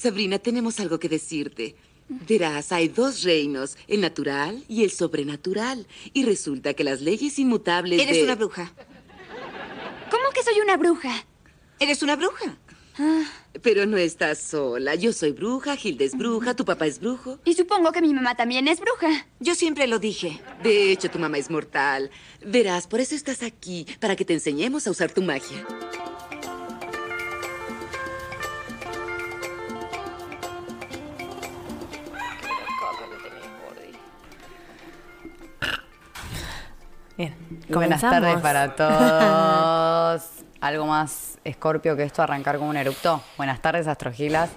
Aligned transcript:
Sabrina, 0.00 0.38
tenemos 0.38 0.80
algo 0.80 0.98
que 0.98 1.10
decirte. 1.10 1.76
Verás, 2.08 2.72
hay 2.72 2.88
dos 2.88 3.22
reinos, 3.22 3.76
el 3.86 4.00
natural 4.00 4.64
y 4.66 4.82
el 4.82 4.90
sobrenatural. 4.90 5.86
Y 6.14 6.24
resulta 6.24 6.72
que 6.72 6.84
las 6.84 7.02
leyes 7.02 7.38
inmutables 7.38 8.00
Eres 8.00 8.16
de- 8.16 8.22
una 8.24 8.34
bruja. 8.34 8.72
¿Cómo 10.10 10.30
que 10.34 10.42
soy 10.42 10.58
una 10.60 10.78
bruja? 10.78 11.12
Eres 11.78 12.02
una 12.02 12.16
bruja. 12.16 12.56
Pero 13.62 13.84
no 13.84 13.98
estás 13.98 14.38
sola. 14.38 14.94
Yo 14.94 15.12
soy 15.12 15.32
bruja, 15.32 15.76
Gilda 15.76 16.04
es 16.04 16.16
bruja, 16.16 16.54
tu 16.56 16.64
papá 16.64 16.86
es 16.86 16.98
brujo. 16.98 17.38
Y 17.44 17.52
supongo 17.54 17.92
que 17.92 18.00
mi 18.00 18.14
mamá 18.14 18.34
también 18.34 18.68
es 18.68 18.80
bruja. 18.80 19.26
Yo 19.38 19.54
siempre 19.54 19.86
lo 19.86 19.98
dije. 19.98 20.40
De 20.62 20.92
hecho, 20.92 21.10
tu 21.10 21.18
mamá 21.18 21.36
es 21.36 21.50
mortal. 21.50 22.10
Verás, 22.44 22.86
por 22.86 23.00
eso 23.00 23.14
estás 23.14 23.42
aquí, 23.42 23.86
para 24.00 24.16
que 24.16 24.24
te 24.24 24.32
enseñemos 24.32 24.86
a 24.86 24.90
usar 24.92 25.12
tu 25.12 25.20
magia. 25.22 25.66
Bien. 37.20 37.34
Buenas 37.68 38.00
tardes 38.00 38.38
para 38.40 38.74
todos. 40.16 40.22
Algo 40.62 40.86
más 40.86 41.38
escorpio 41.44 41.94
que 41.94 42.04
esto, 42.04 42.22
arrancar 42.22 42.56
con 42.56 42.68
un 42.68 42.78
erupto. 42.78 43.22
Buenas 43.36 43.60
tardes, 43.60 43.86
astrogilas. 43.88 44.48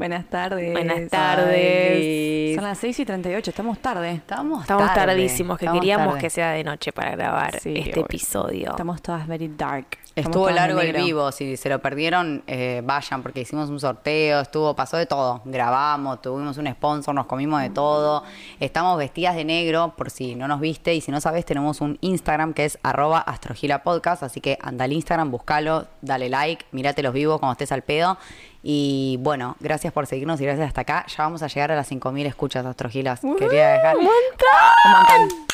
Buenas 0.00 0.24
tardes. 0.30 0.72
Buenas 0.72 1.10
tardes. 1.10 2.54
Son 2.54 2.64
las 2.64 2.78
6 2.78 3.00
y 3.00 3.04
38, 3.04 3.50
estamos 3.50 3.78
tarde. 3.80 4.12
Estamos, 4.12 4.62
Estamos 4.62 4.86
tarde, 4.86 5.12
tardísimos, 5.12 5.58
que 5.58 5.66
estamos 5.66 5.78
queríamos 5.78 6.06
tarde. 6.06 6.20
que 6.22 6.30
sea 6.30 6.52
de 6.52 6.64
noche 6.64 6.90
para 6.90 7.10
grabar 7.10 7.60
Sí, 7.60 7.74
este 7.76 8.00
episodio. 8.00 8.70
Estamos 8.70 9.02
todas 9.02 9.26
very 9.28 9.48
dark. 9.48 9.98
Estamos 10.16 10.36
Estuvo 10.36 10.50
largo 10.50 10.80
el 10.80 10.94
vivo, 10.94 11.30
si 11.32 11.56
se 11.58 11.68
lo 11.68 11.80
perdieron, 11.80 12.42
eh, 12.46 12.80
vayan, 12.82 13.22
porque 13.22 13.42
hicimos 13.42 13.68
un 13.68 13.78
sorteo, 13.78 14.40
estuvo, 14.40 14.74
pasó 14.74 14.96
de 14.96 15.04
todo. 15.04 15.42
Grabamos, 15.44 16.20
tuvimos 16.22 16.56
un 16.56 16.66
sponsor, 16.66 17.14
nos 17.14 17.26
comimos 17.26 17.60
de 17.60 17.68
todo. 17.68 18.24
Estamos 18.58 18.96
vestidas 18.98 19.36
de 19.36 19.44
negro, 19.44 19.92
por 19.96 20.10
si 20.10 20.34
no 20.34 20.48
nos 20.48 20.60
viste, 20.60 20.94
y 20.94 21.02
si 21.02 21.12
no 21.12 21.20
sabes, 21.20 21.44
tenemos 21.44 21.82
un 21.82 21.98
Instagram 22.00 22.54
que 22.54 22.64
es 22.64 22.78
arroba 22.82 23.20
astrogilapodcast, 23.20 24.22
así 24.22 24.40
que 24.40 24.58
anda 24.62 24.86
al 24.86 24.92
Instagram, 24.94 25.30
búscalo, 25.30 25.86
dale 26.00 26.30
like, 26.30 26.64
mírate 26.72 27.02
los 27.02 27.12
vivos 27.12 27.38
cuando 27.38 27.52
estés 27.52 27.70
al 27.70 27.82
pedo. 27.82 28.18
Y 28.62 29.18
bueno, 29.20 29.56
gracias 29.60 29.92
por 29.92 30.06
seguirnos 30.06 30.40
y 30.40 30.44
gracias 30.44 30.68
hasta 30.68 30.82
acá. 30.82 31.06
Ya 31.08 31.24
vamos 31.24 31.42
a 31.42 31.46
llegar 31.46 31.72
a 31.72 31.76
las 31.76 31.90
5.000 31.90 32.26
escuchas, 32.26 32.66
Astrogilas. 32.66 33.20
Quería 33.38 33.68
dejar... 33.70 33.96
¡Un 33.96 34.04
montón! 34.04 34.50
Un 34.84 34.92
montón. 34.92 35.46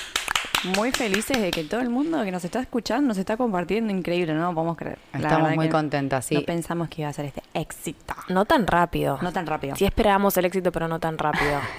Muy 0.77 0.91
felices 0.91 1.41
de 1.41 1.51
que 1.51 1.63
todo 1.65 1.81
el 1.81 1.91
mundo 1.91 2.25
que 2.25 2.33
nos 2.33 2.45
está 2.45 2.61
escuchando 2.61 3.07
nos 3.07 3.19
está 3.19 3.37
compartiendo. 3.37 3.93
Increíble, 3.93 4.35
no 4.35 4.49
lo 4.49 4.55
podemos 4.55 4.77
creer. 4.77 4.99
Estamos 5.13 5.55
muy 5.55 5.69
contentas, 5.69 6.25
sí. 6.25 6.35
No 6.35 6.43
pensamos 6.43 6.89
que 6.89 7.03
iba 7.03 7.11
a 7.11 7.13
ser 7.13 7.27
este 7.27 7.43
éxito. 7.55 8.15
No 8.29 8.45
tan 8.47 8.67
rápido. 8.67 9.19
No 9.23 9.33
tan 9.33 9.47
rápido. 9.47 9.77
Sí 9.77 9.85
esperábamos 9.85 10.37
el 10.37 10.47
éxito, 10.47 10.73
pero 10.73 10.89
no 10.89 10.99
tan 10.99 11.19
rápido. 11.19 11.61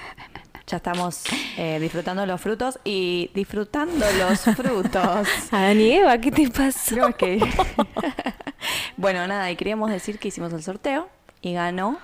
Ya 0.69 0.75
estamos 0.75 1.23
eh, 1.55 1.79
disfrutando 1.79 2.25
los 2.25 2.41
frutos 2.41 2.77
y 2.83 3.31
disfrutando 3.33 4.05
los 4.19 4.41
frutos. 4.53 5.25
Adán 5.51 5.79
y 5.79 5.93
Eva, 5.93 6.17
¿qué 6.17 6.29
te 6.29 6.49
pasó? 6.49 6.93
Creo 6.93 7.15
que. 7.15 7.39
bueno, 8.97 9.25
nada, 9.27 9.49
y 9.49 9.55
queríamos 9.55 9.89
decir 9.89 10.19
que 10.19 10.27
hicimos 10.27 10.51
el 10.51 10.61
sorteo 10.61 11.07
y 11.41 11.53
ganó 11.53 11.97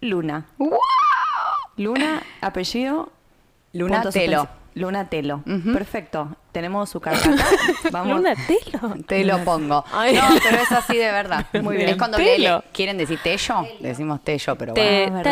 Luna. 0.00 0.46
Luna, 1.76 2.22
apellido. 2.40 3.10
Luna 3.72 4.02
Telo. 4.10 4.48
Luna 4.74 5.08
Telo. 5.08 5.42
Perfecto. 5.72 6.36
Tenemos 6.52 6.88
su 6.88 7.00
carta 7.00 7.30
acá. 7.30 7.44
Vamos. 7.92 8.16
Luna 8.18 8.34
Telo. 8.46 8.94
Te 9.06 9.24
lo 9.24 9.38
pongo. 9.44 9.84
Ay. 9.92 10.14
No, 10.14 10.22
pero 10.42 10.56
es 10.62 10.72
así 10.72 10.96
de 10.96 11.10
verdad. 11.12 11.46
Muy 11.62 11.76
bien. 11.76 11.90
Es 11.90 11.96
cuando 11.96 12.16
Telo. 12.16 12.58
le- 12.58 12.64
quieren 12.72 12.96
decir 12.96 13.18
tello, 13.22 13.66
decimos 13.80 14.22
tello, 14.24 14.56
pero 14.56 14.72
Te- 14.74 15.10
bueno. 15.10 15.22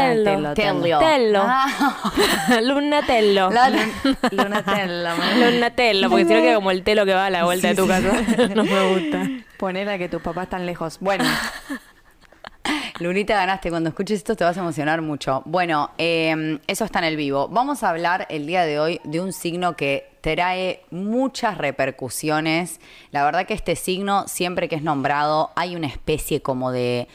Telo. 0.54 1.42
Ah. 1.46 1.66
Luna 2.62 3.02
Tello. 3.06 3.50
La- 3.50 3.70
Luna 4.32 4.62
Telo. 4.62 5.10
Luna 5.38 5.70
Tello, 5.70 6.10
porque 6.10 6.24
si 6.26 6.34
no 6.34 6.40
queda 6.42 6.54
como 6.56 6.70
el 6.70 6.82
telo 6.82 7.04
que 7.06 7.14
va 7.14 7.26
a 7.26 7.30
la 7.30 7.44
vuelta 7.44 7.68
Sí, 7.68 7.74
de 7.74 7.82
tu 7.82 7.86
sí. 7.86 7.88
casa. 7.88 8.48
No 8.54 8.64
me 8.64 8.88
gusta. 8.94 9.28
Poner 9.56 9.88
a 9.88 9.96
que 9.98 10.08
tus 10.10 10.20
papás 10.20 10.44
están 10.44 10.66
lejos. 10.66 10.98
Bueno, 11.00 11.24
Lunita, 13.00 13.34
ganaste. 13.34 13.70
Cuando 13.70 13.88
escuches 13.88 14.18
esto 14.18 14.36
te 14.36 14.44
vas 14.44 14.56
a 14.56 14.60
emocionar 14.60 15.02
mucho. 15.02 15.42
Bueno, 15.46 15.90
eh, 15.98 16.60
eso 16.68 16.84
está 16.84 17.00
en 17.00 17.06
el 17.06 17.16
vivo. 17.16 17.48
Vamos 17.48 17.82
a 17.82 17.90
hablar 17.90 18.26
el 18.30 18.46
día 18.46 18.64
de 18.64 18.78
hoy 18.78 19.00
de 19.02 19.20
un 19.20 19.32
signo 19.32 19.74
que 19.74 20.12
trae 20.20 20.80
muchas 20.90 21.58
repercusiones. 21.58 22.80
La 23.10 23.24
verdad 23.24 23.46
que 23.46 23.54
este 23.54 23.74
signo, 23.74 24.28
siempre 24.28 24.68
que 24.68 24.76
es 24.76 24.82
nombrado, 24.82 25.50
hay 25.56 25.74
una 25.74 25.88
especie 25.88 26.40
como 26.40 26.70
de 26.70 27.08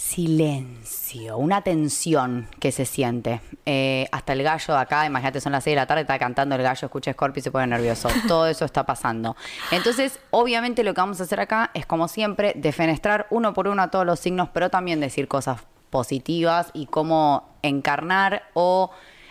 silencio, 0.00 1.36
una 1.36 1.60
tensión 1.60 2.48
que 2.58 2.72
se 2.72 2.86
siente. 2.86 3.42
Eh, 3.66 4.08
hasta 4.12 4.32
el 4.32 4.42
gallo 4.42 4.74
de 4.74 4.80
acá, 4.80 5.04
imagínate, 5.04 5.42
son 5.42 5.52
las 5.52 5.62
6 5.62 5.72
de 5.72 5.76
la 5.76 5.86
tarde, 5.86 6.00
está 6.00 6.18
cantando 6.18 6.54
el 6.54 6.62
gallo, 6.62 6.86
escucha 6.86 7.12
Scorpio 7.12 7.40
y 7.40 7.42
se 7.42 7.50
pone 7.50 7.66
nervioso. 7.66 8.08
Todo 8.26 8.46
eso 8.46 8.64
está 8.64 8.86
pasando. 8.86 9.36
Entonces, 9.70 10.18
obviamente 10.30 10.84
lo 10.84 10.94
que 10.94 11.00
vamos 11.02 11.20
a 11.20 11.24
hacer 11.24 11.38
acá 11.38 11.70
es, 11.74 11.84
como 11.84 12.08
siempre, 12.08 12.54
defenestrar 12.56 13.26
uno 13.28 13.52
por 13.52 13.68
uno 13.68 13.82
a 13.82 13.90
todos 13.90 14.06
los 14.06 14.18
signos, 14.18 14.48
pero 14.54 14.70
también 14.70 15.00
decir 15.00 15.28
cosas 15.28 15.60
positivas 15.90 16.70
y 16.72 16.86
cómo 16.86 17.50
encarnar 17.62 18.44
o 18.54 18.90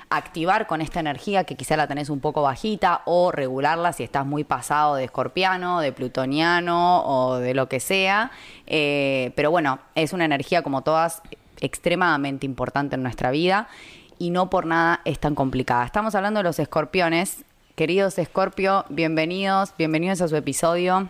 activar 0.10 0.66
con 0.66 0.82
esta 0.82 1.00
energía 1.00 1.44
que 1.44 1.56
quizá 1.56 1.78
la 1.78 1.88
tenés 1.88 2.10
un 2.10 2.20
poco 2.20 2.42
bajita 2.42 3.02
o 3.06 3.32
regularla 3.32 3.94
si 3.94 4.04
estás 4.04 4.26
muy 4.26 4.44
pasado 4.44 4.96
de 4.96 5.04
escorpiano, 5.06 5.80
de 5.80 5.92
plutoniano 5.92 7.04
o 7.06 7.38
de 7.38 7.54
lo 7.54 7.70
que 7.70 7.80
sea. 7.80 8.32
Eh, 8.66 9.32
pero 9.36 9.52
bueno, 9.52 9.80
es 9.96 10.14
una 10.14 10.26
energía 10.26 10.64
como 10.64 10.82
todas 10.82 11.22
extremadamente 11.62 12.46
importante 12.46 12.96
en 12.96 13.04
nuestra 13.04 13.32
vida 13.32 13.68
y 14.18 14.32
no 14.32 14.50
por 14.50 14.66
nada 14.66 15.02
es 15.06 15.20
tan 15.20 15.36
complicada. 15.36 15.86
Estamos 15.86 16.16
hablando 16.16 16.40
de 16.40 16.46
los 16.46 16.60
escorpiones. 16.60 17.46
Queridos 17.76 18.18
escorpio, 18.18 18.86
bienvenidos, 18.90 19.74
bienvenidos 19.78 20.22
a 20.22 20.28
su 20.28 20.36
episodio. 20.36 21.08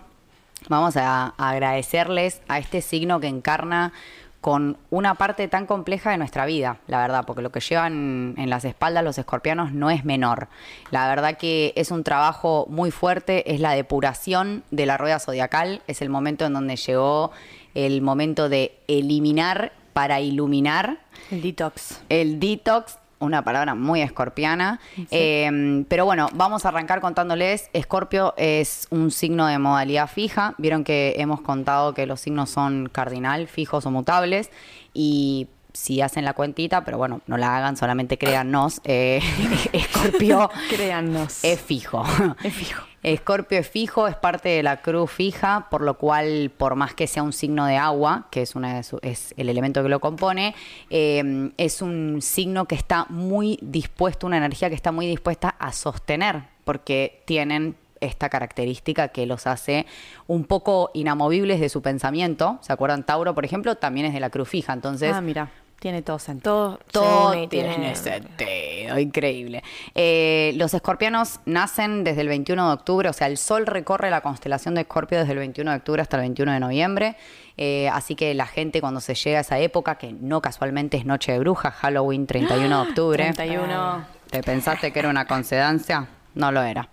Vamos 0.68 0.98
a, 0.98 1.34
a 1.38 1.50
agradecerles 1.50 2.42
a 2.50 2.60
este 2.60 2.82
signo 2.82 3.22
que 3.22 3.28
encarna 3.28 3.94
con 4.42 4.78
una 4.90 5.16
parte 5.16 5.48
tan 5.48 5.66
compleja 5.66 6.12
de 6.12 6.18
nuestra 6.18 6.46
vida, 6.46 6.78
la 6.88 7.00
verdad, 7.00 7.26
porque 7.26 7.42
lo 7.42 7.52
que 7.52 7.60
llevan 7.60 8.36
en 8.38 8.50
las 8.50 8.64
espaldas 8.64 9.04
los 9.04 9.18
escorpianos 9.18 9.74
no 9.74 9.90
es 9.90 10.06
menor. 10.06 10.48
La 10.92 11.08
verdad 11.08 11.38
que 11.38 11.74
es 11.76 11.92
un 11.92 12.04
trabajo 12.04 12.66
muy 12.70 12.92
fuerte, 12.92 13.54
es 13.54 13.60
la 13.60 13.74
depuración 13.74 14.64
de 14.72 14.86
la 14.86 14.98
rueda 14.98 15.20
zodiacal, 15.20 15.82
es 15.88 16.02
el 16.02 16.10
momento 16.10 16.46
en 16.46 16.54
donde 16.54 16.78
llegó 16.78 17.32
el 17.76 18.02
momento 18.02 18.48
de 18.48 18.78
eliminar 18.88 19.74
para 19.94 20.22
iluminar 20.22 21.00
el 21.30 21.42
detox. 21.42 22.02
el 22.08 22.40
detox, 22.40 22.99
una 23.20 23.44
palabra 23.44 23.76
muy 23.76 24.02
escorpiana. 24.02 24.80
Eh, 25.12 25.86
pero 25.88 26.06
bueno, 26.06 26.30
vamos 26.34 26.66
a 26.66 26.70
arrancar 26.70 27.02
contándoles. 27.02 27.70
Escorpio 27.74 28.34
es 28.38 28.88
un 28.90 29.12
signo 29.12 29.48
de 29.48 29.60
modalidad 29.60 30.08
fija. 30.08 30.56
Vieron 30.58 30.84
que 30.84 31.16
hemos 31.18 31.42
contado 31.42 31.94
que 31.94 32.06
los 32.06 32.22
signos 32.22 32.50
son 32.50 32.90
cardinal, 32.92 33.48
fijos 33.48 33.86
o 33.86 33.92
mutables. 33.92 34.50
Y 34.94 35.48
si 35.80 36.02
hacen 36.02 36.26
la 36.26 36.34
cuentita, 36.34 36.84
pero 36.84 36.98
bueno, 36.98 37.22
no 37.28 37.38
la 37.38 37.56
hagan, 37.56 37.78
solamente 37.78 38.18
créannos. 38.18 38.82
eh, 38.84 39.22
Escorpio 39.74 40.50
Créannos. 40.70 41.44
es 41.44 41.60
fijo. 41.62 42.04
Es 42.44 42.54
fijo. 42.54 42.84
Escorpio 43.02 43.58
es 43.60 43.70
fijo, 43.70 44.08
es 44.10 44.16
parte 44.18 44.50
de 44.50 44.62
la 44.62 44.82
cruz 44.82 45.10
fija, 45.10 45.68
por 45.72 45.80
lo 45.82 45.98
cual, 45.98 46.52
por 46.58 46.76
más 46.76 46.94
que 46.94 47.08
sea 47.08 47.24
un 47.24 47.32
signo 47.32 47.66
de 47.66 47.78
agua, 47.78 48.28
que 48.30 48.42
es, 48.42 48.56
una 48.56 48.76
de 48.76 48.84
su- 48.84 49.00
es 49.02 49.34
el 49.38 49.48
elemento 49.48 49.82
que 49.82 49.88
lo 49.88 50.02
compone, 50.02 50.54
eh, 50.90 51.52
es 51.58 51.82
un 51.82 52.18
signo 52.22 52.66
que 52.66 52.76
está 52.76 53.06
muy 53.08 53.58
dispuesto, 53.62 54.28
una 54.28 54.36
energía 54.38 54.68
que 54.68 54.76
está 54.76 54.92
muy 54.92 55.08
dispuesta 55.08 55.56
a 55.60 55.72
sostener, 55.72 56.42
porque 56.66 57.24
tienen 57.26 57.78
esta 58.02 58.28
característica 58.30 59.10
que 59.10 59.26
los 59.26 59.48
hace 59.48 59.86
un 60.28 60.44
poco 60.44 60.92
inamovibles 60.94 61.62
de 61.62 61.70
su 61.70 61.82
pensamiento. 61.82 62.58
¿Se 62.62 62.74
acuerdan? 62.74 63.06
Tauro, 63.06 63.34
por 63.34 63.46
ejemplo, 63.46 63.76
también 63.76 64.06
es 64.08 64.14
de 64.14 64.20
la 64.20 64.30
cruz 64.30 64.50
fija, 64.50 64.74
entonces... 64.74 65.14
ah, 65.14 65.22
mira, 65.22 65.50
tiene 65.80 66.02
todo 66.02 66.20
sentido. 66.20 66.80
Todo, 66.92 67.48
tiene 67.48 67.96
sentido, 67.96 69.00
increíble. 69.00 69.64
Eh, 69.96 70.54
los 70.56 70.74
escorpianos 70.74 71.40
nacen 71.46 72.04
desde 72.04 72.22
el 72.22 72.28
21 72.28 72.68
de 72.68 72.74
octubre, 72.74 73.10
o 73.10 73.14
sea, 73.14 73.28
el 73.28 73.38
sol 73.38 73.66
recorre 73.66 74.10
la 74.10 74.22
constelación 74.22 74.76
de 74.76 74.82
Escorpio 74.82 75.20
desde 75.20 75.32
el 75.32 75.40
21 75.40 75.72
de 75.72 75.78
octubre 75.78 76.02
hasta 76.02 76.18
el 76.18 76.22
21 76.22 76.52
de 76.54 76.60
noviembre. 76.60 77.16
Eh, 77.58 77.90
así 77.90 78.16
que 78.16 78.34
la 78.34 78.46
gente 78.46 78.82
cuando 78.82 79.00
se 79.00 79.16
llega 79.16 79.38
a 79.40 79.42
esa 79.42 79.60
época, 79.60 79.96
que 79.96 80.14
no 80.14 80.42
casualmente 80.42 80.98
es 80.98 81.06
Noche 81.06 81.32
de 81.32 81.40
Bruja, 81.40 81.72
Halloween 81.72 82.28
31 82.28 82.84
de 82.84 82.90
octubre. 82.90 83.24
31. 83.34 84.06
¿Te 84.30 84.44
pensaste 84.44 84.92
que 84.92 85.00
era 85.00 85.10
una 85.10 85.26
coincidencia? 85.26 86.08
No 86.36 86.52
lo 86.52 86.62
era. 86.62 86.90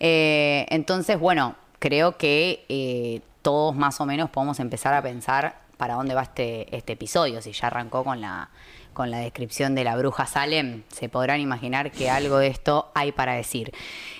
Eh, 0.00 0.66
entonces, 0.70 1.18
bueno, 1.18 1.54
creo 1.78 2.16
que 2.16 3.22
todos 3.42 3.74
más 3.76 4.00
o 4.00 4.06
menos 4.06 4.30
podemos 4.30 4.58
empezar 4.60 4.94
a 4.94 5.02
pensar 5.02 5.63
para 5.84 5.96
dónde 5.96 6.14
va 6.14 6.22
este, 6.22 6.74
este 6.74 6.94
episodio. 6.94 7.42
Si 7.42 7.52
ya 7.52 7.66
arrancó 7.66 8.04
con 8.04 8.22
la, 8.22 8.48
con 8.94 9.10
la 9.10 9.18
descripción 9.18 9.74
de 9.74 9.84
la 9.84 9.94
bruja 9.96 10.24
Salem, 10.24 10.82
se 10.88 11.10
podrán 11.10 11.42
imaginar 11.42 11.90
que 11.90 12.08
algo 12.08 12.38
de 12.38 12.46
esto 12.46 12.90
hay 12.94 13.12
para 13.12 13.34
decir. 13.34 13.70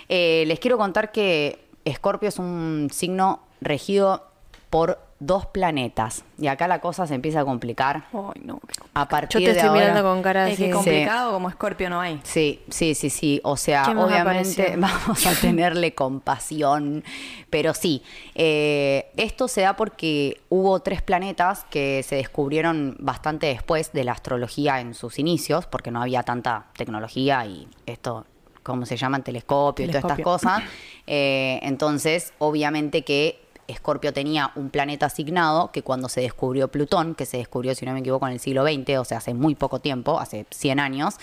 Eh, 0.07 0.43
les 0.45 0.59
quiero 0.59 0.77
contar 0.77 1.11
que 1.11 1.67
Escorpio 1.83 2.29
es 2.29 2.37
un 2.37 2.89
signo 2.93 3.41
regido 3.61 4.27
por 4.69 4.99
dos 5.19 5.45
planetas. 5.45 6.25
Y 6.37 6.47
acá 6.47 6.67
la 6.67 6.79
cosa 6.81 7.07
se 7.07 7.15
empieza 7.15 7.39
a 7.39 7.45
complicar. 7.45 8.03
Ay, 8.11 8.41
no. 8.43 8.59
A 8.93 9.07
partir 9.07 9.39
Yo 9.39 9.39
te 9.39 9.45
de 9.45 9.51
estoy 9.59 9.69
ahora- 9.69 9.79
mirando 9.81 10.03
con 10.03 10.21
cara 10.21 10.49
Es 10.49 10.57
que 10.57 10.65
así. 10.65 10.71
complicado 10.73 11.31
como 11.31 11.49
Scorpio 11.49 11.89
no 11.89 12.01
hay. 12.01 12.19
Sí, 12.23 12.61
sí, 12.69 12.95
sí, 12.95 13.09
sí. 13.09 13.39
O 13.43 13.55
sea, 13.55 13.83
¿Qué 13.85 13.93
más 13.95 14.05
obviamente 14.05 14.75
vamos 14.77 15.25
a 15.25 15.33
tenerle 15.39 15.93
compasión. 15.95 17.03
Pero 17.49 17.73
sí, 17.73 18.03
eh, 18.35 19.09
esto 19.15 19.47
se 19.47 19.61
da 19.61 19.75
porque 19.77 20.41
hubo 20.49 20.81
tres 20.81 21.01
planetas 21.01 21.65
que 21.69 22.03
se 22.03 22.17
descubrieron 22.17 22.97
bastante 22.99 23.47
después 23.47 23.93
de 23.93 24.03
la 24.03 24.11
astrología 24.11 24.81
en 24.81 24.93
sus 24.93 25.17
inicios, 25.17 25.65
porque 25.65 25.91
no 25.91 26.01
había 26.01 26.23
tanta 26.23 26.65
tecnología 26.75 27.45
y 27.45 27.67
esto, 27.85 28.25
¿cómo 28.63 28.85
se 28.85 28.97
llaman? 28.97 29.23
Telescopio 29.23 29.85
y 29.85 29.87
todas 29.89 30.03
estas 30.03 30.19
cosas. 30.19 30.61
Eh, 31.07 31.59
entonces, 31.63 32.33
obviamente 32.39 33.03
que 33.03 33.44
Escorpio 33.67 34.13
tenía 34.13 34.51
un 34.55 34.69
planeta 34.69 35.07
asignado 35.07 35.71
que 35.71 35.81
cuando 35.81 36.09
se 36.09 36.21
descubrió 36.21 36.67
Plutón, 36.67 37.15
que 37.15 37.25
se 37.25 37.37
descubrió, 37.37 37.73
si 37.75 37.85
no 37.85 37.93
me 37.93 37.99
equivoco, 37.99 38.27
en 38.27 38.33
el 38.33 38.39
siglo 38.39 38.63
XX, 38.63 38.97
o 38.99 39.05
sea, 39.05 39.17
hace 39.17 39.33
muy 39.33 39.55
poco 39.55 39.79
tiempo, 39.79 40.19
hace 40.19 40.45
100 40.49 40.79
años, 40.79 41.15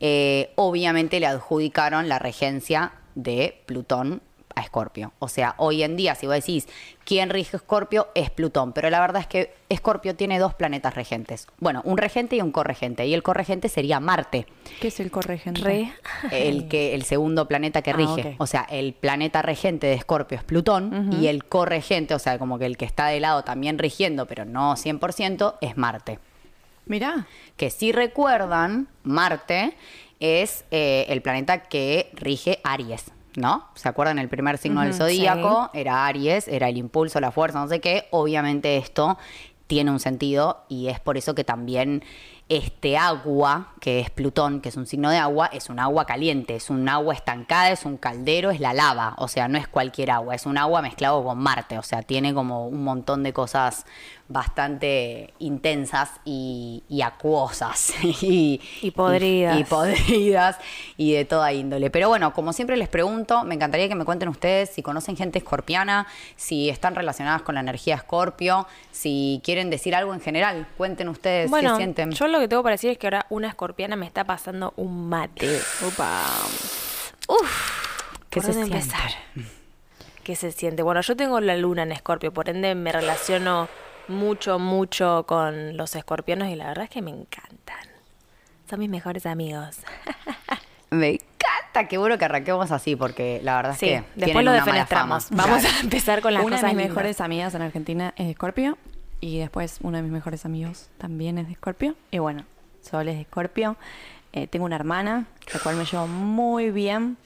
eh, 0.00 0.52
obviamente 0.56 1.20
le 1.20 1.26
adjudicaron 1.26 2.08
la 2.08 2.18
regencia 2.18 2.92
de 3.14 3.62
Plutón 3.66 4.22
a 4.54 4.60
Escorpio. 4.62 5.12
O 5.18 5.28
sea, 5.28 5.54
hoy 5.58 5.82
en 5.82 5.96
día, 5.96 6.14
si 6.14 6.26
vos 6.26 6.34
decís 6.36 6.68
quién 7.04 7.30
rige 7.30 7.56
Escorpio, 7.56 8.08
es 8.14 8.30
Plutón. 8.30 8.72
Pero 8.72 8.90
la 8.90 9.00
verdad 9.00 9.20
es 9.22 9.26
que 9.26 9.54
Escorpio 9.68 10.14
tiene 10.14 10.38
dos 10.38 10.54
planetas 10.54 10.94
regentes. 10.94 11.46
Bueno, 11.58 11.80
un 11.84 11.98
regente 11.98 12.36
y 12.36 12.40
un 12.40 12.52
corregente. 12.52 13.06
Y 13.06 13.14
el 13.14 13.22
corregente 13.22 13.68
sería 13.68 14.00
Marte 14.00 14.46
¿Qué 14.80 14.88
es 14.88 15.00
el 15.00 15.10
corregente? 15.10 15.60
Re. 15.60 15.92
el 16.30 16.68
que 16.68 16.94
el 16.94 17.04
segundo 17.04 17.46
planeta 17.48 17.82
que 17.82 17.90
Ah, 17.90 17.96
rige. 17.96 18.36
O 18.38 18.46
sea, 18.46 18.66
el 18.70 18.92
planeta 18.94 19.42
regente 19.42 19.86
de 19.86 19.94
Escorpio 19.94 20.38
es 20.38 20.44
Plutón 20.44 21.12
y 21.20 21.28
el 21.28 21.44
corregente, 21.44 22.14
o 22.14 22.18
sea, 22.18 22.38
como 22.38 22.58
que 22.58 22.66
el 22.66 22.76
que 22.76 22.84
está 22.84 23.06
de 23.08 23.20
lado 23.20 23.44
también 23.44 23.78
rigiendo, 23.78 24.26
pero 24.26 24.44
no 24.44 24.74
100%, 24.76 25.56
es 25.60 25.76
Marte. 25.76 26.18
Mirá. 26.86 27.26
Que 27.56 27.70
si 27.70 27.92
recuerdan, 27.92 28.88
Marte 29.04 29.74
es 30.20 30.64
eh, 30.70 31.06
el 31.08 31.22
planeta 31.22 31.62
que 31.64 32.10
rige 32.14 32.60
Aries. 32.64 33.06
¿No? 33.36 33.68
¿Se 33.74 33.88
acuerdan? 33.88 34.18
El 34.18 34.28
primer 34.28 34.58
signo 34.58 34.82
del 34.82 34.94
zodíaco 34.94 35.70
era 35.74 36.06
Aries, 36.06 36.46
era 36.46 36.68
el 36.68 36.76
impulso, 36.76 37.18
la 37.20 37.32
fuerza, 37.32 37.60
no 37.60 37.68
sé 37.68 37.80
qué. 37.80 38.06
Obviamente 38.10 38.76
esto 38.76 39.18
tiene 39.66 39.90
un 39.90 39.98
sentido 39.98 40.64
y 40.68 40.88
es 40.88 41.00
por 41.00 41.16
eso 41.16 41.34
que 41.34 41.42
también 41.42 42.04
este 42.48 42.98
agua, 42.98 43.72
que 43.80 44.00
es 44.00 44.10
Plutón, 44.10 44.60
que 44.60 44.68
es 44.68 44.76
un 44.76 44.86
signo 44.86 45.10
de 45.10 45.16
agua, 45.16 45.46
es 45.46 45.70
un 45.70 45.78
agua 45.78 46.04
caliente, 46.04 46.56
es 46.56 46.68
un 46.68 46.86
agua 46.88 47.14
estancada, 47.14 47.70
es 47.70 47.86
un 47.86 47.96
caldero, 47.96 48.50
es 48.50 48.60
la 48.60 48.74
lava, 48.74 49.14
o 49.16 49.28
sea, 49.28 49.48
no 49.48 49.56
es 49.56 49.66
cualquier 49.66 50.10
agua, 50.10 50.34
es 50.34 50.44
un 50.44 50.58
agua 50.58 50.82
mezclado 50.82 51.24
con 51.24 51.38
Marte, 51.38 51.78
o 51.78 51.82
sea, 51.82 52.02
tiene 52.02 52.34
como 52.34 52.68
un 52.68 52.84
montón 52.84 53.22
de 53.22 53.32
cosas 53.32 53.86
bastante 54.26 55.34
intensas 55.38 56.10
y, 56.24 56.82
y 56.88 57.02
acuosas 57.02 57.92
y, 58.02 58.60
Y 58.80 58.90
podridas. 58.90 59.56
y, 59.56 59.60
y 59.60 59.64
podridas 59.64 60.56
y 60.96 61.12
de 61.12 61.24
toda 61.24 61.52
índole. 61.52 61.90
Pero 61.90 62.08
bueno, 62.08 62.32
como 62.32 62.52
siempre 62.52 62.76
les 62.76 62.88
pregunto, 62.88 63.44
me 63.44 63.54
encantaría 63.54 63.88
que 63.88 63.94
me 63.94 64.04
cuenten 64.04 64.28
ustedes 64.28 64.70
si 64.70 64.82
conocen 64.82 65.16
gente 65.16 65.38
escorpiana, 65.38 66.06
si 66.36 66.70
están 66.70 66.94
relacionadas 66.94 67.42
con 67.42 67.54
la 67.54 67.60
energía 67.60 67.96
escorpio, 67.96 68.66
si 68.92 69.42
quieren 69.44 69.68
decir 69.68 69.94
algo 69.94 70.14
en 70.14 70.20
general, 70.20 70.66
cuenten 70.76 71.08
ustedes 71.08 71.50
Bueno, 71.50 71.72
qué 71.72 71.76
sienten. 71.84 72.10
yo 72.12 72.26
lo 72.28 72.38
que 72.40 72.48
tengo 72.48 72.62
para 72.62 72.74
decir 72.74 72.90
es 72.90 72.98
que 72.98 73.06
ahora 73.08 73.26
una 73.28 73.48
escorpiana 73.48 73.94
me 73.96 74.06
está 74.06 74.24
pasando 74.24 74.72
un 74.76 75.08
mate. 75.08 75.60
Opa. 75.86 76.24
¿Qué 78.30 78.40
¿Por 78.40 78.44
se 78.52 78.58
dónde 78.58 78.78
siente? 78.80 78.96
empezar? 78.96 79.10
¿Qué 80.24 80.36
se 80.36 80.50
siente? 80.52 80.82
Bueno, 80.82 81.00
yo 81.02 81.16
tengo 81.16 81.38
la 81.40 81.56
luna 81.56 81.82
en 81.82 81.92
escorpio, 81.92 82.32
por 82.32 82.48
ende 82.48 82.74
me 82.74 82.90
relaciono 82.92 83.68
mucho, 84.08 84.58
mucho 84.58 85.24
con 85.26 85.76
los 85.76 85.94
escorpianos 85.96 86.48
y 86.48 86.56
la 86.56 86.66
verdad 86.66 86.84
es 86.84 86.90
que 86.90 87.02
me 87.02 87.10
encantan. 87.10 87.88
Son 88.68 88.78
mis 88.80 88.88
mejores 88.88 89.26
amigos. 89.26 89.78
Me 90.90 91.08
encanta, 91.10 91.88
qué 91.88 91.98
bueno 91.98 92.16
que 92.18 92.24
arranquemos 92.24 92.70
así, 92.70 92.94
porque 92.94 93.40
la 93.42 93.56
verdad 93.56 93.76
Sí, 93.76 93.88
es 93.88 94.02
que 94.02 94.08
después 94.14 94.44
lo 94.44 94.52
defenestramos. 94.52 95.28
Vamos 95.30 95.64
a 95.64 95.80
empezar 95.80 96.20
con 96.22 96.32
las 96.32 96.44
Una 96.44 96.58
de 96.58 96.62
mis 96.62 96.72
lindas. 96.76 96.88
mejores 96.90 97.20
amigas 97.20 97.52
en 97.54 97.62
Argentina 97.62 98.14
es 98.16 98.28
de 98.28 98.34
Scorpio. 98.34 98.78
Y 99.20 99.38
después 99.38 99.78
uno 99.82 99.96
de 99.96 100.02
mis 100.04 100.12
mejores 100.12 100.44
amigos 100.44 100.88
también 100.98 101.36
es 101.38 101.48
de 101.48 101.54
Scorpio. 101.56 101.96
Y 102.12 102.18
bueno, 102.18 102.44
Sol 102.80 103.08
es 103.08 103.16
de 103.18 103.24
Scorpio. 103.24 103.76
Eh, 104.32 104.46
tengo 104.46 104.66
una 104.66 104.76
hermana, 104.76 105.26
la 105.52 105.58
cual 105.60 105.74
me 105.76 105.84
llevo 105.84 106.06
muy 106.06 106.70
bien. 106.70 107.16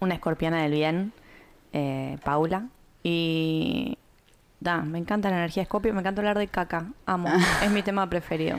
Una 0.00 0.14
escorpiana 0.14 0.62
del 0.62 0.72
bien, 0.72 1.12
eh, 1.74 2.16
Paula. 2.24 2.68
Y. 3.02 3.98
Da, 4.64 4.80
me 4.80 4.98
encanta 4.98 5.28
la 5.28 5.36
energía 5.36 5.62
de 5.62 5.66
Scorpio. 5.66 5.92
Me 5.92 6.00
encanta 6.00 6.22
hablar 6.22 6.38
de 6.38 6.48
caca. 6.48 6.86
Amo. 7.04 7.28
es 7.62 7.70
mi 7.70 7.82
tema 7.82 8.08
preferido. 8.08 8.56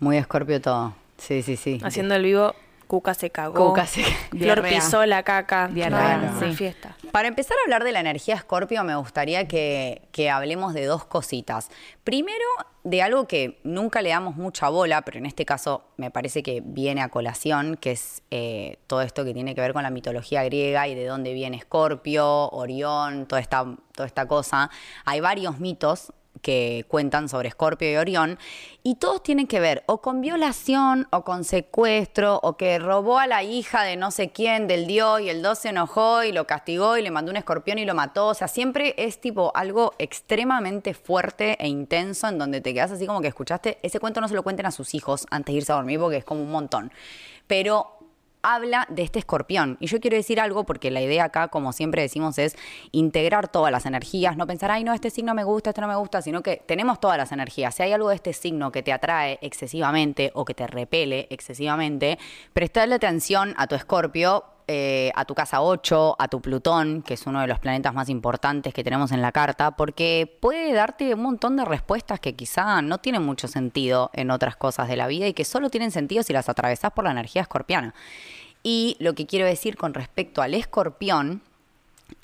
Muy 0.00 0.18
escorpio 0.18 0.60
todo. 0.60 0.94
Sí, 1.16 1.42
sí, 1.42 1.56
sí. 1.56 1.80
Haciendo 1.82 2.14
el 2.14 2.24
vivo, 2.24 2.54
Cuca 2.86 3.14
se 3.14 3.30
cagó. 3.30 3.68
Cuca 3.68 3.86
se- 3.86 4.02
Flor 4.30 4.40
Diarrea. 4.62 4.70
pisó 4.80 5.04
la 5.06 5.22
caca. 5.22 5.68
Diarrea, 5.68 6.18
No, 6.18 6.40
sí. 6.40 6.54
fiesta. 6.54 6.96
Para 7.12 7.28
empezar 7.28 7.56
a 7.58 7.64
hablar 7.64 7.82
de 7.84 7.92
la 7.92 8.00
energía 8.00 8.34
escorpio, 8.34 8.84
me 8.84 8.94
gustaría 8.96 9.48
que, 9.48 10.02
que 10.12 10.30
hablemos 10.30 10.74
de 10.74 10.84
dos 10.86 11.04
cositas. 11.04 11.70
Primero, 12.04 12.44
de 12.84 13.02
algo 13.02 13.26
que 13.26 13.58
nunca 13.64 14.02
le 14.02 14.10
damos 14.10 14.36
mucha 14.36 14.68
bola, 14.68 15.02
pero 15.02 15.18
en 15.18 15.26
este 15.26 15.44
caso 15.44 15.82
me 15.96 16.10
parece 16.10 16.42
que 16.44 16.62
viene 16.64 17.02
a 17.02 17.08
colación, 17.08 17.76
que 17.76 17.92
es 17.92 18.22
eh, 18.30 18.78
todo 18.86 19.02
esto 19.02 19.24
que 19.24 19.34
tiene 19.34 19.54
que 19.54 19.60
ver 19.60 19.72
con 19.72 19.82
la 19.82 19.90
mitología 19.90 20.44
griega 20.44 20.86
y 20.86 20.94
de 20.94 21.06
dónde 21.06 21.32
viene 21.32 21.56
Escorpio, 21.56 22.48
Orión, 22.50 23.26
toda 23.26 23.40
esta, 23.40 23.64
toda 23.94 24.06
esta 24.06 24.26
cosa. 24.28 24.70
Hay 25.04 25.18
varios 25.20 25.58
mitos 25.58 26.12
que 26.46 26.84
cuentan 26.86 27.28
sobre 27.28 27.48
Escorpio 27.48 27.90
y 27.90 27.96
Orión, 27.96 28.38
y 28.84 28.94
todos 28.94 29.20
tienen 29.20 29.48
que 29.48 29.58
ver 29.58 29.82
o 29.86 30.00
con 30.00 30.20
violación, 30.20 31.08
o 31.10 31.24
con 31.24 31.42
secuestro, 31.42 32.38
o 32.40 32.56
que 32.56 32.78
robó 32.78 33.18
a 33.18 33.26
la 33.26 33.42
hija 33.42 33.82
de 33.82 33.96
no 33.96 34.12
sé 34.12 34.30
quién, 34.30 34.68
del 34.68 34.86
dios, 34.86 35.20
y 35.22 35.28
el 35.28 35.42
dios 35.42 35.58
se 35.58 35.70
enojó 35.70 36.22
y 36.22 36.30
lo 36.30 36.46
castigó 36.46 36.96
y 36.96 37.02
le 37.02 37.10
mandó 37.10 37.32
un 37.32 37.36
escorpión 37.36 37.80
y 37.80 37.84
lo 37.84 37.96
mató. 37.96 38.28
O 38.28 38.34
sea, 38.34 38.46
siempre 38.46 38.94
es 38.96 39.20
tipo 39.20 39.50
algo 39.56 39.94
extremadamente 39.98 40.94
fuerte 40.94 41.56
e 41.58 41.66
intenso 41.66 42.28
en 42.28 42.38
donde 42.38 42.60
te 42.60 42.72
quedas 42.72 42.92
así 42.92 43.08
como 43.08 43.20
que 43.20 43.26
escuchaste, 43.26 43.78
ese 43.82 43.98
cuento 43.98 44.20
no 44.20 44.28
se 44.28 44.34
lo 44.34 44.44
cuenten 44.44 44.66
a 44.66 44.70
sus 44.70 44.94
hijos 44.94 45.26
antes 45.32 45.52
de 45.52 45.56
irse 45.58 45.72
a 45.72 45.74
dormir 45.74 45.98
porque 45.98 46.18
es 46.18 46.24
como 46.24 46.42
un 46.42 46.52
montón. 46.52 46.92
Pero 47.48 47.95
habla 48.54 48.86
de 48.88 49.02
este 49.02 49.18
escorpión. 49.18 49.76
Y 49.80 49.88
yo 49.88 50.00
quiero 50.00 50.16
decir 50.16 50.40
algo 50.40 50.64
porque 50.64 50.90
la 50.90 51.02
idea 51.02 51.24
acá, 51.24 51.48
como 51.48 51.72
siempre 51.72 52.02
decimos, 52.02 52.38
es 52.38 52.56
integrar 52.92 53.48
todas 53.48 53.72
las 53.72 53.86
energías, 53.86 54.36
no 54.36 54.46
pensar, 54.46 54.70
ay, 54.70 54.84
no, 54.84 54.92
este 54.92 55.10
signo 55.10 55.34
me 55.34 55.44
gusta, 55.44 55.70
este 55.70 55.80
no 55.80 55.88
me 55.88 55.96
gusta, 55.96 56.22
sino 56.22 56.42
que 56.42 56.62
tenemos 56.64 57.00
todas 57.00 57.18
las 57.18 57.32
energías. 57.32 57.74
Si 57.74 57.82
hay 57.82 57.92
algo 57.92 58.08
de 58.08 58.14
este 58.14 58.32
signo 58.32 58.70
que 58.70 58.82
te 58.82 58.92
atrae 58.92 59.38
excesivamente 59.42 60.30
o 60.34 60.44
que 60.44 60.54
te 60.54 60.66
repele 60.66 61.26
excesivamente, 61.30 62.18
prestarle 62.52 62.94
atención 62.94 63.54
a 63.56 63.66
tu 63.66 63.74
escorpio. 63.74 64.55
Eh, 64.68 65.12
a 65.14 65.24
tu 65.24 65.34
casa 65.34 65.62
8, 65.62 66.16
a 66.18 66.28
tu 66.28 66.40
Plutón, 66.40 67.02
que 67.02 67.14
es 67.14 67.26
uno 67.26 67.40
de 67.40 67.46
los 67.46 67.60
planetas 67.60 67.94
más 67.94 68.08
importantes 68.08 68.74
que 68.74 68.82
tenemos 68.82 69.12
en 69.12 69.22
la 69.22 69.30
carta, 69.30 69.72
porque 69.72 70.36
puede 70.40 70.72
darte 70.72 71.14
un 71.14 71.22
montón 71.22 71.56
de 71.56 71.64
respuestas 71.64 72.18
que 72.18 72.34
quizá 72.34 72.82
no 72.82 72.98
tienen 72.98 73.22
mucho 73.22 73.46
sentido 73.46 74.10
en 74.12 74.30
otras 74.30 74.56
cosas 74.56 74.88
de 74.88 74.96
la 74.96 75.06
vida 75.06 75.28
y 75.28 75.34
que 75.34 75.44
solo 75.44 75.70
tienen 75.70 75.92
sentido 75.92 76.24
si 76.24 76.32
las 76.32 76.48
atravesás 76.48 76.90
por 76.92 77.04
la 77.04 77.12
energía 77.12 77.42
escorpiana. 77.42 77.94
Y 78.64 78.96
lo 78.98 79.14
que 79.14 79.26
quiero 79.26 79.46
decir 79.46 79.76
con 79.76 79.94
respecto 79.94 80.42
al 80.42 80.52
escorpión 80.52 81.42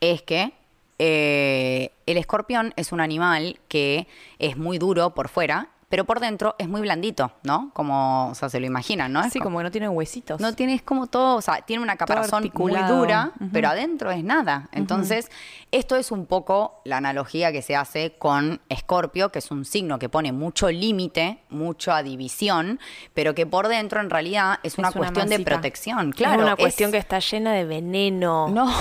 es 0.01 0.23
que 0.23 0.53
eh, 0.99 1.93
el 2.07 2.17
escorpión 2.17 2.73
es 2.77 2.91
un 2.91 3.01
animal 3.01 3.61
que 3.69 4.09
es 4.41 4.57
muy 4.57 4.79
duro 4.79 5.15
por 5.15 5.29
fuera, 5.29 5.69
pero 5.93 6.07
por 6.07 6.21
dentro 6.21 6.55
es 6.59 6.71
muy 6.71 6.81
blandito, 6.81 7.33
¿no? 7.43 7.71
Como, 7.75 8.29
o 8.31 8.35
sea, 8.35 8.49
se 8.49 8.59
lo 8.61 8.65
imaginan, 8.65 9.13
¿no? 9.13 9.21
Es 9.21 9.27
Así 9.27 9.41
como 9.41 9.59
que 9.59 9.65
no 9.65 9.71
tiene 9.71 9.91
huesitos. 9.91 10.41
no 10.41 10.55
tiene, 10.55 10.73
es 10.73 10.81
como 10.81 11.07
todo, 11.07 11.37
o 11.37 11.43
sea, 11.43 11.57
tiene 11.67 11.83
una 11.83 11.97
caparazón 11.97 12.51
muy 12.55 12.73
dura, 12.89 13.33
pero 13.53 13.69
adentro 13.69 14.11
es 14.11 14.25
nada. 14.25 14.71
Entonces, 14.73 15.31
esto 15.71 15.97
es 15.97 16.11
un 16.11 16.25
poco 16.25 16.81
la 16.87 16.97
analogía 16.97 17.53
que 17.53 17.61
se 17.61 17.77
hace 17.77 18.15
con 18.19 18.63
Escorpio, 18.71 19.31
que 19.31 19.41
es 19.41 19.51
un 19.51 19.67
signo 19.67 19.99
que 19.99 20.09
pone 20.09 20.33
mucho 20.33 20.71
límite, 20.71 21.43
mucha 21.51 22.03
división, 22.03 22.81
pero 23.13 23.35
que 23.35 23.45
por 23.45 23.69
dentro 23.69 24.01
en 24.01 24.09
realidad 24.09 24.61
es 24.63 24.79
una 24.79 24.89
Es 24.89 24.95
una 24.97 25.13
cuestión 25.13 25.29
de 25.29 25.45
protección. 25.45 26.13
Claro, 26.13 26.37
es 26.37 26.43
una 26.45 26.53
es- 26.53 26.59
cuestión 26.59 26.91
que 26.91 26.97
está 26.97 27.19
llena 27.19 27.53
de 27.53 27.67
veneno. 27.67 28.49
No. 28.49 28.73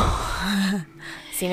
Sin 1.33 1.51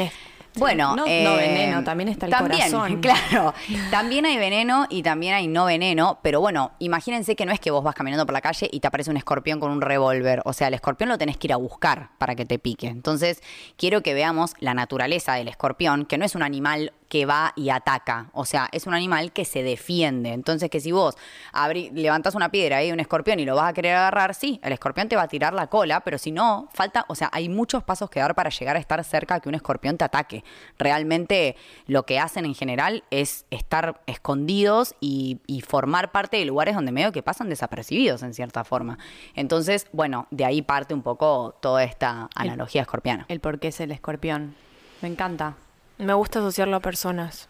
Bueno, 0.59 0.97
No- 0.97 1.05
no 1.05 1.07
eh, 1.07 1.25
veneno, 1.39 1.85
también 1.85 2.09
está 2.09 2.27
el 2.27 2.33
también, 2.33 2.71
corazón. 2.71 3.01
Claro, 3.01 3.55
también 3.91 4.27
hay 4.27 4.37
veneno 4.39 4.87
y 4.91 5.03
también 5.03 5.35
hay 5.35 5.47
no 5.49 5.65
veneno, 5.67 6.19
pero 6.23 6.41
bueno, 6.41 6.73
imagínense 6.79 7.37
que 7.37 7.47
no 7.47 7.53
es 7.53 7.61
que 7.61 7.71
vos 7.71 7.83
vas 7.85 7.95
caminando 7.95 8.27
por 8.27 8.33
la 8.33 8.41
calle 8.41 8.69
y 8.73 8.81
te 8.81 8.87
aparece 8.89 9.11
un 9.11 9.17
escorpión 9.17 9.61
con 9.61 9.71
un 9.71 9.81
revólver, 9.81 10.43
o 10.45 10.53
sea, 10.53 10.69
el 10.69 10.75
escorpión 10.75 11.09
lo 11.09 11.19
tenés 11.19 11.37
que 11.37 11.47
ir 11.49 11.53
a 11.53 11.57
buscar 11.57 12.11
para 12.19 12.35
que 12.35 12.45
te 12.45 12.59
pique. 12.59 12.87
Entonces, 12.89 13.43
quiero 13.77 14.03
que 14.03 14.15
veamos 14.15 14.55
la 14.61 14.75
naturaleza 14.75 15.35
del 15.35 15.49
escorpión, 15.49 16.05
que 16.07 16.19
no 16.19 16.25
es 16.25 16.35
un 16.35 16.43
animal 16.43 16.93
que 17.09 17.27
va 17.27 17.53
y 17.57 17.71
ataca. 17.71 18.31
O 18.33 18.45
sea, 18.45 18.69
es 18.73 18.87
un 18.87 18.95
animal 18.95 19.33
que 19.33 19.45
se 19.45 19.63
defiende. 19.63 20.33
Entonces, 20.33 20.71
que 20.71 20.81
si 20.81 20.93
vos 20.93 21.17
abrí, 21.53 21.91
levantás 21.91 22.35
una 22.35 22.51
piedra 22.51 22.83
y 22.83 22.87
hay 22.87 22.93
un 22.93 23.01
escorpión 23.01 23.41
y 23.41 23.45
lo 23.45 23.57
vas 23.57 23.71
a 23.71 23.73
querer 23.73 23.97
agarrar, 23.97 24.35
sí, 24.35 24.61
el 24.63 24.73
escorpión 24.73 25.09
te 25.09 25.17
va 25.17 25.23
a 25.23 25.29
tirar 25.29 25.55
la 25.55 25.69
cola, 25.69 26.01
pero 26.01 26.19
si 26.19 26.33
no, 26.33 26.69
falta, 26.73 27.05
o 27.09 27.15
sea, 27.15 27.31
hay 27.33 27.49
muchos 27.49 27.83
pasos 27.83 28.11
que 28.11 28.21
dar 28.21 28.35
para 28.35 28.51
llegar 28.51 28.77
a 28.77 28.79
estar 28.79 29.03
cerca 29.05 29.41
que 29.41 29.49
un 29.49 29.55
escorpión 29.55 29.97
te 29.97 30.05
ataque. 30.05 30.45
Realmente 30.79 31.57
lo 31.87 32.05
que 32.05 32.19
hacen 32.19 32.45
en 32.45 32.55
general 32.55 33.05
es 33.11 33.47
estar 33.51 34.01
escondidos 34.07 34.95
y, 35.01 35.41
y 35.47 35.63
formar 35.63 36.13
parte 36.13 36.37
de 36.37 36.45
lugares 36.45 36.75
donde 36.75 36.93
medio 36.93 37.13
que 37.13 37.23
pasan 37.23 37.49
desapercibidos 37.49 38.23
en 38.23 38.35
cierta 38.35 38.65
forma. 38.65 38.99
Entonces, 39.35 39.87
bueno, 39.93 40.27
de 40.31 40.45
ahí 40.45 40.63
parte 40.63 40.95
un 40.95 41.03
poco 41.03 41.57
toda 41.61 41.85
esta 41.85 42.29
analogía 42.35 42.83
escorpiana. 42.83 43.25
El 43.29 43.41
por 43.41 43.59
qué 43.59 43.69
es 43.69 43.81
el 43.81 43.93
escorpión. 43.93 44.55
Me 45.01 45.09
encanta. 45.09 45.57
Me 45.99 46.15
gusta 46.15 46.39
asociarlo 46.39 46.77
a 46.77 46.81
personas. 46.81 47.49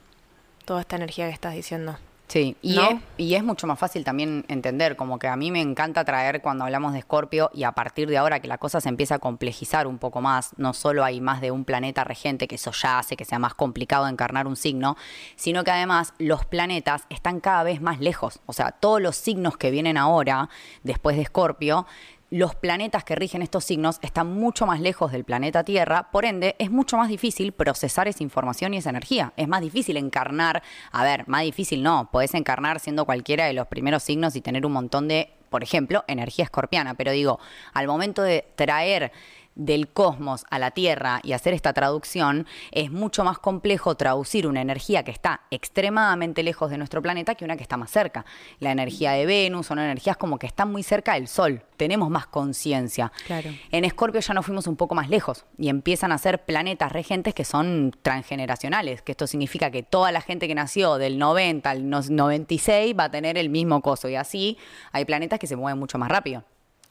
Toda 0.65 0.81
esta 0.81 0.97
energía 0.97 1.27
que 1.27 1.35
estás 1.35 1.55
diciendo. 1.55 1.99
Sí, 2.29 2.57
y, 2.61 2.77
¿No? 2.77 2.83
es, 2.83 2.97
y 3.17 3.35
es 3.35 3.43
mucho 3.43 3.67
más 3.67 3.79
fácil 3.79 4.05
también 4.05 4.45
entender, 4.49 4.97
como 4.97 5.19
que 5.19 5.29
a 5.29 5.37
mí 5.37 5.51
me 5.51 5.63
encanta 5.63 6.05
traer 6.05 6.43
cuando 6.43 6.65
hablamos 6.65 6.93
de 6.93 6.99
Escorpio 6.99 7.51
y 7.55 7.63
a 7.63 7.73
partir 7.73 8.07
de 8.07 8.19
ahora 8.19 8.41
que 8.41 8.49
la 8.49 8.59
cosa 8.59 8.83
se 8.83 8.91
empieza 8.91 9.15
a 9.15 9.19
complejizar 9.19 9.87
un 9.87 9.97
poco 9.97 10.21
más, 10.21 10.51
no 10.59 10.75
solo 10.75 11.05
hay 11.05 11.23
más 11.23 11.41
de 11.41 11.53
un 11.53 11.65
planeta 11.65 12.05
regente, 12.05 12.47
que 12.47 12.57
eso 12.57 12.71
ya 12.73 12.99
hace 12.99 13.17
que 13.17 13.25
sea 13.25 13.39
más 13.39 13.55
complicado 13.55 14.07
encarnar 14.07 14.47
un 14.47 14.57
signo, 14.57 14.99
sino 15.37 15.65
que 15.65 15.71
además 15.71 16.13
los 16.19 16.45
planetas 16.45 17.05
están 17.09 17.41
cada 17.41 17.63
vez 17.63 17.81
más 17.81 17.99
lejos, 17.99 18.41
o 18.45 18.53
sea, 18.53 18.73
todos 18.73 19.01
los 19.01 19.17
signos 19.17 19.57
que 19.57 19.71
vienen 19.71 19.97
ahora, 19.97 20.51
después 20.83 21.17
de 21.17 21.23
Escorpio, 21.23 21.87
los 22.31 22.55
planetas 22.55 23.05
que 23.05 23.15
rigen 23.15 23.43
estos 23.43 23.65
signos 23.65 23.99
están 24.03 24.33
mucho 24.33 24.67
más 24.67 24.81
lejos 24.81 25.13
del 25.13 25.25
planeta 25.25 25.65
Tierra, 25.65 26.11
por 26.11 26.25
ende 26.25 26.57
es 26.59 26.71
mucho 26.71 26.97
más 26.97 27.09
difícil 27.09 27.53
procesar 27.53 28.07
esa 28.07 28.23
información 28.23 28.75
y 28.75 28.79
esa 28.79 28.91
energía. 28.91 29.33
Es 29.37 29.49
más 29.49 29.63
difícil 29.63 29.97
encarnar, 29.97 30.63
a 30.93 31.05
ver, 31.05 31.27
más 31.27 31.43
difícil 31.43 31.83
no, 31.83 32.11
podés 32.13 32.35
encarnar 32.35 32.81
siendo 32.81 33.07
cualquiera 33.07 33.47
de 33.47 33.55
los 33.55 33.67
primeros 33.67 34.03
signos 34.03 34.37
y 34.37 34.43
tener 34.43 34.67
un 34.67 34.73
montón 34.73 35.09
de, 35.09 35.33
por 35.49 35.63
ejemplo, 35.63 36.05
energía 36.07 36.45
escorpiana, 36.45 36.95
pero 36.95 37.13
digo, 37.13 37.41
al 37.73 37.87
momento 37.87 38.23
de 38.23 38.47
traer 38.57 39.11
del 39.59 39.89
cosmos 39.89 40.47
a 40.51 40.59
la 40.59 40.71
Tierra 40.71 41.21
y 41.23 41.33
hacer 41.33 41.53
esta 41.53 41.75
traducción, 41.75 42.47
es 42.71 42.91
mucho 42.91 43.25
más 43.25 43.39
complejo 43.39 43.95
traducir 43.97 44.47
una 44.47 44.63
energía 44.63 45.03
que 45.03 45.11
está 45.11 45.43
extremadamente 45.51 46.43
lejos 46.43 46.71
de 46.71 46.79
nuestro 46.79 47.03
planeta 47.03 47.35
que 47.35 47.45
una 47.45 47.57
que 47.57 47.63
está 47.65 47.77
más 47.77 47.91
cerca. 47.91 48.25
La 48.61 48.71
energía 48.71 49.13
de 49.13 49.27
Venus 49.27 49.67
son 49.67 49.79
energías 49.79 50.17
como 50.17 50.39
que 50.39 50.47
están 50.47 50.73
muy 50.73 50.83
cerca 50.83 51.15
del 51.15 51.29
Sol, 51.29 51.63
tenemos 51.77 52.09
más 52.09 52.27
conciencia. 52.27 53.13
Claro. 53.27 53.51
En 53.71 53.85
Escorpio 53.85 54.21
ya 54.21 54.33
nos 54.33 54.47
fuimos 54.47 54.67
un 54.67 54.77
poco 54.77 54.95
más 54.95 55.11
lejos 55.11 55.45
y 55.59 55.69
empiezan 55.69 56.13
a 56.13 56.19
ser 56.19 56.45
planetas 56.45 56.91
regentes 56.93 57.35
que 57.35 57.45
son 57.45 57.93
transgeneracionales, 58.03 59.03
que 59.03 59.13
esto 59.13 59.27
significa 59.27 59.71
que 59.71 59.83
toda 59.83 60.13
la 60.13 60.21
gente 60.21 60.49
que 60.49 60.55
nació 60.55 60.97
del 60.99 61.19
90 61.19 61.69
al 61.69 61.91
no- 61.91 62.01
96 62.09 62.95
va 62.99 63.05
a 63.05 63.11
tener 63.11 63.37
el 63.37 63.51
mismo 63.51 63.83
coso 63.83 64.09
y 64.09 64.15
así 64.15 64.57
hay 64.93 65.05
planetas 65.05 65.39
que 65.39 65.47
se 65.49 65.57
mueven 65.57 65.79
mucho 65.79 65.99
más 65.99 66.09
rápido. 66.09 66.45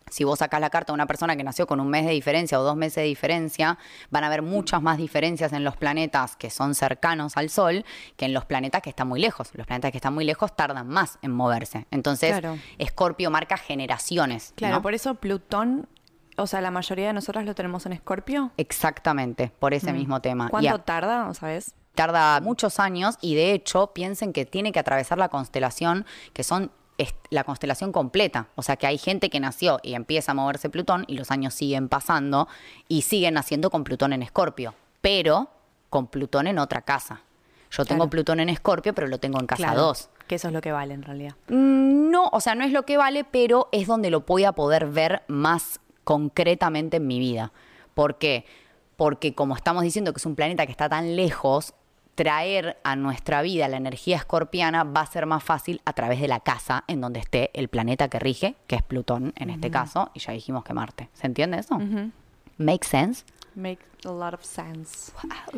Si 0.09 0.23
vos 0.23 0.39
sacás 0.39 0.61
la 0.61 0.69
carta 0.69 0.93
de 0.93 0.95
una 0.95 1.05
persona 1.05 1.35
que 1.35 1.43
nació 1.43 1.67
con 1.67 1.79
un 1.79 1.89
mes 1.89 2.05
de 2.05 2.11
diferencia 2.11 2.59
o 2.59 2.63
dos 2.63 2.75
meses 2.75 2.95
de 2.95 3.03
diferencia, 3.03 3.77
van 4.09 4.23
a 4.23 4.27
haber 4.27 4.41
muchas 4.41 4.81
más 4.81 4.97
diferencias 4.97 5.53
en 5.53 5.63
los 5.63 5.75
planetas 5.75 6.35
que 6.35 6.49
son 6.49 6.75
cercanos 6.75 7.37
al 7.37 7.49
Sol 7.49 7.85
que 8.15 8.25
en 8.25 8.33
los 8.33 8.45
planetas 8.45 8.81
que 8.81 8.89
están 8.89 9.07
muy 9.07 9.19
lejos. 9.19 9.49
Los 9.53 9.67
planetas 9.67 9.91
que 9.91 9.97
están 9.97 10.13
muy 10.13 10.25
lejos 10.25 10.55
tardan 10.55 10.87
más 10.87 11.19
en 11.21 11.31
moverse. 11.31 11.87
Entonces, 11.91 12.39
Claro. 12.39 12.57
Escorpio 12.77 13.31
marca 13.31 13.57
generaciones. 13.57 14.53
Claro, 14.55 14.75
¿no? 14.75 14.81
por 14.81 14.93
eso 14.93 15.15
Plutón, 15.15 15.87
o 16.37 16.47
sea, 16.47 16.61
la 16.61 16.71
mayoría 16.71 17.07
de 17.07 17.13
nosotros 17.13 17.45
lo 17.45 17.55
tenemos 17.55 17.85
en 17.85 17.93
Escorpio. 17.93 18.51
Exactamente, 18.57 19.51
por 19.59 19.73
ese 19.73 19.93
mismo 19.93 20.21
tema. 20.21 20.49
¿Cuánto 20.49 20.79
tarda, 20.79 21.33
sabes? 21.33 21.75
tarda 21.97 22.39
muchos 22.41 22.79
años 22.79 23.17
y 23.21 23.33
de 23.33 23.53
hecho 23.53 23.87
piensen 23.87 24.31
que 24.31 24.45
tiene 24.45 24.71
que 24.71 24.79
atravesar 24.79 25.17
la 25.17 25.29
constelación 25.29 26.05
que 26.31 26.43
son 26.43 26.71
la 27.30 27.44
constelación 27.44 27.92
completa, 27.92 28.48
o 28.56 28.63
sea 28.63 28.75
que 28.75 28.88
hay 28.88 28.98
gente 28.98 29.30
que 29.30 29.39
nació 29.39 29.80
y 29.84 29.94
empieza 29.94 30.32
a 30.32 30.36
moverse 30.36 30.70
Plutón 30.70 31.04
y 31.08 31.18
los 31.18 31.30
años 31.32 31.54
siguen 31.54 31.89
pasando 31.89 32.48
y 32.88 33.04
siguen 33.04 33.36
naciendo 33.36 33.70
con 33.70 33.84
Plutón 33.84 34.13
en 34.13 34.24
Escorpio, 34.24 34.74
pero 35.01 35.50
con 35.89 36.08
Plutón 36.08 36.48
en 36.48 36.60
otra 36.60 36.82
casa. 36.82 37.22
Yo 37.70 37.86
tengo. 37.86 38.10
Plutón 38.10 38.39
en 38.39 38.50
Escorpio, 38.50 38.94
pero 38.94 39.08
lo 39.08 39.20
tengo 39.20 39.39
en 39.39 39.46
casa 39.46 39.74
2. 39.74 40.10
Que 40.27 40.36
eso 40.36 40.48
es 40.48 40.54
lo 40.54 40.62
que 40.62 40.72
vale 40.72 40.94
en 40.94 41.04
realidad. 41.04 41.36
Mm, 41.50 42.10
No, 42.10 42.30
o 42.32 42.39
sea, 42.39 42.56
no 42.56 42.63
es 42.63 42.72
lo 42.72 42.84
que 42.84 42.98
vale, 42.98 43.24
pero 43.25 43.70
es 43.72 43.88
donde 43.88 44.10
lo 44.10 44.22
voy 44.22 44.46
a 44.46 44.54
poder 44.54 44.88
ver 44.88 45.24
más 45.27 45.80
concretamente 46.04 46.98
en 46.98 47.08
mi 47.08 47.20
vida. 47.20 47.51
¿Por 47.94 48.18
qué? 48.18 48.46
Porque 48.96 49.36
como 49.36 49.56
estamos 49.56 49.84
diciendo 49.84 50.13
que 50.13 50.18
es 50.18 50.25
un 50.25 50.36
planeta 50.36 50.66
que 50.66 50.72
está 50.72 50.89
tan 50.89 51.16
lejos, 51.16 51.74
traer 52.17 52.77
a 52.83 52.95
nuestra 52.95 53.43
vida 53.43 53.67
la 53.67 53.77
energía 53.77 54.17
escorpiana 54.17 54.83
va 54.83 55.01
a 55.01 55.05
ser 55.05 55.27
más 55.27 55.43
fácil 55.43 55.81
a 55.86 55.93
través 55.93 56.19
de 56.19 56.27
la 56.27 56.39
casa 56.39 56.83
en 56.88 57.00
donde 57.00 57.19
esté 57.19 57.51
el 57.53 57.67
planeta 57.67 58.07
que 58.07 58.17
rige, 58.17 58.55
que 58.65 58.75
es 58.75 58.81
Plutón 58.81 59.33
en 59.36 59.51
este 59.51 59.69
caso, 59.69 60.09
y 60.15 60.19
ya 60.19 60.33
dijimos 60.33 60.63
que 60.63 60.74
Marte. 60.74 61.09
¿Se 61.13 61.27
entiende 61.27 61.59
eso? 61.59 61.79
¿Make 62.57 62.88
sense? 62.88 63.24
Make 63.53 63.83
a 64.03 64.09
lot 64.09 64.33
of 64.33 64.43
sense. 64.43 65.12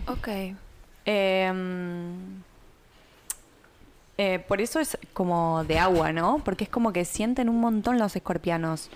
Ok. 0.08 0.28
Em, 1.06 2.44
eh, 4.18 4.40
por 4.46 4.60
eso 4.60 4.82
es 4.82 4.98
como 5.14 5.64
de 5.64 5.80
agua, 5.80 6.12
¿no? 6.12 6.42
Porque 6.44 6.66
es 6.66 6.70
como 6.70 6.92
que 6.92 7.06
sienten 7.06 7.48
un 7.48 7.62
montón 7.62 7.98
los 7.98 8.18
escorpianos. 8.18 8.90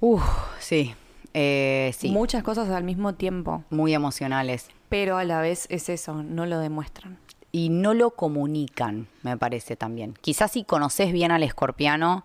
Uf, 0.00 0.22
sí. 0.58 0.94
Eh, 1.34 1.92
sí. 1.96 2.10
Muchas 2.10 2.42
cosas 2.42 2.68
al 2.70 2.84
mismo 2.84 3.14
tiempo. 3.14 3.64
Muy 3.70 3.94
emocionales. 3.94 4.68
Pero 4.88 5.16
a 5.16 5.24
la 5.24 5.40
vez 5.40 5.66
es 5.70 5.88
eso, 5.88 6.22
no 6.22 6.46
lo 6.46 6.58
demuestran. 6.58 7.18
y 7.52 7.68
no 7.68 7.94
lo 7.94 8.12
comunican, 8.12 9.08
me 9.22 9.36
parece 9.36 9.76
también. 9.76 10.14
Quizás 10.20 10.52
si 10.52 10.64
conoces 10.64 11.12
bien 11.12 11.32
al 11.32 11.42
escorpiano, 11.42 12.24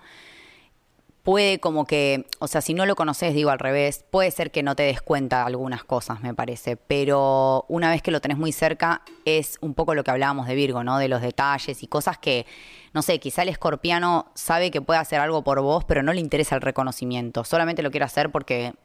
puede 1.23 1.59
como 1.59 1.85
que, 1.85 2.27
o 2.37 2.47
sea, 2.47 2.61
si 2.61 2.75
no 2.75 2.85
lo 2.85 2.95
conoces, 2.95 3.33
digo 3.33 3.49
al 3.49 3.57
revés, 3.57 4.05
puede 4.11 4.29
ser 4.29 4.51
que 4.51 4.61
no 4.61 4.75
te 4.75 4.83
des 4.83 5.01
cuenta 5.01 5.39
de 5.39 5.45
algunas 5.45 5.83
cosas, 5.83 6.21
me 6.21 6.35
parece, 6.35 6.77
pero 6.77 7.65
una 7.67 7.89
vez 7.89 8.03
que 8.03 8.11
lo 8.11 8.21
tenés 8.21 8.37
muy 8.37 8.51
cerca, 8.51 9.01
es 9.25 9.57
un 9.61 9.73
poco 9.73 9.95
lo 9.95 10.03
que 10.03 10.11
hablábamos 10.11 10.45
de 10.45 10.53
Virgo, 10.53 10.83
¿no? 10.83 10.99
De 10.99 11.07
los 11.07 11.21
detalles 11.21 11.81
y 11.81 11.87
cosas 11.87 12.19
que, 12.19 12.45
no 12.93 13.01
sé, 13.01 13.19
quizá 13.19 13.41
el 13.41 13.49
escorpiano 13.49 14.27
sabe 14.35 14.69
que 14.69 14.81
puede 14.81 14.99
hacer 14.99 15.19
algo 15.19 15.43
por 15.43 15.59
vos, 15.61 15.83
pero 15.85 16.03
no 16.03 16.13
le 16.13 16.21
interesa 16.21 16.53
el 16.53 16.61
reconocimiento, 16.61 17.43
solamente 17.43 17.81
lo 17.81 17.89
quiere 17.89 18.05
hacer 18.05 18.31
porque 18.31 18.75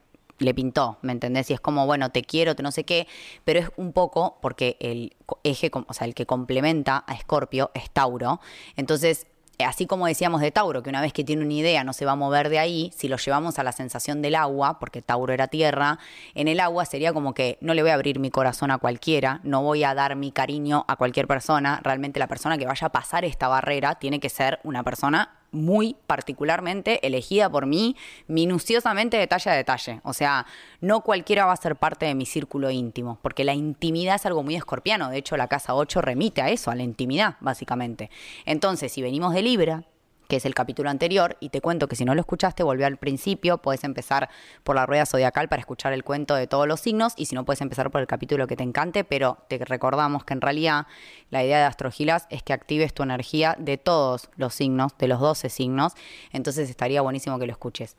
le 0.41 0.55
pintó, 0.55 0.99
¿me 1.03 1.13
entendés? 1.13 1.51
Y 1.51 1.55
es 1.55 1.61
como, 1.61 1.87
bueno, 1.87 2.11
te 2.11 2.23
quiero, 2.23 2.57
te 2.57 2.63
no 2.63 2.73
sé 2.73 2.85
qué, 2.85 3.07
pero 3.45 3.61
es 3.61 3.71
un 3.77 3.93
poco 3.93 4.39
porque 4.43 4.77
el 4.81 5.15
eje, 5.45 5.71
o 5.73 5.95
sea, 5.95 6.07
el 6.07 6.15
que 6.15 6.27
complementa 6.27 7.05
a 7.07 7.15
Escorpio 7.15 7.71
es 7.75 7.91
Tauro. 7.91 8.41
Entonces, 8.77 9.27
eh, 9.61 9.65
así 9.65 9.87
como 9.87 10.07
decíamos 10.07 10.41
de 10.41 10.51
Tauro, 10.51 10.83
que 10.83 10.89
una 10.89 11.03
vez 11.03 11.13
que 11.13 11.23
tiene 11.23 11.45
una 11.45 11.53
idea 11.53 11.85
no 11.85 11.93
se 11.93 12.07
va 12.07 12.13
a 12.13 12.17
mover 12.17 12.49
de 12.49 12.59
ahí, 12.59 12.91
si 12.97 13.09
lo 13.09 13.19
llevamos 13.19 13.59
a 13.59 13.63
la 13.63 13.73
sensación 13.73 14.23
del 14.23 14.35
agua, 14.35 14.79
porque 14.79 15.03
Tauro 15.03 15.35
era 15.35 15.49
tierra, 15.49 15.99
en 16.35 16.49
el 16.49 16.61
agua 16.61 16.87
sería 16.87 17.13
como 17.13 17.35
que 17.35 17.59
no 17.61 17.75
le 17.75 17.83
voy 17.83 17.91
a 17.91 17.95
abrir 17.95 18.19
mi 18.19 18.31
corazón 18.31 18.71
a 18.71 18.79
cualquiera, 18.79 19.41
no 19.43 19.63
voy 19.63 19.85
a 19.85 19.95
dar 19.95 20.17
mi 20.17 20.33
cariño 20.33 20.87
a 20.89 20.97
cualquier 20.97 21.27
persona, 21.27 21.79
realmente 21.85 22.19
la 22.19 22.27
persona 22.27 22.57
que 22.57 22.65
vaya 22.65 22.87
a 22.87 22.93
pasar 22.93 23.27
esta 23.27 23.49
barrera 23.49 23.97
tiene 23.97 24.19
que 24.19 24.31
ser 24.31 24.61
una 24.65 24.83
persona 24.83 25.40
muy 25.53 25.97
particularmente 26.07 27.05
elegida 27.07 27.51
por 27.51 27.67
mí, 27.67 27.97
minuciosamente 28.27 29.17
detalle 29.17 29.51
a 29.51 29.55
detalle. 29.55 30.01
O 30.05 30.13
sea, 30.13 30.47
no 30.81 31.01
cualquiera 31.03 31.47
va 31.47 31.53
a 31.53 31.57
ser 31.57 31.77
parte 31.77 32.07
de 32.07 32.15
mi 32.15 32.27
círculo 32.27 32.71
íntimo, 32.71 33.19
porque 33.23 33.45
la 33.45 33.55
intimidad 33.55 34.17
es 34.17 34.27
algo 34.27 34.43
muy 34.43 34.57
escorpiano. 34.57 35.11
De 35.11 35.19
hecho, 35.19 35.37
la 35.37 35.49
casa 35.49 35.75
8 35.75 36.01
remite 36.03 36.43
a 36.43 36.51
eso, 36.51 36.71
a 36.71 36.75
la 36.75 36.83
intimidad, 36.83 37.37
básicamente. 37.41 38.11
Entonces, 38.45 38.93
si 38.93 39.03
venimos 39.03 39.35
de 39.35 39.43
Libra, 39.43 39.85
que 40.31 40.37
es 40.37 40.47
el 40.47 40.55
capítulo 40.55 40.89
anterior, 40.89 41.37
y 41.41 41.49
te 41.49 41.61
cuento 41.61 41.89
que 41.89 41.97
si 41.97 42.05
no 42.05 42.15
lo 42.15 42.21
escuchaste, 42.21 42.63
volví 42.63 42.85
al 42.85 42.99
principio, 42.99 43.59
puedes 43.59 43.83
empezar 43.83 44.31
por 44.63 44.77
la 44.77 44.87
rueda 44.87 45.05
zodiacal 45.05 45.49
para 45.49 45.59
escuchar 45.59 45.93
el 45.93 46.05
cuento 46.05 46.37
de 46.37 46.47
todos 46.47 46.69
los 46.69 46.79
signos, 46.79 47.15
y 47.17 47.27
si 47.27 47.35
no, 47.35 47.45
puedes 47.45 47.61
empezar 47.61 47.91
por 47.91 48.01
el 48.01 48.07
capítulo 48.07 48.47
que 48.47 48.57
te 48.57 48.63
encante, 48.63 49.03
pero 49.03 49.39
te 49.49 49.59
recordamos 49.59 50.25
que 50.25 50.33
en 50.33 50.41
realidad 50.41 50.87
la 51.31 51.43
idea 51.43 51.59
de 51.59 51.65
Astrogilas 51.65 52.29
es 52.31 52.45
que 52.45 52.53
actives 52.53 52.95
tu 52.95 53.03
energía 53.03 53.57
de 53.59 53.77
todos 53.77 54.31
los 54.37 54.55
signos, 54.55 54.97
de 54.99 55.09
los 55.09 55.19
12 55.19 55.51
signos, 55.51 55.95
entonces 56.33 56.71
estaría 56.71 57.03
buenísimo 57.03 57.41
que 57.41 57.47
lo 57.47 57.53
escuches. 57.53 57.97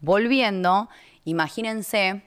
Volviendo, 0.00 0.88
imagínense 1.24 2.22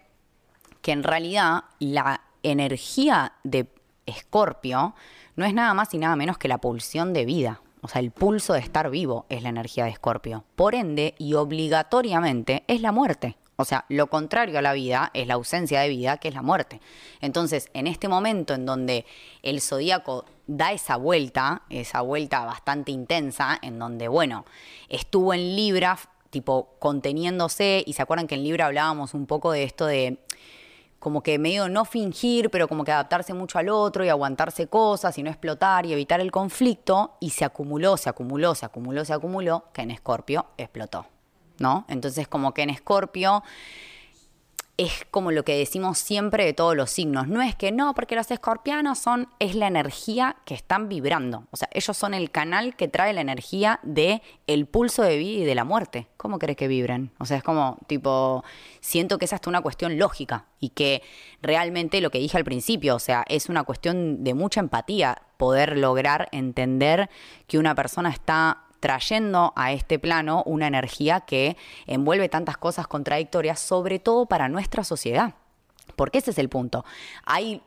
que 0.82 0.92
en 0.92 1.04
realidad 1.04 1.64
la 1.80 2.22
energía 2.44 3.34
de 3.46 3.74
Escorpio 4.06 4.96
no 5.38 5.46
es 5.46 5.54
nada 5.54 5.74
más 5.74 5.94
y 5.94 5.98
nada 5.98 6.18
menos 6.18 6.38
que 6.38 6.50
la 6.50 6.58
pulsión 6.58 7.14
de 7.14 7.24
vida. 7.24 7.62
O 7.86 7.88
sea, 7.88 8.02
el 8.02 8.10
pulso 8.10 8.54
de 8.54 8.62
estar 8.62 8.90
vivo 8.90 9.28
es 9.30 9.44
la 9.44 9.50
energía 9.50 9.86
de 9.86 9.92
Escorpio. 9.92 10.44
Por 10.56 10.74
ende, 10.74 11.14
y 11.20 11.36
obligatoriamente, 11.36 12.64
es 12.68 12.82
la 12.82 12.92
muerte. 12.92 13.38
O 13.58 13.64
sea, 13.64 13.86
lo 13.90 14.08
contrario 14.08 14.58
a 14.58 14.64
la 14.64 14.74
vida 14.74 15.12
es 15.14 15.28
la 15.28 15.36
ausencia 15.36 15.82
de 15.82 15.90
vida, 15.90 16.18
que 16.18 16.30
es 16.30 16.34
la 16.34 16.42
muerte. 16.42 16.82
Entonces, 17.22 17.70
en 17.76 17.86
este 17.86 18.08
momento 18.08 18.56
en 18.56 18.66
donde 18.66 19.06
el 19.44 19.62
zodíaco 19.62 20.26
da 20.48 20.72
esa 20.72 20.96
vuelta, 20.96 21.62
esa 21.70 22.02
vuelta 22.02 22.44
bastante 22.44 22.92
intensa, 22.92 23.60
en 23.62 23.78
donde, 23.78 24.08
bueno, 24.08 24.46
estuvo 24.90 25.32
en 25.36 25.56
Libra, 25.56 26.00
tipo 26.32 26.76
conteniéndose, 26.80 27.84
y 27.86 27.94
se 27.94 28.02
acuerdan 28.02 28.26
que 28.26 28.34
en 28.34 28.46
Libra 28.46 28.66
hablábamos 28.66 29.14
un 29.14 29.28
poco 29.28 29.52
de 29.52 29.62
esto 29.62 29.86
de 29.86 30.18
como 31.06 31.22
que 31.22 31.38
medio 31.38 31.70
no 31.70 31.86
fingir, 31.86 32.50
pero 32.50 32.68
como 32.68 32.84
que 32.84 32.92
adaptarse 32.92 33.32
mucho 33.36 33.60
al 33.60 33.70
otro 33.70 34.04
y 34.04 34.10
aguantarse 34.10 34.66
cosas 34.66 35.16
y 35.20 35.22
no 35.22 35.30
explotar 35.30 35.86
y 35.86 35.94
evitar 35.94 36.20
el 36.20 36.32
conflicto. 36.32 37.18
Y 37.20 37.30
se 37.30 37.46
acumuló, 37.46 37.96
se 37.96 38.10
acumuló, 38.10 38.56
se 38.56 38.66
acumuló, 38.66 39.06
se 39.06 39.14
acumuló, 39.14 39.66
que 39.72 39.84
en 39.84 39.92
Escorpio 39.92 40.48
explotó. 40.58 41.06
¿No? 41.60 41.86
Entonces, 41.90 42.28
como 42.28 42.56
que 42.56 42.64
en 42.64 42.72
Escorpio 42.72 43.44
es 44.78 45.06
como 45.10 45.32
lo 45.32 45.46
que 45.46 45.58
decimos 45.58 45.98
siempre 45.98 46.44
de 46.44 46.54
todos 46.54 46.76
los 46.76 46.92
signos. 46.92 47.28
No 47.28 47.42
es 47.42 47.56
que 47.56 47.72
no, 47.72 47.94
porque 47.94 48.16
los 48.16 48.30
escorpianos 48.30 49.00
son, 49.00 49.30
es 49.40 49.56
la 49.56 49.68
energía 49.68 50.36
que 50.46 50.54
están 50.54 50.90
vibrando. 50.90 51.46
O 51.52 51.58
sea, 51.58 51.70
ellos 51.72 51.96
son 51.96 52.14
el 52.14 52.30
canal 52.30 52.76
que 52.76 52.88
trae 52.88 53.14
la 53.14 53.22
energía 53.22 53.80
de 53.84 54.22
el 54.48 54.66
pulso 54.66 55.04
de 55.04 55.18
vida 55.18 55.44
y 55.44 55.46
de 55.46 55.56
la 55.56 55.64
muerte. 55.64 56.08
¿Cómo 56.18 56.40
crees 56.40 56.58
que 56.58 56.68
vibren? 56.68 57.12
O 57.20 57.26
sea, 57.26 57.38
es 57.38 57.44
como, 57.44 57.78
tipo, 57.88 58.44
siento 58.82 59.18
que 59.18 59.26
es 59.26 59.34
hasta 59.34 59.50
una 59.50 59.62
cuestión 59.62 59.98
lógica 59.98 60.46
y 60.60 60.70
que 60.70 61.02
realmente 61.42 62.02
lo 62.02 62.12
que 62.12 62.20
dije 62.20 62.38
al 62.38 62.44
principio, 62.44 62.96
o 62.96 63.00
sea, 63.00 63.24
es 63.30 63.48
una 63.48 63.64
cuestión 63.64 64.24
de 64.24 64.34
mucha 64.34 64.60
empatía 64.60 65.22
poder 65.38 65.78
lograr 65.78 66.28
entender 66.32 67.10
que 67.48 67.58
una 67.58 67.76
persona 67.76 68.10
está 68.10 68.65
trayendo 68.86 69.52
a 69.56 69.72
este 69.72 69.98
plano 69.98 70.44
una 70.46 70.68
energía 70.68 71.22
que 71.22 71.58
envuelve 71.88 72.30
tantas 72.30 72.56
cosas 72.56 72.86
contradictorias, 72.86 73.60
sobre 73.60 73.98
todo 73.98 74.28
para 74.28 74.48
nuestra 74.48 74.84
sociedad. 74.84 75.34
Porque 75.96 76.20
ese 76.20 76.30
es 76.30 76.38
el 76.38 76.50
punto. 76.50 76.86
Hay 77.26 77.64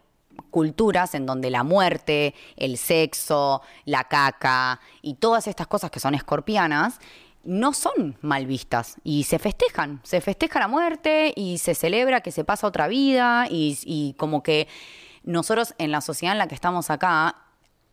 culturas 0.52 1.16
en 1.16 1.26
donde 1.26 1.50
la 1.50 1.64
muerte, 1.64 2.36
el 2.56 2.78
sexo, 2.78 3.62
la 3.84 4.04
caca 4.04 4.78
y 5.02 5.14
todas 5.14 5.48
estas 5.48 5.66
cosas 5.66 5.90
que 5.90 5.98
son 5.98 6.14
escorpianas 6.14 7.00
no 7.42 7.72
son 7.72 8.16
mal 8.20 8.46
vistas 8.46 8.94
y 9.02 9.24
se 9.24 9.40
festejan, 9.40 9.98
se 10.04 10.20
festeja 10.20 10.60
la 10.60 10.68
muerte 10.68 11.32
y 11.34 11.58
se 11.58 11.74
celebra 11.74 12.20
que 12.20 12.30
se 12.30 12.44
pasa 12.44 12.68
otra 12.68 12.86
vida 12.86 13.48
y, 13.50 13.76
y 13.82 14.14
como 14.18 14.44
que 14.44 14.68
nosotros 15.24 15.74
en 15.78 15.90
la 15.90 16.00
sociedad 16.00 16.34
en 16.34 16.38
la 16.38 16.46
que 16.46 16.54
estamos 16.54 16.90
acá 16.90 17.47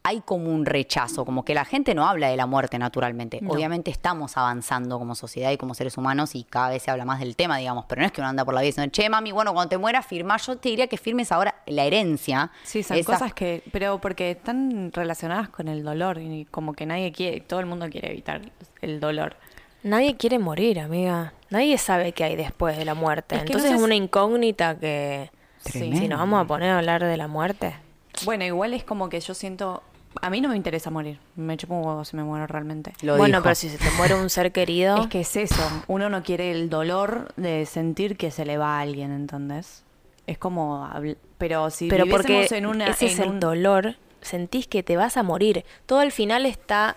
hay 0.08 0.22
como 0.22 0.52
un 0.54 0.68
rechazo, 0.68 1.26
como 1.26 1.44
que 1.44 1.56
la 1.56 1.66
gente 1.66 1.96
no 1.96 2.08
habla 2.08 2.30
de 2.30 2.38
la 2.38 2.46
muerte 2.46 2.78
naturalmente. 2.78 3.42
Obviamente 3.48 3.90
estamos 3.90 4.38
avanzando 4.38 5.00
como 5.00 5.16
sociedad 5.16 5.50
y 5.50 5.58
como 5.58 5.74
seres 5.74 5.98
humanos 5.98 6.36
y 6.36 6.44
cada 6.44 6.70
vez 6.70 6.84
se 6.84 6.92
habla 6.92 7.06
más 7.06 7.20
del 7.20 7.36
tema, 7.36 7.58
digamos, 7.58 7.86
pero 7.88 8.02
no 8.02 8.06
es 8.06 8.12
que 8.12 8.22
uno 8.22 8.30
anda 8.30 8.46
por 8.46 8.54
la 8.54 8.62
vida 8.62 8.68
diciendo, 8.68 8.92
che, 8.92 9.10
mami, 9.10 9.32
bueno, 9.32 9.52
cuando 9.52 9.70
te 9.70 9.80
mueras, 9.80 10.06
firma, 10.06 10.38
yo 10.38 10.58
te 10.58 10.70
diría 10.70 10.86
que 10.86 10.98
firmes 10.98 11.32
ahora 11.32 11.56
la 11.66 11.86
herencia. 11.86 12.52
Sí, 12.64 12.84
son 12.84 12.98
Esa- 12.98 13.14
cosas 13.14 13.34
que, 13.34 13.64
pero 13.72 14.00
porque 14.00 14.30
están 14.30 14.92
relacionadas 14.94 15.50
con 15.50 15.68
el 15.68 15.84
dolor 15.84 16.20
y 16.20 16.46
como 16.52 16.74
que 16.74 16.86
nadie 16.86 17.12
quiere, 17.12 17.42
todo 17.42 17.60
el 17.60 17.66
mundo 17.66 17.90
quiere 17.90 18.12
evitar 18.12 18.42
el 18.82 19.00
dolor. 19.00 19.38
Nadie 19.82 20.18
quiere 20.18 20.38
morir, 20.38 20.80
amiga. 20.82 21.34
Nadie 21.50 21.80
sabe 21.80 22.12
qué 22.12 22.26
hay 22.26 22.36
después 22.36 22.78
de 22.78 22.86
la 22.86 22.94
muerte. 22.94 23.38
Es 23.38 23.42
que 23.42 23.54
no 23.54 23.58
Entonces 23.58 23.78
es 23.80 23.84
una 23.84 23.96
incógnita 23.96 24.78
que 24.78 25.32
Tremendo. 25.64 25.98
si 26.00 26.08
nos 26.08 26.20
vamos 26.20 26.44
a 26.44 26.46
poner 26.46 26.70
a 26.70 26.78
hablar 26.78 27.04
de 27.04 27.18
la 27.18 27.28
muerte. 27.28 27.76
Bueno, 28.24 28.44
igual 28.46 28.74
es 28.76 28.84
como 28.84 29.10
que 29.10 29.20
yo 29.20 29.34
siento, 29.34 29.84
a 30.22 30.30
mí 30.30 30.42
no 30.42 30.50
me 30.50 30.56
interesa 30.56 30.90
morir, 30.92 31.20
me 31.36 31.58
chupo 31.58 31.76
un 31.76 31.86
huevo 31.86 32.06
si 32.06 32.16
me 32.16 32.24
muero 32.24 32.48
realmente. 32.48 32.94
Lo 33.02 33.18
bueno, 33.18 33.38
dijo. 33.38 33.44
pero 33.44 33.56
si 33.56 33.70
se 33.70 33.78
te 33.78 33.90
muere 33.98 34.16
un 34.16 34.30
ser 34.30 34.52
querido, 34.52 34.98
Es 35.04 35.08
que 35.08 35.22
es 35.22 35.36
eso, 35.36 35.62
uno 35.88 36.10
no 36.10 36.24
quiere 36.24 36.52
el 36.52 36.70
dolor 36.70 37.34
de 37.38 37.66
sentir 37.66 38.18
que 38.18 38.32
se 38.32 38.46
le 38.46 38.58
va 38.58 38.78
a 38.78 38.82
alguien, 38.82 39.12
¿entendés? 39.12 39.84
Es 40.28 40.38
como, 40.38 40.90
pero 41.38 41.70
si 41.70 41.88
pero 41.88 42.06
porque 42.10 42.48
en 42.52 42.66
una, 42.66 42.88
ese 42.88 43.06
es 43.08 43.18
en 43.20 43.24
el 43.26 43.30
un- 43.32 43.40
dolor, 43.40 43.96
sentís 44.22 44.68
que 44.68 44.82
te 44.84 44.98
vas 44.98 45.18
a 45.18 45.24
morir. 45.24 45.64
Todo 45.86 46.00
al 46.00 46.12
final 46.12 46.46
está 46.48 46.96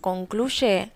concluye 0.00 0.90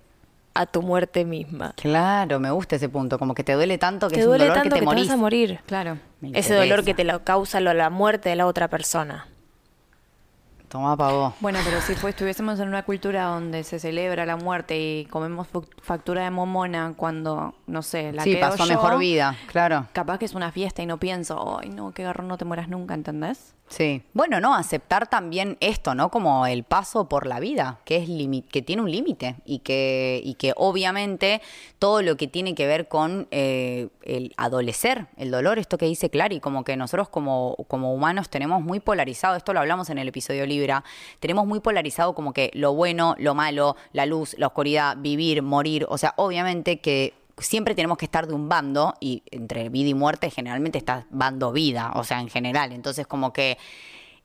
a 0.55 0.67
tu 0.67 0.83
muerte 0.83 1.25
misma. 1.25 1.73
Claro, 1.77 2.41
me 2.41 2.51
gusta 2.51 2.77
ese 2.77 2.89
punto, 2.89 3.19
como 3.19 3.33
que 3.35 3.45
te 3.45 3.53
duele 3.53 3.79
tanto 3.79 4.09
que 4.09 4.17
te 4.17 4.21
es 4.21 4.27
un 4.27 4.31
duele 4.33 4.45
dolor 4.47 4.57
tanto 4.63 4.75
que 4.75 4.75
te 4.75 4.81
que, 4.81 4.85
morís. 4.87 5.03
te 5.05 5.09
vas 5.09 5.15
a 5.15 5.21
morir. 5.21 5.61
Claro. 5.67 5.99
Ese 6.33 6.55
dolor 6.55 6.85
que 6.85 6.95
te 6.95 7.05
lo 7.05 7.23
causa 7.25 7.61
lo- 7.61 7.73
la 7.75 7.91
muerte 7.91 8.29
de 8.29 8.37
la 8.37 8.47
otra 8.47 8.67
persona. 8.69 9.29
Toma 10.69 10.97
pa' 10.97 11.11
vos. 11.11 11.35
Bueno, 11.41 11.59
pero 11.65 11.81
si 11.81 11.95
pues, 11.95 12.15
estuviésemos 12.15 12.61
en 12.61 12.69
una 12.69 12.83
cultura 12.83 13.25
donde 13.25 13.65
se 13.65 13.79
celebra 13.79 14.27
la 14.27 14.37
muerte 14.37 14.79
y 14.79 15.07
comemos 15.07 15.49
factura 15.83 16.25
de 16.25 16.31
momona 16.31 16.93
cuando, 16.97 17.55
no 17.67 17.83
sé, 17.83 18.13
la 18.13 18.23
sí, 18.23 18.33
quedo 18.33 18.51
pasó 18.51 18.65
yo, 18.65 18.71
mejor 18.71 18.99
vida, 18.99 19.35
claro. 19.47 19.87
Capaz 19.93 20.19
que 20.19 20.27
es 20.27 20.35
una 20.35 20.53
fiesta 20.53 20.83
y 20.83 20.87
no 20.87 20.99
pienso, 20.99 21.59
ay, 21.59 21.71
no, 21.71 21.93
qué 21.93 22.03
garrón, 22.03 22.29
no 22.29 22.37
te 22.37 22.45
mueras 22.45 22.69
nunca, 22.69 22.95
¿entendés? 22.95 23.55
Sí. 23.69 24.03
Bueno, 24.15 24.41
no, 24.41 24.55
aceptar 24.55 25.09
también 25.09 25.57
esto, 25.61 25.95
¿no? 25.95 26.11
Como 26.11 26.47
el 26.47 26.65
paso 26.65 27.09
por 27.09 27.27
la 27.27 27.39
vida, 27.39 27.81
que 27.85 27.97
es 27.97 28.09
que 28.51 28.63
tiene 28.63 28.83
un 28.83 28.91
límite 28.91 29.37
y 29.45 29.59
que, 29.61 30.21
y 30.25 30.35
que 30.35 30.53
obviamente 30.57 31.43
todo 31.79 32.03
lo 32.03 32.17
que 32.17 32.27
tiene 32.27 32.55
que 32.55 32.67
ver 32.67 32.89
con 32.89 33.29
eh, 33.31 33.89
el 34.03 34.33
adolecer, 34.37 35.07
el 35.17 35.31
dolor, 35.31 35.59
esto 35.59 35.77
que 35.77 35.87
dice 35.87 36.09
Clary, 36.09 36.41
como 36.41 36.65
que 36.65 36.77
nosotros 36.77 37.09
como, 37.09 37.57
como 37.69 37.93
humanos 37.93 38.31
tenemos 38.31 38.63
muy 38.63 38.81
polarizado, 38.81 39.37
esto 39.37 39.53
lo 39.53 39.61
hablamos 39.61 39.91
en 39.91 39.99
el 39.99 40.09
episodio 40.09 40.47
Libra, 40.47 40.83
tenemos 41.21 41.47
muy 41.47 41.61
polarizado 41.61 42.15
como 42.15 42.33
que 42.33 42.51
lo 42.55 42.75
bueno, 42.75 43.15
lo 43.19 43.35
malo, 43.35 43.77
la 43.93 44.07
luz, 44.07 44.35
la 44.39 44.47
oscuridad, 44.47 44.97
vivir, 44.99 45.43
morir, 45.43 45.87
o 45.89 45.99
sea, 45.99 46.15
obviamente 46.17 46.81
que 46.81 47.18
siempre 47.41 47.75
tenemos 47.75 47.99
que 47.99 48.05
estar 48.05 48.27
de 48.27 48.35
un 48.35 48.49
bando 48.49 48.95
y 49.01 49.23
entre 49.31 49.69
vida 49.69 49.89
y 49.89 49.95
muerte 49.95 50.31
generalmente 50.31 50.79
está 50.79 51.07
bando 51.11 51.53
vida, 51.53 51.93
o 51.95 52.05
sea, 52.05 52.21
en 52.21 52.29
general. 52.29 52.73
Entonces 52.73 53.07
como 53.07 53.33
que 53.33 53.59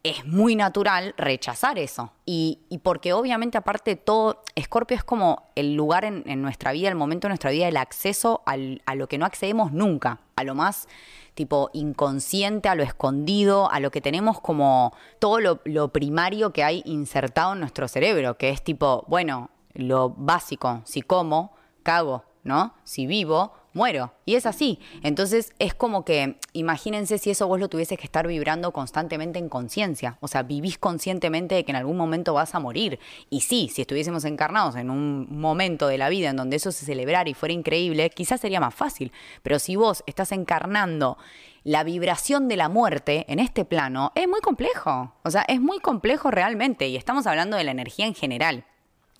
es 0.04 0.26
muy 0.26 0.56
natural 0.58 1.14
rechazar 1.18 1.80
eso. 1.80 2.12
Y, 2.26 2.60
porque 2.84 3.14
obviamente 3.14 3.58
aparte 3.58 3.96
todo, 3.96 4.44
Escorpio 4.54 4.98
es 4.98 5.04
como 5.04 5.44
el 5.56 5.76
lugar 5.76 6.04
en, 6.04 6.24
en 6.26 6.42
nuestra 6.42 6.74
vida, 6.74 6.90
el 6.90 6.96
momento 6.96 7.28
de 7.28 7.30
nuestra 7.30 7.52
vida, 7.52 7.68
el 7.70 7.78
acceso 7.78 8.42
al- 8.46 8.82
a 8.86 8.96
lo 8.96 9.08
que 9.08 9.18
no 9.18 9.26
accedemos 9.26 9.72
nunca, 9.72 10.20
a 10.36 10.44
lo 10.44 10.56
más 10.56 10.90
tipo 11.36 11.70
inconsciente, 11.74 12.68
a 12.70 12.76
lo 12.76 12.84
escondido, 12.84 13.72
a 13.72 13.80
lo 13.80 13.92
que 13.92 14.02
tenemos 14.02 14.42
como 14.42 14.94
todo 15.20 15.40
lo, 15.40 15.62
lo 15.64 15.88
primario 15.94 16.52
que 16.52 16.64
hay 16.64 16.84
insertado 16.86 17.54
en 17.54 17.62
nuestro 17.62 17.88
cerebro, 17.88 18.38
que 18.38 18.50
es 18.50 18.62
tipo, 18.64 19.06
bueno, 19.08 19.50
lo 19.74 20.10
básico, 20.10 20.82
si 20.84 21.02
como, 21.02 21.54
cago, 21.82 22.24
¿no? 22.44 22.74
Si 22.84 23.08
vivo, 23.08 23.54
muero. 23.74 24.14
Y 24.26 24.36
es 24.36 24.46
así. 24.46 24.80
Entonces 25.02 25.54
es 25.60 25.74
como 25.74 26.06
que, 26.06 26.38
imagínense 26.54 27.18
si 27.18 27.32
eso 27.32 27.48
vos 27.48 27.60
lo 27.60 27.70
tuvieses 27.70 27.98
que 27.98 28.06
estar 28.06 28.28
vibrando 28.28 28.72
constantemente 28.72 29.40
en 29.40 29.50
conciencia. 29.50 30.18
O 30.22 30.28
sea, 30.28 30.44
vivís 30.44 30.78
conscientemente 30.78 31.56
de 31.56 31.66
que 31.66 31.72
en 31.72 31.78
algún 31.78 31.98
momento 31.98 32.34
vas 32.34 32.56
a 32.56 32.60
morir. 32.60 33.00
Y 33.30 33.42
sí, 33.42 33.70
si 33.74 33.82
estuviésemos 33.82 34.26
encarnados 34.26 34.76
en 34.76 34.90
un 34.90 35.28
momento 35.30 35.88
de 35.88 35.98
la 35.98 36.10
vida 36.10 36.30
en 36.30 36.38
donde 36.38 36.58
eso 36.58 36.72
se 36.72 36.86
celebrara 36.86 37.30
y 37.30 37.34
fuera 37.34 37.54
increíble, 37.54 38.10
quizás 38.10 38.42
sería 38.42 38.60
más 38.60 38.76
fácil. 38.76 39.12
Pero 39.42 39.60
si 39.60 39.76
vos 39.76 40.04
estás 40.08 40.32
encarnando 40.32 41.18
la 41.64 41.84
vibración 41.84 42.48
de 42.50 42.58
la 42.58 42.70
muerte 42.70 43.26
en 43.30 43.40
este 43.40 43.66
plano, 43.66 44.12
es 44.16 44.28
muy 44.28 44.42
complejo. 44.42 45.14
O 45.24 45.32
sea, 45.32 45.44
es 45.48 45.62
muy 45.62 45.80
complejo 45.80 46.30
realmente. 46.30 46.88
Y 46.88 46.98
estamos 46.98 47.26
hablando 47.26 47.58
de 47.58 47.64
la 47.64 47.72
energía 47.72 48.06
en 48.06 48.16
general. 48.16 48.66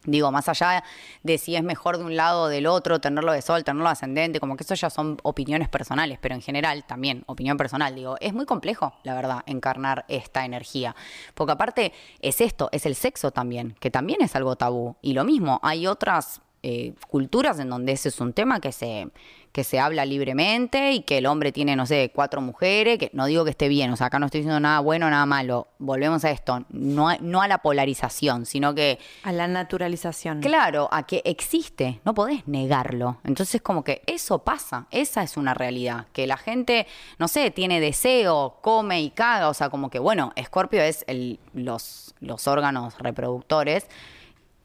Digo, 0.06 0.32
más 0.32 0.50
allá 0.50 0.84
de 1.24 1.38
si 1.38 1.56
es 1.56 1.64
mejor 1.64 1.98
de 1.98 2.04
un 2.04 2.16
lado 2.16 2.44
o 2.44 2.48
del 2.48 2.68
otro, 2.68 3.00
tenerlo 3.00 3.32
de 3.32 3.42
sol, 3.42 3.64
tenerlo 3.64 3.90
ascendente, 3.90 4.40
como 4.40 4.58
que 4.58 4.64
eso 4.64 4.76
ya 4.76 4.90
son 4.90 5.18
opiniones 5.24 5.70
personales, 5.70 6.20
pero 6.22 6.36
en 6.36 6.42
general 6.42 6.84
también, 6.84 7.24
opinión 7.26 7.58
personal, 7.58 7.96
digo, 7.96 8.18
es 8.20 8.34
muy 8.34 8.46
complejo, 8.46 8.94
la 9.04 9.16
verdad, 9.16 9.44
encarnar 9.46 10.06
esta 10.08 10.46
energía. 10.46 10.96
Porque 11.34 11.54
aparte 11.54 11.94
es 12.20 12.42
esto, 12.42 12.70
es 12.72 12.86
el 12.86 12.96
sexo 12.96 13.32
también, 13.32 13.76
que 13.80 13.92
también 13.92 14.22
es 14.22 14.36
algo 14.36 14.56
tabú. 14.56 14.98
Y 15.02 15.14
lo 15.14 15.24
mismo, 15.24 15.60
hay 15.64 15.88
otras 15.88 16.42
eh, 16.64 16.94
culturas 17.10 17.60
en 17.60 17.70
donde 17.70 17.92
ese 17.92 18.10
es 18.10 18.20
un 18.22 18.32
tema 18.34 18.60
que 18.62 18.72
se, 18.72 19.10
que 19.52 19.64
se 19.66 19.80
habla 19.80 20.06
libremente 20.06 20.94
y 20.94 21.02
que 21.02 21.18
el 21.20 21.26
hombre 21.26 21.52
tiene, 21.52 21.76
no 21.76 21.86
sé, 21.86 22.12
cuatro 22.16 22.40
mujeres, 22.42 22.98
que 22.98 23.10
no 23.14 23.26
digo 23.26 23.44
que 23.44 23.52
esté 23.52 23.68
bien, 23.68 23.92
o 23.92 23.96
sea, 23.98 24.08
acá 24.08 24.18
no 24.18 24.26
estoy 24.28 24.40
diciendo 24.40 24.60
nada 24.62 24.80
bueno, 24.80 25.10
nada 25.10 25.26
malo. 25.26 25.68
Volvemos 25.78 26.24
a 26.26 26.32
esto, 26.32 26.64
no, 26.70 27.10
a- 27.10 27.18
no 27.20 27.42
a 27.42 27.48
la 27.48 27.58
polarización, 27.60 28.46
sino 28.46 28.74
que 28.74 28.98
A 29.24 29.32
la 29.34 29.48
naturalización. 29.48 30.40
Claro, 30.42 30.88
a 30.92 31.04
que 31.04 31.22
existe, 31.26 32.00
no 32.06 32.14
podés 32.14 32.48
negarlo. 32.48 33.18
Entonces 33.26 33.62
como 33.62 33.84
que 33.84 34.02
eso 34.08 34.40
pasa, 34.40 34.88
esa 34.90 35.22
es 35.22 35.36
una 35.38 35.54
realidad, 35.54 36.08
que 36.14 36.26
la 36.28 36.38
gente, 36.38 36.88
no 37.20 37.28
sé, 37.28 37.52
tiene 37.52 37.80
deseo, 37.82 38.58
come 38.62 39.02
y 39.02 39.10
caga, 39.10 39.50
o 39.50 39.54
sea, 39.54 39.70
como 39.70 39.90
que 39.90 40.00
bueno, 40.00 40.32
Escorpio 40.38 40.82
es 40.82 41.04
el, 41.08 41.40
los, 41.54 42.16
los 42.22 42.48
órganos 42.48 42.98
reproductores, 43.00 43.86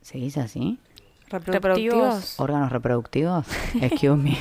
¿se 0.01 0.17
dice 0.19 0.41
así? 0.41 0.79
Reproductivos. 1.31 2.39
¿Órganos 2.41 2.73
reproductivos? 2.73 3.47
Excuse 3.81 4.17
me. 4.17 4.37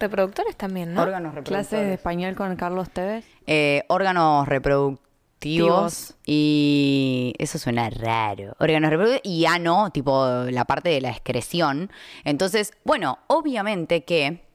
Reproductores 0.00 0.56
también, 0.56 0.94
¿no? 0.94 1.02
Órganos 1.02 1.34
reproductores. 1.34 1.68
Clase 1.68 1.84
de 1.84 1.94
español 1.94 2.34
con 2.36 2.54
Carlos 2.56 2.90
Tevez. 2.90 3.24
Eh, 3.46 3.84
órganos 3.88 4.46
reproductivos 4.46 5.08
Tivos. 5.38 6.16
y 6.26 7.32
eso 7.38 7.58
suena 7.58 7.88
raro. 7.90 8.54
Órganos 8.58 8.90
reproductivos 8.90 9.20
y 9.24 9.46
ano, 9.46 9.90
tipo 9.90 10.26
la 10.50 10.64
parte 10.64 10.88
de 10.88 11.00
la 11.00 11.10
excreción. 11.10 11.90
Entonces, 12.24 12.72
bueno, 12.84 13.18
obviamente 13.28 14.04
que 14.04 14.47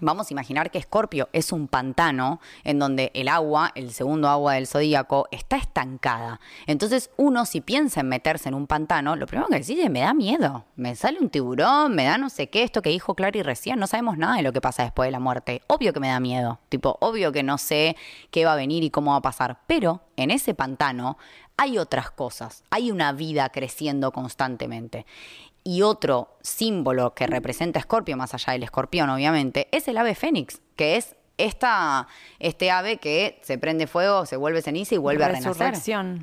Vamos 0.00 0.30
a 0.30 0.34
imaginar 0.34 0.70
que 0.70 0.78
Escorpio 0.78 1.28
es 1.32 1.52
un 1.52 1.68
pantano 1.68 2.40
en 2.64 2.78
donde 2.78 3.10
el 3.14 3.28
agua, 3.28 3.72
el 3.74 3.92
segundo 3.92 4.28
agua 4.28 4.54
del 4.54 4.66
zodíaco, 4.66 5.28
está 5.30 5.56
estancada. 5.56 6.40
Entonces, 6.66 7.10
uno, 7.16 7.46
si 7.46 7.60
piensa 7.60 8.00
en 8.00 8.08
meterse 8.08 8.48
en 8.48 8.54
un 8.54 8.66
pantano, 8.66 9.16
lo 9.16 9.26
primero 9.26 9.48
que 9.48 9.56
decide 9.56 9.84
es: 9.84 9.90
me 9.90 10.00
da 10.00 10.14
miedo. 10.14 10.64
Me 10.76 10.94
sale 10.94 11.18
un 11.20 11.30
tiburón, 11.30 11.94
me 11.94 12.04
da 12.04 12.18
no 12.18 12.30
sé 12.30 12.48
qué, 12.48 12.62
esto 12.62 12.82
que 12.82 12.90
dijo 12.90 13.14
Clary 13.14 13.42
recién. 13.42 13.78
No 13.78 13.86
sabemos 13.86 14.18
nada 14.18 14.36
de 14.36 14.42
lo 14.42 14.52
que 14.52 14.60
pasa 14.60 14.82
después 14.82 15.06
de 15.08 15.12
la 15.12 15.20
muerte. 15.20 15.62
Obvio 15.66 15.92
que 15.92 16.00
me 16.00 16.08
da 16.08 16.20
miedo. 16.20 16.60
Tipo, 16.68 16.96
obvio 17.00 17.32
que 17.32 17.42
no 17.42 17.58
sé 17.58 17.96
qué 18.30 18.44
va 18.44 18.52
a 18.52 18.56
venir 18.56 18.84
y 18.84 18.90
cómo 18.90 19.12
va 19.12 19.18
a 19.18 19.22
pasar. 19.22 19.60
Pero 19.66 20.02
en 20.16 20.30
ese 20.30 20.54
pantano 20.54 21.18
hay 21.56 21.76
otras 21.76 22.10
cosas. 22.12 22.62
Hay 22.70 22.92
una 22.92 23.12
vida 23.12 23.48
creciendo 23.48 24.12
constantemente. 24.12 25.06
Y 25.68 25.82
otro 25.82 26.38
símbolo 26.40 27.14
que 27.14 27.26
representa 27.26 27.78
a 27.78 27.80
Escorpio, 27.80 28.16
más 28.16 28.32
allá 28.32 28.54
del 28.54 28.62
escorpión, 28.62 29.10
obviamente, 29.10 29.68
es 29.70 29.86
el 29.86 29.98
ave 29.98 30.14
fénix, 30.14 30.62
que 30.76 30.96
es 30.96 31.14
esta, 31.36 32.08
este 32.38 32.70
ave 32.70 32.96
que 32.96 33.38
se 33.42 33.58
prende 33.58 33.86
fuego, 33.86 34.24
se 34.24 34.38
vuelve 34.38 34.62
ceniza 34.62 34.94
y 34.94 34.98
vuelve 34.98 35.24
a 35.24 35.28
renacer. 35.28 35.52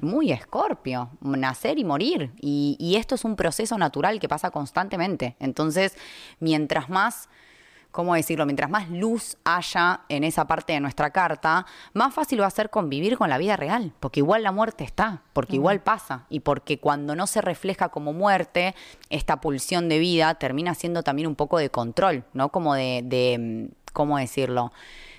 Muy 0.01 0.31
escorpio, 0.31 1.11
nacer 1.21 1.77
y 1.77 1.83
morir. 1.83 2.31
Y, 2.41 2.75
y 2.79 2.95
esto 2.95 3.13
es 3.13 3.23
un 3.23 3.35
proceso 3.35 3.77
natural 3.77 4.19
que 4.19 4.27
pasa 4.27 4.49
constantemente. 4.49 5.35
Entonces, 5.39 5.95
mientras 6.39 6.89
más 6.89 7.29
¿cómo 7.95 8.13
decirlo? 8.13 8.45
Mientras 8.45 8.69
más 8.69 8.89
luz 8.89 9.37
haya 9.45 10.01
en 10.09 10.25
esa 10.25 10.45
parte 10.47 10.73
de 10.73 10.81
nuestra 10.81 11.11
carta, 11.11 11.65
más 11.93 12.13
fácil 12.13 12.41
va 12.41 12.47
a 12.47 12.49
ser 12.49 12.69
convivir 12.69 13.17
con 13.17 13.29
la 13.29 13.37
vida 13.37 13.55
real, 13.55 13.93
porque 14.01 14.19
igual 14.19 14.43
la 14.43 14.51
muerte 14.51 14.83
está, 14.83 15.21
porque 15.31 15.55
igual 15.55 15.81
pasa, 15.81 16.25
y 16.29 16.41
porque 16.41 16.77
cuando 16.77 17.15
no 17.15 17.25
se 17.25 17.39
refleja 17.39 17.87
como 17.87 18.11
muerte, 18.11 18.75
esta 19.09 19.39
pulsión 19.39 19.87
de 19.87 19.99
vida 19.99 20.35
termina 20.35 20.75
siendo 20.75 21.03
también 21.03 21.29
un 21.29 21.35
poco 21.35 21.57
de 21.57 21.69
control, 21.69 22.25
¿no? 22.33 22.49
Como 22.49 22.75
de, 22.75 23.01
de 23.05 23.69
¿cómo 23.93 24.17
decirlo? 24.17 24.73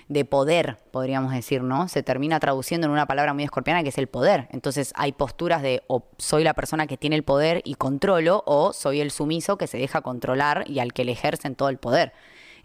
de 0.07 0.23
poder, 0.23 0.77
podríamos 0.91 1.33
decir, 1.33 1.63
¿no? 1.63 1.89
Se 1.89 2.01
termina 2.01 2.39
traduciendo 2.39 2.87
en 2.87 2.91
una 2.91 3.07
palabra 3.07 3.33
muy 3.33 3.43
escorpiana 3.43 3.83
que 3.83 3.89
es 3.89 3.97
el 3.97 4.07
poder. 4.07 4.47
Entonces 4.51 4.93
hay 4.95 5.11
posturas 5.11 5.61
de 5.61 5.83
o 5.87 6.05
soy 6.17 6.45
la 6.45 6.53
persona 6.53 6.87
que 6.87 6.95
tiene 6.95 7.17
el 7.17 7.23
poder 7.23 7.61
y 7.65 7.73
controlo, 7.73 8.41
o 8.45 8.71
soy 8.71 9.01
el 9.01 9.11
sumiso 9.11 9.57
que 9.57 9.67
se 9.67 9.77
deja 9.77 9.99
controlar 9.99 10.63
y 10.65 10.79
al 10.79 10.93
que 10.93 11.03
le 11.03 11.11
ejercen 11.11 11.55
todo 11.55 11.67
el 11.67 11.77
poder. 11.77 12.13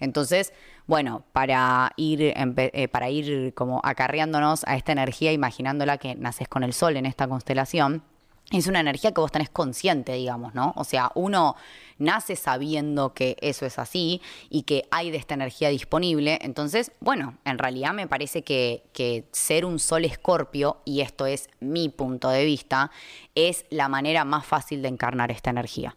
Entonces, 0.02 0.52
bueno, 0.88 1.22
para 1.32 1.92
ir, 1.96 2.20
eh, 2.22 2.88
para 2.88 3.08
ir 3.08 3.54
como 3.54 3.80
acarreándonos 3.84 4.64
a 4.66 4.76
esta 4.76 4.90
energía, 4.90 5.32
imaginándola 5.32 5.96
que 5.96 6.16
naces 6.16 6.48
con 6.48 6.64
el 6.64 6.72
sol 6.72 6.96
en 6.96 7.06
esta 7.06 7.28
constelación, 7.28 8.02
es 8.50 8.66
una 8.66 8.80
energía 8.80 9.12
que 9.12 9.20
vos 9.20 9.30
tenés 9.30 9.48
consciente, 9.48 10.12
digamos, 10.14 10.54
¿no? 10.54 10.74
O 10.76 10.82
sea, 10.82 11.12
uno 11.14 11.54
nace 11.98 12.34
sabiendo 12.34 13.14
que 13.14 13.36
eso 13.40 13.64
es 13.64 13.78
así 13.78 14.20
y 14.50 14.62
que 14.62 14.88
hay 14.90 15.12
de 15.12 15.18
esta 15.18 15.34
energía 15.34 15.68
disponible. 15.68 16.40
Entonces, 16.42 16.90
bueno, 16.98 17.38
en 17.44 17.58
realidad 17.58 17.94
me 17.94 18.08
parece 18.08 18.42
que, 18.42 18.82
que 18.92 19.28
ser 19.30 19.64
un 19.64 19.78
sol 19.78 20.04
escorpio, 20.04 20.78
y 20.84 21.02
esto 21.02 21.26
es 21.26 21.48
mi 21.60 21.88
punto 21.90 22.28
de 22.28 22.44
vista, 22.44 22.90
es 23.36 23.64
la 23.70 23.88
manera 23.88 24.24
más 24.24 24.44
fácil 24.44 24.82
de 24.82 24.88
encarnar 24.88 25.30
esta 25.30 25.50
energía. 25.50 25.94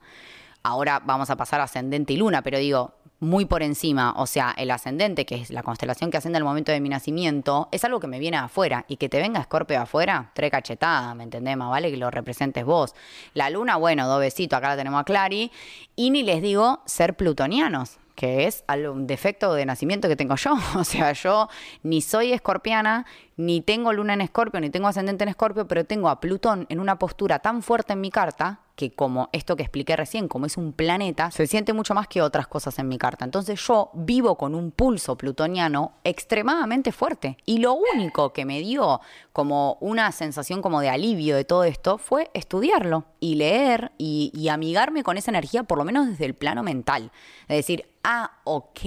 Ahora 0.62 1.02
vamos 1.04 1.32
a 1.32 1.36
pasar 1.36 1.60
a 1.60 1.64
ascendente 1.64 2.14
y 2.14 2.18
luna, 2.18 2.44
pero 2.44 2.60
digo, 2.60 2.94
muy 3.26 3.46
por 3.46 3.64
encima, 3.64 4.14
o 4.18 4.28
sea, 4.28 4.54
el 4.56 4.72
ascendente, 4.72 5.26
que 5.26 5.36
es 5.36 5.50
la 5.50 5.64
constelación 5.64 6.12
que 6.12 6.18
ascende 6.18 6.38
al 6.38 6.44
momento 6.44 6.72
de 6.72 6.80
mi 6.80 6.90
nacimiento, 6.90 7.68
es 7.72 7.84
algo 7.84 8.00
que 8.00 8.08
me 8.08 8.20
viene 8.20 8.38
afuera. 8.38 8.86
Y 8.88 8.98
que 8.98 9.10
te 9.10 9.20
venga 9.20 9.42
Escorpio 9.42 9.82
afuera, 9.82 10.32
tres 10.34 10.52
cachetadas, 10.52 11.16
¿me 11.16 11.24
entendés? 11.24 11.58
Más 11.58 11.70
vale 11.70 11.92
que 11.92 11.98
lo 11.98 12.12
representes 12.12 12.64
vos. 12.64 12.94
La 13.34 13.50
luna, 13.50 13.78
bueno, 13.78 14.18
besitos, 14.20 14.58
acá 14.58 14.70
la 14.70 14.78
tenemos 14.78 15.02
a 15.02 15.04
Clary. 15.04 15.52
Y 15.96 16.12
ni 16.12 16.24
les 16.24 16.42
digo 16.42 16.82
ser 16.86 17.16
plutonianos, 17.16 17.98
que 18.14 18.46
es 18.46 18.64
un 18.70 19.08
defecto 19.08 19.54
de 19.54 19.66
nacimiento 19.66 20.08
que 20.08 20.16
tengo 20.16 20.36
yo. 20.36 20.56
O 20.76 20.84
sea, 20.84 21.12
yo 21.14 21.50
ni 21.84 22.02
soy 22.02 22.32
escorpiana, 22.32 23.06
ni 23.38 23.62
tengo 23.62 23.92
luna 23.92 24.14
en 24.14 24.22
escorpio, 24.22 24.60
ni 24.62 24.70
tengo 24.70 24.88
ascendente 24.88 25.24
en 25.24 25.30
escorpio, 25.30 25.68
pero 25.68 25.84
tengo 25.84 26.10
a 26.10 26.20
Plutón 26.20 26.68
en 26.70 26.80
una 26.80 27.00
postura 27.00 27.40
tan 27.40 27.64
fuerte 27.64 27.94
en 27.94 28.02
mi 28.02 28.12
carta 28.12 28.65
que 28.76 28.92
como 28.92 29.30
esto 29.32 29.56
que 29.56 29.64
expliqué 29.64 29.96
recién, 29.96 30.28
como 30.28 30.46
es 30.46 30.58
un 30.58 30.74
planeta, 30.74 31.32
se 31.32 31.48
siente 31.48 31.74
mucho 31.74 31.94
más 31.94 32.08
que 32.08 32.22
otras 32.22 32.48
cosas 32.48 32.78
en 32.80 32.88
mi 32.88 32.98
carta. 32.98 33.26
Entonces 33.26 33.60
yo 33.66 33.90
vivo 33.94 34.38
con 34.38 34.54
un 34.54 34.72
pulso 34.72 35.18
plutoniano 35.18 35.94
extremadamente 36.04 36.92
fuerte. 36.92 37.38
Y 37.46 37.60
lo 37.60 37.74
único 37.74 38.34
que 38.34 38.46
me 38.46 38.60
dio 38.60 39.00
como 39.32 39.78
una 39.80 40.12
sensación 40.12 40.62
como 40.62 40.82
de 40.82 40.90
alivio 40.90 41.36
de 41.36 41.46
todo 41.46 41.64
esto 41.64 41.98
fue 41.98 42.30
estudiarlo 42.34 43.06
y 43.20 43.36
leer 43.36 43.94
y, 43.98 44.32
y 44.34 44.50
amigarme 44.50 45.04
con 45.04 45.18
esa 45.18 45.32
energía, 45.32 45.64
por 45.64 45.78
lo 45.78 45.86
menos 45.86 46.08
desde 46.08 46.26
el 46.26 46.34
plano 46.34 46.62
mental. 46.62 47.12
De 47.48 47.56
decir, 47.56 47.86
ah, 48.04 48.40
ok. 48.44 48.80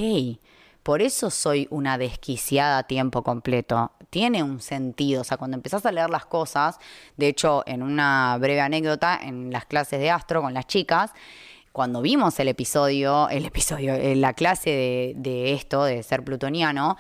Por 0.89 1.03
eso 1.03 1.29
soy 1.29 1.69
una 1.71 1.99
desquiciada 1.99 2.79
a 2.79 2.83
tiempo 2.85 3.23
completo. 3.23 3.93
Tiene 4.09 4.43
un 4.43 4.59
sentido. 4.63 5.21
O 5.21 5.25
sea, 5.25 5.37
cuando 5.37 5.55
empezás 5.55 5.85
a 5.85 5.93
leer 5.93 6.09
las 6.09 6.25
cosas, 6.25 6.79
de 7.19 7.29
hecho, 7.29 7.63
en 7.67 7.83
una 7.83 8.39
breve 8.41 8.63
anécdota, 8.63 9.21
en 9.23 9.53
las 9.53 9.67
clases 9.67 10.01
de 10.01 10.11
astro 10.11 10.41
con 10.41 10.55
las 10.55 10.67
chicas, 10.67 11.13
cuando 11.73 12.01
vimos 12.01 12.41
el 12.41 12.49
episodio, 12.49 13.29
el 13.29 13.45
episodio, 13.45 13.93
eh, 13.93 14.17
la 14.17 14.33
clase 14.33 14.71
de, 14.71 15.13
de 15.17 15.53
esto, 15.53 15.85
de 15.85 16.03
ser 16.03 16.25
plutoniano, 16.25 16.97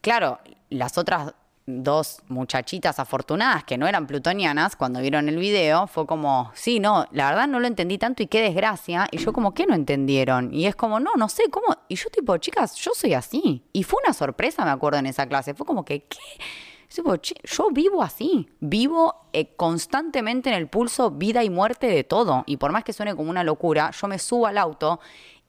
claro, 0.00 0.38
las 0.70 0.96
otras 0.96 1.34
dos 1.66 2.22
muchachitas 2.28 2.98
afortunadas 2.98 3.64
que 3.64 3.78
no 3.78 3.86
eran 3.86 4.06
plutonianas, 4.06 4.76
cuando 4.76 5.00
vieron 5.00 5.28
el 5.28 5.36
video, 5.36 5.86
fue 5.86 6.06
como, 6.06 6.50
sí, 6.54 6.80
no, 6.80 7.06
la 7.12 7.30
verdad 7.30 7.46
no 7.48 7.60
lo 7.60 7.66
entendí 7.66 7.98
tanto 7.98 8.22
y 8.22 8.26
qué 8.26 8.42
desgracia. 8.42 9.06
Y 9.10 9.18
yo 9.18 9.32
como, 9.32 9.54
¿qué 9.54 9.66
no 9.66 9.74
entendieron? 9.74 10.52
Y 10.52 10.66
es 10.66 10.74
como, 10.76 11.00
no, 11.00 11.12
no 11.16 11.28
sé, 11.28 11.44
¿cómo? 11.50 11.66
Y 11.88 11.94
yo 11.96 12.10
tipo, 12.10 12.36
chicas, 12.38 12.74
yo 12.76 12.92
soy 12.94 13.14
así. 13.14 13.62
Y 13.72 13.84
fue 13.84 14.00
una 14.04 14.12
sorpresa, 14.12 14.64
me 14.64 14.70
acuerdo, 14.70 14.98
en 14.98 15.06
esa 15.06 15.26
clase. 15.26 15.54
Fue 15.54 15.66
como 15.66 15.84
que, 15.84 16.04
¿qué? 16.04 16.18
Tipo, 16.92 17.16
"Che, 17.18 17.36
yo 17.44 17.68
vivo 17.70 18.02
así, 18.02 18.48
vivo 18.58 19.14
eh, 19.32 19.54
constantemente 19.54 20.50
en 20.50 20.56
el 20.56 20.66
pulso 20.68 21.12
vida 21.12 21.44
y 21.44 21.48
muerte 21.48 21.86
de 21.86 22.02
todo. 22.02 22.42
Y 22.46 22.56
por 22.56 22.72
más 22.72 22.82
que 22.82 22.92
suene 22.92 23.14
como 23.14 23.30
una 23.30 23.44
locura, 23.44 23.92
yo 23.92 24.08
me 24.08 24.18
subo 24.18 24.48
al 24.48 24.58
auto 24.58 24.98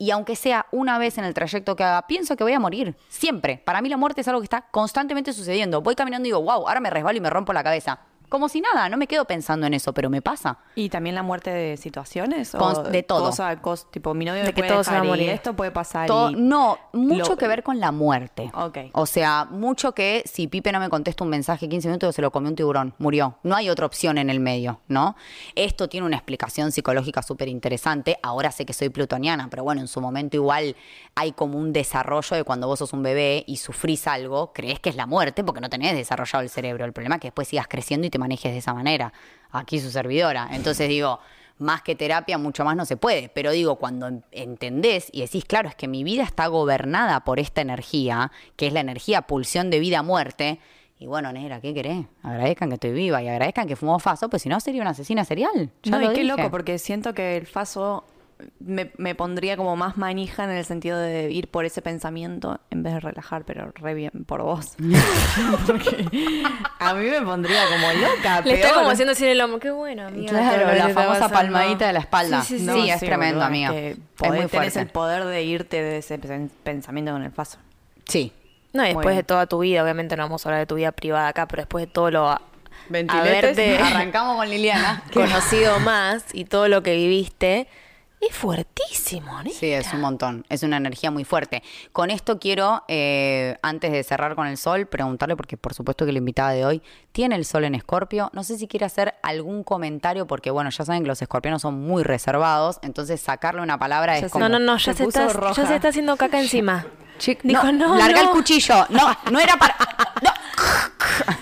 y 0.01 0.09
aunque 0.09 0.35
sea 0.35 0.65
una 0.71 0.97
vez 0.97 1.19
en 1.19 1.25
el 1.25 1.35
trayecto 1.35 1.75
que 1.75 1.83
haga, 1.83 2.07
pienso 2.07 2.35
que 2.35 2.43
voy 2.43 2.53
a 2.53 2.59
morir. 2.59 2.95
Siempre. 3.07 3.61
Para 3.63 3.83
mí 3.83 3.87
la 3.87 3.97
muerte 3.97 4.21
es 4.21 4.27
algo 4.27 4.41
que 4.41 4.45
está 4.45 4.65
constantemente 4.71 5.31
sucediendo. 5.31 5.83
Voy 5.83 5.93
caminando 5.93 6.25
y 6.25 6.29
digo, 6.29 6.41
wow, 6.41 6.67
ahora 6.67 6.79
me 6.79 6.89
resbalo 6.89 7.19
y 7.19 7.21
me 7.21 7.29
rompo 7.29 7.53
la 7.53 7.63
cabeza. 7.63 7.99
Como 8.32 8.48
si 8.48 8.62
nada, 8.62 8.88
no 8.88 8.96
me 8.96 9.08
quedo 9.08 9.26
pensando 9.26 9.67
en 9.67 9.74
eso, 9.74 9.94
pero 9.94 10.10
me 10.10 10.22
pasa. 10.22 10.58
¿Y 10.74 10.88
también 10.88 11.15
la 11.15 11.22
muerte 11.22 11.50
de 11.50 11.76
situaciones? 11.76 12.52
Con- 12.52 12.89
de 12.89 13.04
todo. 13.04 13.26
cosa- 13.26 13.62
cos- 13.62 13.91
tipo, 13.91 14.13
mi 14.13 14.24
novio 14.24 14.39
De 14.44 14.48
me 14.48 14.54
que 14.54 14.62
puede 14.62 14.72
todos 14.72 14.88
se 14.88 14.96
a 14.96 15.04
morir. 15.04 15.30
esto 15.32 15.54
puede 15.54 15.72
pasar. 15.72 16.08
Todo- 16.08 16.32
y- 16.32 16.36
no, 16.36 16.78
mucho 16.94 17.32
lo- 17.32 17.38
que 17.38 17.46
ver 17.50 17.62
con 17.62 17.82
la 17.82 17.91
muerte. 17.91 18.50
Ok. 18.54 18.78
O 18.94 19.06
sea, 19.06 19.46
mucho 19.52 19.91
que 19.94 20.24
si 20.26 20.48
Pipe 20.48 20.72
no 20.72 20.80
me 20.80 20.88
contesta 20.88 21.26
un 21.26 21.30
mensaje 21.30 21.67
15 21.67 21.89
minutos 21.89 22.15
se 22.15 22.22
lo 22.22 22.32
comió 22.32 22.50
un 22.50 22.56
tiburón, 22.56 22.94
murió. 23.00 23.36
No 23.44 23.54
hay 23.58 23.70
otra 23.70 23.86
opción 23.86 24.17
en 24.17 24.30
el 24.30 24.39
medio, 24.39 24.80
¿no? 24.88 25.17
Esto 25.56 25.89
tiene 25.89 26.06
una 26.08 26.15
explicación 26.15 26.72
psicológica 26.72 27.22
súper 27.22 27.50
interesante. 27.50 28.17
Ahora 28.24 28.52
sé 28.54 28.65
que 28.65 28.72
soy 28.72 28.88
plutoniana, 28.88 29.50
pero 29.50 29.65
bueno, 29.65 29.82
en 29.82 29.89
su 29.89 30.00
momento 30.00 30.38
igual 30.38 30.78
hay 31.15 31.34
como 31.34 31.58
un 31.58 31.74
desarrollo 31.74 32.38
de 32.38 32.46
cuando 32.46 32.67
vos 32.67 32.80
sos 32.80 32.94
un 32.94 33.04
bebé 33.04 33.44
y 33.46 33.58
sufrís 33.58 34.08
algo, 34.08 34.54
crees 34.54 34.80
que 34.80 34.89
es 34.89 34.96
la 34.96 35.06
muerte 35.06 35.44
porque 35.44 35.60
no 35.60 35.70
tenés 35.70 35.96
desarrollado 35.96 36.44
el 36.44 36.50
cerebro. 36.50 36.86
El 36.86 36.94
problema 36.94 37.15
es 37.15 37.22
que 37.22 37.28
después 37.28 37.50
sigas 37.50 37.67
creciendo 37.67 38.08
y 38.08 38.10
te 38.10 38.20
manejes 38.21 38.51
de 38.53 38.60
esa 38.60 38.73
manera. 38.73 39.12
Aquí 39.51 39.79
su 39.79 39.91
servidora. 39.91 40.47
Entonces 40.51 40.88
digo, 40.88 41.19
más 41.57 41.81
que 41.81 41.95
terapia, 41.95 42.38
mucho 42.38 42.63
más 42.63 42.75
no 42.75 42.86
se 42.86 42.95
puede. 42.97 43.29
Pero 43.29 43.51
digo, 43.51 43.75
cuando 43.75 44.07
en- 44.07 44.23
entendés 44.31 45.10
y 45.12 45.21
decís, 45.21 45.43
claro, 45.45 45.67
es 45.69 45.75
que 45.75 45.88
mi 45.88 46.03
vida 46.03 46.23
está 46.23 46.47
gobernada 46.47 47.19
por 47.25 47.39
esta 47.39 47.62
energía, 47.62 48.31
que 48.55 48.67
es 48.67 48.73
la 48.73 48.79
energía 48.79 49.23
pulsión 49.23 49.69
de 49.69 49.79
vida-muerte. 49.79 50.60
Y 50.99 51.07
bueno, 51.07 51.34
negra, 51.34 51.60
¿qué 51.60 51.73
querés? 51.73 52.05
Agradezcan 52.23 52.69
que 52.69 52.75
estoy 52.75 52.91
viva 52.91 53.21
y 53.23 53.27
agradezcan 53.27 53.67
que 53.67 53.75
fumo 53.75 53.97
faso, 53.99 54.29
pues 54.29 54.43
si 54.43 54.49
no 54.49 54.60
sería 54.60 54.81
una 54.81 54.91
asesina 54.91 55.25
serial. 55.25 55.71
Ya 55.84 55.91
No, 55.91 55.97
lo 55.99 56.05
y 56.12 56.15
qué 56.15 56.21
dije. 56.21 56.36
loco, 56.36 56.51
porque 56.51 56.77
siento 56.77 57.13
que 57.15 57.38
el 57.38 57.47
faso 57.47 58.05
me, 58.60 58.91
me 58.97 59.15
pondría 59.15 59.58
como 59.58 59.75
más 59.75 59.97
manija 59.97 60.43
en 60.43 60.51
el 60.51 60.65
sentido 60.65 60.97
de 60.99 61.32
ir 61.32 61.47
por 61.49 61.65
ese 61.65 61.82
pensamiento 61.82 62.60
en 62.69 62.84
vez 62.84 62.93
de 62.93 62.99
relajar, 62.99 63.43
pero 63.45 63.71
re 63.75 63.93
bien 63.93 64.25
por 64.25 64.41
vos. 64.43 64.75
Porque 65.67 66.06
a 66.80 66.93
mí 66.93 67.06
me 67.10 67.21
pondría 67.21 67.63
como 67.67 67.91
loca. 67.93 68.41
Le 68.41 68.54
está 68.56 68.67
peor. 68.69 68.80
como 68.80 68.89
haciendo 68.89 69.12
así 69.13 69.23
en 69.25 69.32
el 69.32 69.41
hombro. 69.41 69.60
Qué 69.60 69.71
bueno, 69.71 70.08
amiga. 70.08 70.30
Claro, 70.32 70.65
la 70.67 70.88
está 70.89 70.89
famosa 71.01 71.30
palmadita 71.30 71.88
de 71.88 71.93
la 71.93 71.99
espalda. 71.99 72.41
Sí, 72.41 72.60
sí, 72.60 72.65
No, 72.65 72.73
sí. 72.75 72.89
es 72.89 72.99
tremendo, 72.99 73.36
boluda, 73.36 73.45
amiga. 73.47 73.71
que 73.71 73.89
Es 73.91 74.30
muy 74.32 74.47
fuerte. 74.47 74.80
el 74.80 74.88
poder 74.88 75.25
de 75.25 75.43
irte 75.43 75.82
de 75.82 75.97
ese 75.97 76.17
pen- 76.17 76.51
pensamiento 76.63 77.12
con 77.12 77.23
el 77.23 77.32
faso. 77.32 77.58
Sí. 78.08 78.32
No, 78.73 78.84
y 78.84 78.93
después 78.93 79.15
de 79.15 79.23
toda 79.23 79.47
tu 79.47 79.60
vida, 79.60 79.84
obviamente 79.84 80.15
no 80.15 80.23
vamos 80.23 80.45
a 80.45 80.49
hablar 80.49 80.62
de 80.62 80.65
tu 80.65 80.75
vida 80.75 80.91
privada 80.93 81.27
acá, 81.27 81.47
pero 81.47 81.62
después 81.63 81.86
de 81.86 81.91
todo 81.91 82.10
lo 82.10 82.39
Ventiletes. 82.88 83.32
haberte 83.43 83.77
Arrancamos 83.80 84.38
con 84.38 84.49
Liliana. 84.49 85.04
conocido 85.13 85.80
más 85.82 86.23
y 86.34 86.45
todo 86.45 86.67
lo 86.69 86.82
que 86.82 86.95
viviste, 86.95 87.67
es 88.29 88.36
fuertísimo, 88.36 89.41
¿no? 89.43 89.49
Sí, 89.49 89.71
es 89.71 89.91
un 89.93 90.01
montón. 90.01 90.45
Es 90.49 90.63
una 90.63 90.77
energía 90.77 91.10
muy 91.12 91.23
fuerte. 91.25 91.63
Con 91.91 92.12
esto 92.12 92.39
quiero, 92.39 92.84
eh, 92.88 93.57
antes 93.62 93.91
de 93.91 94.03
cerrar 94.03 94.36
con 94.36 94.47
el 94.47 94.57
sol, 94.57 94.86
preguntarle, 94.88 95.36
porque 95.36 95.57
por 95.57 95.73
supuesto 95.73 96.05
que 96.05 96.12
la 96.12 96.19
invitada 96.19 96.51
de 96.51 96.65
hoy 96.65 96.81
tiene 97.12 97.36
el 97.36 97.45
sol 97.45 97.63
en 97.63 97.75
escorpio. 97.75 98.29
No 98.34 98.43
sé 98.43 98.57
si 98.57 98.67
quiere 98.67 98.86
hacer 98.86 99.15
algún 99.23 99.63
comentario, 99.63 100.27
porque 100.27 100.51
bueno, 100.51 100.69
ya 100.69 100.86
saben 100.86 101.01
que 101.01 101.07
los 101.07 101.21
escorpianos 101.21 101.62
son 101.63 101.81
muy 101.81 102.03
reservados, 102.03 102.79
entonces 102.84 103.19
sacarle 103.21 103.62
una 103.62 103.79
palabra 103.79 104.19
Ya 104.19 104.27
es 104.27 104.31
como... 104.31 104.47
No, 104.47 104.60
no, 104.60 104.65
no, 104.65 104.77
ya 104.77 104.93
Se 104.93 105.03
está, 105.03 105.27
roja. 105.29 105.53
ya 105.62 105.67
se 105.67 105.75
está 105.75 105.88
haciendo 105.89 106.15
caca 106.17 106.39
encima. 106.39 106.86
Chic- 107.19 107.41
Dijo, 107.43 107.71
no, 107.71 107.95
larga 107.97 108.21
no. 108.23 108.29
el 108.29 108.36
cuchillo. 108.36 108.86
No, 108.89 109.15
no 109.31 109.39
era 109.39 109.55
para. 109.57 109.75
No. 110.21 110.29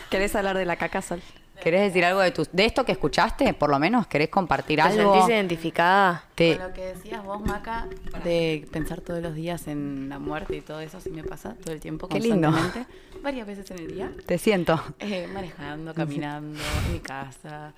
¿Querés 0.09 0.33
hablar 0.35 0.57
de 0.57 0.65
la 0.65 0.77
caca, 0.77 1.01
Sol? 1.01 1.21
¿Querés 1.61 1.81
decir 1.81 2.05
algo 2.05 2.21
de 2.21 2.31
tus, 2.31 2.49
de 2.51 2.65
esto 2.65 2.85
que 2.85 2.91
escuchaste? 2.93 3.53
Por 3.53 3.69
lo 3.69 3.79
menos, 3.79 4.07
¿querés 4.07 4.29
compartir 4.29 4.77
¿Te 4.77 4.83
algo? 4.83 5.13
sentís 5.13 5.27
identificada? 5.29 6.23
Te- 6.35 6.57
Con 6.57 6.67
lo 6.69 6.73
que 6.73 6.85
decías 6.85 7.23
vos, 7.23 7.41
Maca, 7.41 7.87
de 8.23 8.67
pensar 8.71 9.01
todos 9.01 9.21
los 9.21 9.35
días 9.35 9.67
en 9.67 10.07
la 10.09 10.19
muerte 10.19 10.55
y 10.57 10.61
todo 10.61 10.79
eso, 10.79 10.99
sí 11.01 11.09
me 11.09 11.23
pasa 11.23 11.55
todo 11.63 11.73
el 11.73 11.79
tiempo, 11.79 12.07
Qué 12.07 12.19
lindo. 12.19 12.49
constantemente, 12.49 12.85
varias 13.21 13.45
veces 13.47 13.69
en 13.71 13.79
el 13.79 13.87
día, 13.93 14.11
Te 14.25 14.37
siento. 14.37 14.81
eh, 14.99 15.27
manejando, 15.33 15.93
caminando, 15.93 16.59
en 16.87 16.93
mi 16.93 16.99
casa, 16.99 17.73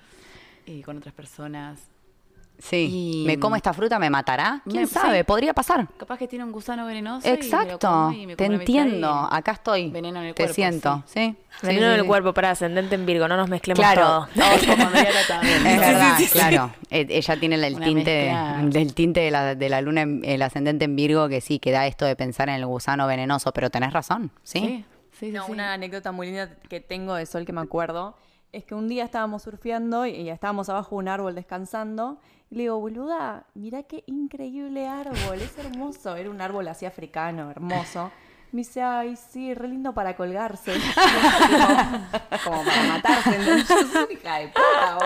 eh, 0.66 0.82
con 0.82 0.96
otras 0.98 1.14
personas. 1.14 1.78
Sí. 2.62 3.22
Y- 3.22 3.24
¿Me 3.26 3.40
como 3.40 3.56
esta 3.56 3.72
fruta? 3.72 3.98
¿Me 3.98 4.08
matará? 4.08 4.62
¿Quién 4.68 4.82
Me- 4.82 4.86
sabe? 4.86 5.18
sí. 5.18 5.24
Podría 5.24 5.52
pasar. 5.52 5.88
Capaz 5.98 6.16
que 6.16 6.28
tiene 6.28 6.44
un 6.44 6.52
gusano 6.52 6.86
venenoso. 6.86 7.26
y 7.26 7.30
me 7.32 7.36
lo 7.36 7.42
Exacto. 7.42 7.88
como 7.88 8.12
y 8.12 8.26
me 8.26 8.36
Te 8.36 8.44
y 8.46 8.54
entiendo. 8.54 9.08
Acá 9.30 9.52
estoy. 9.52 9.90
Veneno 9.90 10.20
en 10.20 10.26
el 10.26 10.34
Te 10.34 10.44
cuerpo, 10.44 10.54
siento. 10.54 11.02
Sí. 11.06 11.36
Sí, 11.60 11.66
Veneno 11.66 11.86
sí, 11.86 11.88
en 11.88 11.94
el 11.94 12.00
sí. 12.02 12.06
cuerpo 12.06 12.32
para 12.32 12.50
ascendente 12.52 12.94
en 12.94 13.04
Virgo, 13.04 13.26
no 13.26 13.36
nos 13.36 13.48
mezclemos 13.48 13.80
Claro. 13.80 14.02
todo. 14.06 14.28
También. 15.28 15.66
Es 15.66 15.80
verdad, 15.80 16.18
claro. 16.32 16.74
Eh, 16.90 17.06
Ella 17.10 17.36
tiene 17.40 17.56
el 17.66 17.74
Una 17.74 17.84
tinte, 17.84 18.34
del 18.70 18.94
tinte 18.94 19.20
de 19.20 19.30
la, 19.30 19.54
de 19.54 19.68
la 19.68 19.80
luna, 19.80 20.02
en- 20.02 20.22
el 20.24 20.40
ascendente 20.42 20.84
en 20.84 20.94
Virgo, 20.96 21.28
que 21.28 21.40
sí, 21.40 21.58
que 21.58 21.72
da 21.72 21.86
esto 21.86 22.04
de 22.04 22.16
pensar 22.16 22.48
en 22.48 22.54
el 22.56 22.66
gusano 22.66 23.06
venenoso, 23.06 23.52
pero 23.52 23.70
tenés 23.70 23.92
razón, 23.92 24.30
¿sí? 24.44 24.60
Sí, 24.60 24.84
sí, 25.18 25.26
sí. 25.26 25.32
No, 25.32 25.46
sí. 25.46 25.52
una 25.52 25.72
anécdota 25.72 26.12
muy 26.12 26.28
linda 26.28 26.48
que 26.68 26.80
tengo 26.80 27.14
de 27.14 27.26
Sol 27.26 27.44
que 27.44 27.52
me 27.52 27.60
acuerdo 27.60 28.16
es 28.52 28.64
que 28.64 28.74
un 28.74 28.86
día 28.88 29.04
estábamos 29.04 29.42
surfeando 29.42 30.04
y 30.06 30.28
estábamos 30.28 30.68
abajo 30.68 30.96
de 30.96 30.98
un 31.00 31.08
árbol 31.08 31.34
descansando. 31.34 32.18
Le 32.52 32.64
digo, 32.64 32.78
boluda, 32.78 33.46
mirá 33.54 33.82
qué 33.84 34.04
increíble 34.06 34.86
árbol, 34.86 35.40
es 35.40 35.56
hermoso. 35.56 36.16
Era 36.16 36.28
un 36.28 36.38
árbol 36.42 36.68
así 36.68 36.84
africano, 36.84 37.50
hermoso. 37.50 38.10
Me 38.52 38.60
dice, 38.60 38.82
ay, 38.82 39.16
sí, 39.16 39.54
re 39.54 39.66
lindo 39.66 39.94
para 39.94 40.14
colgarse. 40.14 40.72
Como 42.44 42.62
para 42.62 42.82
matarse. 42.86 43.38
Yo 43.46 43.64
soy 43.64 44.12
hija 44.12 44.38
de 44.40 44.48
puta. 44.48 44.98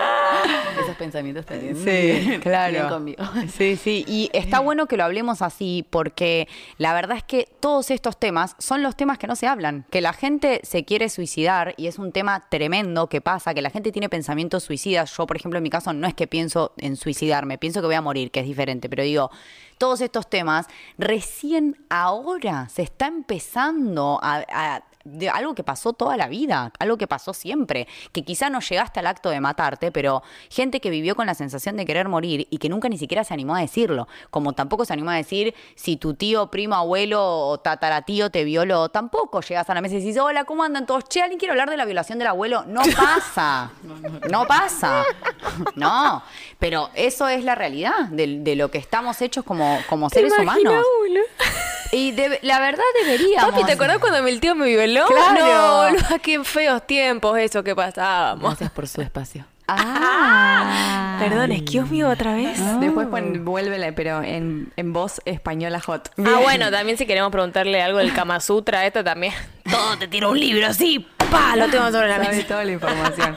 Esos 0.81 0.95
pensamientos 0.97 1.45
también. 1.45 1.77
Sí, 1.77 2.39
claro. 2.41 2.89
conmigo. 2.89 3.23
Sí, 3.47 3.77
sí. 3.77 4.03
Y 4.05 4.29
está 4.33 4.59
bueno 4.59 4.87
que 4.87 4.97
lo 4.97 5.05
hablemos 5.05 5.41
así 5.41 5.85
porque 5.89 6.49
la 6.77 6.93
verdad 6.93 7.15
es 7.15 7.23
que 7.23 7.47
todos 7.61 7.89
estos 7.89 8.19
temas 8.19 8.57
son 8.59 8.83
los 8.83 8.97
temas 8.97 9.17
que 9.17 9.27
no 9.27 9.37
se 9.37 9.47
hablan. 9.47 9.85
Que 9.91 10.01
la 10.01 10.11
gente 10.11 10.59
se 10.63 10.83
quiere 10.83 11.07
suicidar 11.07 11.73
y 11.77 11.87
es 11.87 11.99
un 11.99 12.11
tema 12.11 12.49
tremendo 12.49 13.07
que 13.07 13.21
pasa, 13.21 13.53
que 13.53 13.61
la 13.61 13.69
gente 13.69 13.93
tiene 13.93 14.09
pensamientos 14.09 14.63
suicidas. 14.63 15.15
Yo, 15.15 15.25
por 15.25 15.37
ejemplo, 15.37 15.57
en 15.57 15.63
mi 15.63 15.69
caso 15.69 15.93
no 15.93 16.05
es 16.05 16.13
que 16.13 16.27
pienso 16.27 16.73
en 16.75 16.97
suicidarme, 16.97 17.57
pienso 17.57 17.79
que 17.79 17.87
voy 17.87 17.95
a 17.95 18.01
morir, 18.01 18.29
que 18.29 18.41
es 18.41 18.45
diferente, 18.45 18.89
pero 18.89 19.03
digo, 19.03 19.31
todos 19.77 20.01
estos 20.01 20.29
temas 20.29 20.67
recién 20.97 21.77
ahora 21.89 22.69
se 22.69 22.81
está 22.83 23.07
empezando 23.07 24.19
a... 24.21 24.83
de 25.13 25.29
algo 25.29 25.55
que 25.55 25.63
pasó 25.63 25.93
toda 25.93 26.17
la 26.17 26.27
vida, 26.27 26.71
algo 26.79 26.97
que 26.97 27.07
pasó 27.07 27.33
siempre, 27.33 27.87
que 28.11 28.23
quizá 28.23 28.49
no 28.49 28.59
llegaste 28.59 28.99
al 28.99 29.07
acto 29.07 29.29
de 29.29 29.39
matarte, 29.39 29.91
pero 29.91 30.23
gente 30.49 30.79
que 30.81 30.89
vivió 30.89 31.15
con 31.15 31.25
la 31.27 31.33
sensación 31.33 31.77
de 31.77 31.85
querer 31.85 32.07
morir 32.09 32.47
y 32.49 32.57
que 32.57 32.69
nunca 32.69 32.89
ni 32.89 32.97
siquiera 32.97 33.23
se 33.23 33.33
animó 33.33 33.55
a 33.55 33.61
decirlo, 33.61 34.07
como 34.29 34.53
tampoco 34.53 34.85
se 34.85 34.93
animó 34.93 35.11
a 35.11 35.15
decir 35.15 35.53
si 35.75 35.97
tu 35.97 36.13
tío, 36.13 36.51
primo, 36.51 36.75
abuelo 36.75 37.23
o 37.25 37.57
tataratío 37.59 38.29
te 38.29 38.43
violó, 38.43 38.89
tampoco 38.89 39.41
llegas 39.41 39.69
a 39.69 39.73
la 39.73 39.81
mesa 39.81 39.95
y 39.95 39.99
dices, 40.01 40.21
hola, 40.21 40.43
¿cómo 40.43 40.63
andan 40.63 40.85
todos? 40.85 41.05
Che, 41.05 41.21
¿alguien 41.21 41.39
quiere 41.39 41.51
hablar 41.51 41.69
de 41.69 41.77
la 41.77 41.85
violación 41.85 42.19
del 42.19 42.27
abuelo? 42.27 42.63
No 42.67 42.81
pasa, 42.97 43.71
no 44.29 44.45
pasa, 44.47 45.03
no, 45.75 46.23
pero 46.59 46.89
eso 46.93 47.27
es 47.27 47.43
la 47.43 47.55
realidad 47.55 48.05
de, 48.09 48.39
de 48.39 48.55
lo 48.55 48.69
que 48.71 48.77
estamos 48.77 49.21
hechos 49.21 49.43
como, 49.45 49.79
como 49.89 50.09
seres 50.09 50.33
humanos. 50.37 50.83
boludo? 50.99 51.23
Y 51.91 52.11
de- 52.11 52.39
la 52.41 52.59
verdad 52.59 52.83
deberíamos. 53.01 53.49
Papi, 53.51 53.63
¿te 53.65 53.71
acordás 53.71 53.99
cuando 53.99 54.21
mi 54.21 54.37
tío 54.39 54.55
me 54.55 54.67
violó? 54.67 54.96
Claro. 55.05 55.45
No, 55.45 55.77
boludo, 55.83 56.21
qué 56.21 56.43
feos 56.43 56.85
tiempos 56.87 57.37
eso 57.37 57.63
que 57.63 57.75
pasábamos. 57.75 58.43
Gracias 58.51 58.71
por 58.71 58.87
su 58.87 59.01
espacio. 59.01 59.45
Ah. 59.69 61.17
Perdón, 61.19 61.51
excuse 61.51 61.89
me 61.91 62.05
otra 62.05 62.33
vez. 62.33 62.57
Después 62.79 63.07
pon- 63.07 63.43
vuélvele, 63.43 63.91
pero 63.93 64.23
en, 64.23 64.71
en 64.77 64.93
voz 64.93 65.21
española 65.25 65.81
hot. 65.81 66.09
Ah, 66.25 66.39
bueno, 66.41 66.71
también 66.71 66.97
si 66.97 67.05
queremos 67.05 67.31
preguntarle 67.31 67.81
algo 67.81 67.97
del 67.99 68.13
Kama 68.13 68.39
Sutra, 68.39 68.85
esto 68.85 69.03
también. 69.03 69.33
Todo 69.69 69.97
te 69.97 70.07
tira 70.07 70.29
un 70.29 70.39
libro 70.39 70.67
así, 70.67 71.05
pa, 71.29 71.55
lo 71.57 71.67
tengo 71.67 71.91
sobre 71.91 72.07
la 72.07 72.19
mesa. 72.19 72.47
toda 72.47 72.63
la 72.63 72.71
información. 72.71 73.35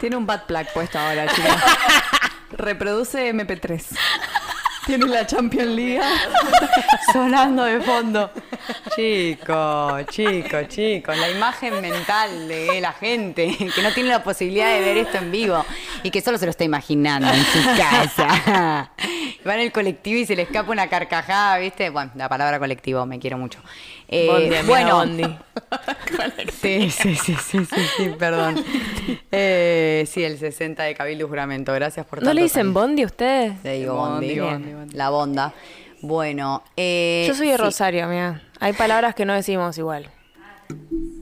Tiene 0.00 0.16
un 0.16 0.26
bad 0.26 0.42
plug 0.44 0.66
puesto 0.74 0.98
ahora, 0.98 1.26
chicos. 1.28 1.50
Reproduce 2.52 3.32
MP3. 3.32 3.82
Tiene 4.86 5.06
la 5.06 5.26
Champions 5.26 5.70
League. 5.70 6.00
Sonando 7.12 7.64
de 7.64 7.80
fondo. 7.80 8.30
Chicos, 8.96 10.06
chicos, 10.06 10.68
chicos, 10.68 11.16
la 11.18 11.30
imagen 11.30 11.80
mental 11.80 12.48
de 12.48 12.80
la 12.80 12.92
gente 12.92 13.56
que 13.74 13.82
no 13.82 13.92
tiene 13.92 14.08
la 14.10 14.22
posibilidad 14.22 14.72
de 14.72 14.80
ver 14.80 14.96
esto 14.98 15.18
en 15.18 15.30
vivo 15.30 15.64
y 16.02 16.10
que 16.10 16.20
solo 16.20 16.38
se 16.38 16.46
lo 16.46 16.50
está 16.50 16.64
imaginando 16.64 17.28
en 17.28 17.44
su 17.44 17.62
casa. 17.76 18.90
Va 19.46 19.54
en 19.54 19.60
el 19.60 19.72
colectivo 19.72 20.18
y 20.20 20.26
se 20.26 20.36
le 20.36 20.42
escapa 20.42 20.70
una 20.70 20.88
carcajada, 20.88 21.58
¿viste? 21.58 21.90
Bueno, 21.90 22.10
la 22.14 22.28
palabra 22.28 22.58
colectivo, 22.58 23.04
me 23.04 23.18
quiero 23.18 23.36
mucho. 23.36 23.58
Eh, 24.08 24.26
Bondi, 24.28 24.56
bueno, 24.66 24.96
bondi. 24.96 25.24
Sí, 26.60 26.90
sí, 26.90 27.14
sí, 27.16 27.34
sí, 27.36 27.64
sí, 27.64 27.80
sí, 27.96 28.10
perdón. 28.18 28.62
Eh, 29.32 30.04
sí, 30.10 30.22
el 30.24 30.38
60 30.38 30.82
de 30.84 30.94
Cabildo 30.94 31.28
Juramento. 31.28 31.72
Gracias 31.74 32.06
por 32.06 32.20
¿No 32.20 32.24
tantos 32.26 32.34
le 32.36 32.42
dicen 32.42 32.62
años. 32.62 32.74
bondi 32.74 33.02
a 33.02 33.06
ustedes? 33.06 33.52
Le 33.64 33.78
digo 33.80 33.94
Bondi, 33.94 34.38
bondi. 34.38 34.52
bondi, 34.52 34.72
bondi. 34.74 34.96
La 34.96 35.10
bonda. 35.10 35.52
Bueno, 36.04 36.62
eh, 36.76 37.24
Yo 37.26 37.34
soy 37.34 37.48
de 37.48 37.56
sí. 37.56 37.62
Rosario, 37.62 38.06
mira. 38.08 38.42
Hay 38.60 38.74
palabras 38.74 39.14
que 39.14 39.24
no 39.24 39.32
decimos 39.32 39.78
igual. 39.78 40.10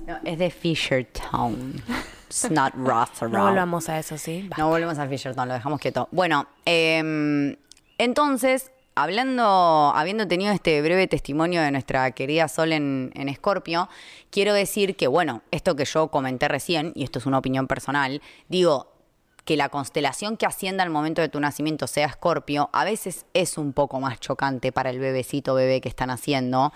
No, 0.06 0.18
es 0.24 0.38
de 0.38 0.50
Fishertown. 0.50 1.80
It's 2.26 2.50
not 2.50 2.74
Rothero. 2.74 3.28
No 3.28 3.44
volvamos 3.44 3.88
a 3.88 4.00
eso, 4.00 4.18
¿sí? 4.18 4.50
No 4.58 4.70
volvemos 4.70 4.98
a 4.98 5.06
Fishertown, 5.06 5.46
lo 5.46 5.54
dejamos 5.54 5.78
quieto. 5.78 6.08
Bueno, 6.10 6.48
eh, 6.66 7.56
entonces, 7.98 8.72
hablando, 8.96 9.92
habiendo 9.94 10.26
tenido 10.26 10.52
este 10.52 10.82
breve 10.82 11.06
testimonio 11.06 11.62
de 11.62 11.70
nuestra 11.70 12.10
querida 12.10 12.48
Sol 12.48 12.72
en, 12.72 13.12
en 13.14 13.28
Escorpio, 13.28 13.88
quiero 14.30 14.52
decir 14.52 14.96
que, 14.96 15.06
bueno, 15.06 15.42
esto 15.52 15.76
que 15.76 15.84
yo 15.84 16.08
comenté 16.08 16.48
recién, 16.48 16.90
y 16.96 17.04
esto 17.04 17.20
es 17.20 17.26
una 17.26 17.38
opinión 17.38 17.68
personal, 17.68 18.20
digo, 18.48 18.91
que 19.44 19.56
la 19.56 19.68
constelación 19.68 20.36
que 20.36 20.46
ascienda 20.46 20.84
al 20.84 20.90
momento 20.90 21.20
de 21.20 21.28
tu 21.28 21.40
nacimiento 21.40 21.86
sea 21.86 22.06
Escorpio, 22.06 22.70
a 22.72 22.84
veces 22.84 23.26
es 23.34 23.58
un 23.58 23.72
poco 23.72 24.00
más 24.00 24.20
chocante 24.20 24.72
para 24.72 24.90
el 24.90 24.98
bebecito 24.98 25.54
bebé 25.54 25.80
que 25.80 25.88
están 25.88 26.10
haciendo, 26.10 26.72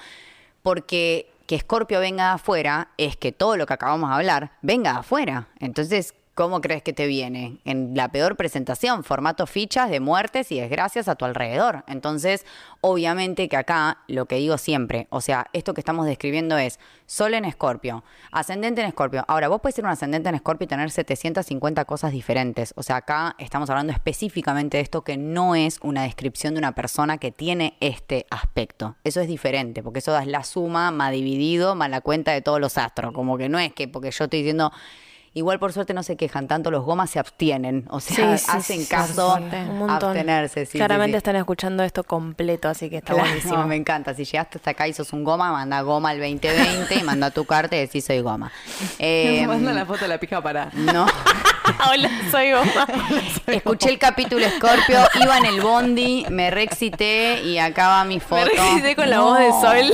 porque 0.63 1.31
que 1.47 1.55
Escorpio 1.55 2.01
venga 2.01 2.29
de 2.29 2.35
afuera 2.35 2.89
es 2.99 3.17
que 3.17 3.31
todo 3.33 3.57
lo 3.57 3.67
que 3.67 3.75
acabamos 3.75 4.11
de 4.11 4.17
hablar 4.17 4.53
venga 4.63 4.95
de 4.95 4.99
afuera. 4.99 5.49
Entonces, 5.61 6.15
¿cómo 6.37 6.61
crees 6.61 6.83
que 6.83 6.93
te 6.93 7.07
viene? 7.07 7.57
En 7.65 7.97
la 7.97 8.13
peor 8.13 8.37
presentación, 8.37 9.05
formato 9.05 9.47
fichas 9.47 9.91
de 9.91 10.01
muertes 10.01 10.53
y 10.53 10.61
desgracias 10.61 11.09
a 11.09 11.15
tu 11.15 11.25
alrededor. 11.25 11.83
Entonces, 11.89 12.45
obviamente 12.83 13.49
que 13.49 13.57
acá, 13.57 14.01
lo 14.07 14.27
que 14.27 14.37
digo 14.37 14.59
siempre, 14.59 15.07
o 15.09 15.23
sea, 15.23 15.47
esto 15.55 15.73
que 15.73 15.81
estamos 15.81 16.05
describiendo 16.05 16.59
es 16.59 16.79
Sol 17.07 17.33
en 17.33 17.47
Escorpio, 17.47 18.05
ascendente 18.31 18.83
en 18.83 18.89
Escorpio. 18.89 19.25
Ahora, 19.29 19.49
vos 19.49 19.63
puedes 19.63 19.77
ser 19.77 19.87
un 19.87 19.91
ascendente 19.91 20.29
en 20.29 20.35
Escorpio 20.35 20.67
y 20.67 20.69
tener 20.69 20.91
750 20.91 21.87
cosas 21.87 22.13
diferentes. 22.13 22.75
O 22.77 22.83
sea, 22.83 22.97
acá 22.97 23.35
estamos 23.39 23.71
hablando 23.71 23.95
específicamente 23.95 24.77
de 24.77 24.83
esto 24.83 25.03
que 25.05 25.17
no 25.17 25.55
es 25.55 25.81
una 25.83 26.03
descripción 26.03 26.53
de 26.53 26.59
una 26.59 26.75
persona 26.75 27.17
que 27.17 27.33
tiene 27.33 27.79
este 27.81 28.27
aspecto. 28.29 28.97
Eso 29.05 29.23
es 29.23 29.29
diferente, 29.29 29.83
porque 29.83 30.01
eso 30.01 30.17
es 30.19 30.27
la 30.27 30.45
suma 30.45 30.91
más 30.91 31.13
dividido 31.13 31.75
más 31.75 31.89
la 31.89 32.03
cuenta 32.03 32.33
de 32.33 32.43
todos 32.43 32.61
los 32.61 32.77
astros. 32.77 33.15
Como 33.15 33.39
que 33.39 33.49
no 33.49 33.59
es 33.59 33.73
que 33.73 33.89
porque 33.89 34.11
yo 34.11 34.25
estoy 34.25 34.41
diciendo... 34.41 34.71
Igual 35.37 35.59
por 35.59 35.71
suerte 35.75 35.93
no 35.93 36.03
se 36.03 36.17
quejan 36.17 36.49
tanto, 36.49 36.71
los 36.71 36.83
gomas 36.83 37.11
se 37.11 37.19
abstienen, 37.19 37.85
o 37.91 38.01
sea, 38.01 38.39
Sí, 38.39 38.45
sí, 38.47 38.51
hacen 38.51 38.81
sí, 38.81 38.87
caso. 38.89 39.35
Un 39.37 39.91
abstenerse. 39.91 40.65
Claramente 40.67 41.13
sí. 41.13 41.19
están 41.19 41.37
escuchando 41.37 41.83
esto 41.83 42.05
completo, 42.05 42.71
así 42.71 42.89
que 42.89 42.97
está 42.97 43.13
Claro, 43.13 43.29
buenísimo. 43.29 43.67
me 43.67 43.77
encanta. 43.77 44.15
Si 44.15 44.25
llegaste 44.25 44.57
hasta 44.57 44.71
acá 44.71 44.89
y 44.89 44.95
sos 44.95 45.13
un 45.13 45.25
goma, 45.25 45.53
manda 45.53 45.83
goma 45.83 46.09
al 46.09 46.21
2020 46.21 46.95
y 46.95 47.03
manda 47.03 47.31
tu 47.31 47.45
carta 47.45 47.77
y 47.77 47.81
decís 47.81 48.07
soy 48.07 48.21
goma. 48.23 48.51
Eh, 48.99 49.45
Manda 49.47 49.73
la 49.75 49.85
foto 49.85 50.01
de 50.01 50.09
la 50.09 50.19
pija 50.19 50.41
para. 50.43 50.71
no. 50.73 51.05
Hola, 51.91 52.09
soy 52.31 52.53
Goma. 52.53 52.87
Escuché 53.49 53.91
el 53.91 53.99
capítulo 53.99 54.47
Scorpio, 54.57 55.01
iba 55.21 55.37
en 55.37 55.47
el 55.47 55.61
bondi, 55.61 56.25
me 56.31 56.49
reexcité 56.51 57.43
y 57.43 57.59
acá 57.59 57.89
va 57.89 58.05
mi 58.05 58.15
Me 58.15 58.21
foto. 58.21 58.47
revisé 58.47 58.95
con 58.97 59.11
la 59.11 59.21
voz 59.21 59.37
de 59.39 59.51
Sol. 59.51 59.93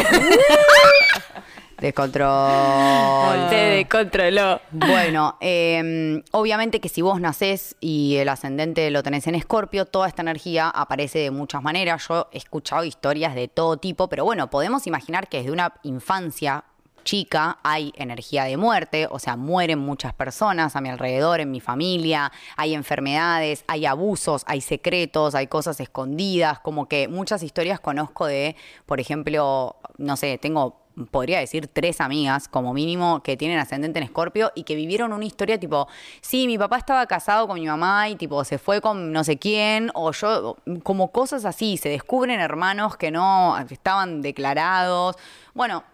Descontrol. 1.82 3.48
Te 3.50 3.56
descontroló. 3.56 4.60
Bueno, 4.70 5.36
eh, 5.40 6.22
obviamente 6.30 6.80
que 6.80 6.88
si 6.88 7.02
vos 7.02 7.20
nacés 7.20 7.74
y 7.80 8.18
el 8.18 8.28
ascendente 8.28 8.88
lo 8.92 9.02
tenés 9.02 9.26
en 9.26 9.34
Escorpio, 9.34 9.84
toda 9.84 10.06
esta 10.06 10.22
energía 10.22 10.70
aparece 10.70 11.18
de 11.18 11.32
muchas 11.32 11.60
maneras. 11.60 12.06
Yo 12.08 12.28
he 12.30 12.38
escuchado 12.38 12.84
historias 12.84 13.34
de 13.34 13.48
todo 13.48 13.78
tipo, 13.78 14.08
pero 14.08 14.24
bueno, 14.24 14.48
podemos 14.48 14.86
imaginar 14.86 15.28
que 15.28 15.38
desde 15.38 15.50
una 15.50 15.74
infancia 15.82 16.62
chica 17.02 17.58
hay 17.64 17.92
energía 17.96 18.44
de 18.44 18.56
muerte, 18.56 19.08
o 19.10 19.18
sea, 19.18 19.36
mueren 19.36 19.80
muchas 19.80 20.14
personas 20.14 20.76
a 20.76 20.80
mi 20.80 20.88
alrededor, 20.88 21.40
en 21.40 21.50
mi 21.50 21.60
familia, 21.60 22.30
hay 22.56 22.74
enfermedades, 22.74 23.64
hay 23.66 23.86
abusos, 23.86 24.44
hay 24.46 24.60
secretos, 24.60 25.34
hay 25.34 25.48
cosas 25.48 25.80
escondidas, 25.80 26.60
como 26.60 26.86
que 26.86 27.08
muchas 27.08 27.42
historias 27.42 27.80
conozco 27.80 28.26
de, 28.26 28.54
por 28.86 29.00
ejemplo, 29.00 29.76
no 29.98 30.16
sé, 30.16 30.38
tengo 30.38 30.81
podría 31.11 31.38
decir 31.38 31.68
tres 31.68 32.00
amigas, 32.00 32.48
como 32.48 32.72
mínimo, 32.74 33.22
que 33.22 33.37
tienen 33.37 33.59
ascendente 33.59 33.98
en 33.98 34.05
Escorpio 34.05 34.52
y 34.55 34.64
que 34.64 34.74
vivieron 34.74 35.12
una 35.12 35.24
historia 35.24 35.59
tipo, 35.59 35.88
sí, 36.20 36.46
mi 36.46 36.59
papá 36.59 36.78
estaba 36.78 37.07
casado 37.07 37.46
con 37.46 37.59
mi 37.59 37.66
mamá 37.66 38.09
y 38.09 38.16
tipo 38.16 38.44
se 38.44 38.59
fue 38.59 38.81
con 38.81 39.12
no 39.12 39.24
sé 39.24 39.38
quién, 39.38 39.90
o 39.94 40.12
yo, 40.12 40.57
como 40.83 41.12
cosas 41.12 41.44
así, 41.44 41.76
se 41.76 41.88
descubren 41.88 42.40
hermanos 42.40 42.96
que 42.96 43.11
no 43.11 43.59
estaban 43.70 44.22
declarados. 44.22 45.16
Bueno, 45.55 45.85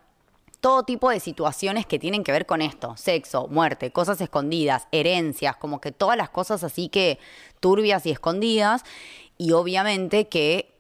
todo 0.61 0.83
tipo 0.83 1.11
de 1.11 1.21
situaciones 1.21 1.87
que 1.87 1.99
tienen 1.99 2.25
que 2.25 2.33
ver 2.33 2.47
con 2.47 2.63
esto, 2.63 2.97
sexo, 2.97 3.47
muerte, 3.49 3.93
cosas 3.93 4.21
escondidas, 4.21 4.89
herencias, 4.91 5.57
como 5.57 5.81
que 5.81 5.93
todas 5.93 6.17
las 6.17 6.31
cosas 6.31 6.65
así 6.65 6.89
que 6.89 7.19
turbias 7.61 8.07
y 8.07 8.11
escondidas, 8.11 8.85
y 9.37 9.53
obviamente 9.53 10.29
que 10.29 10.78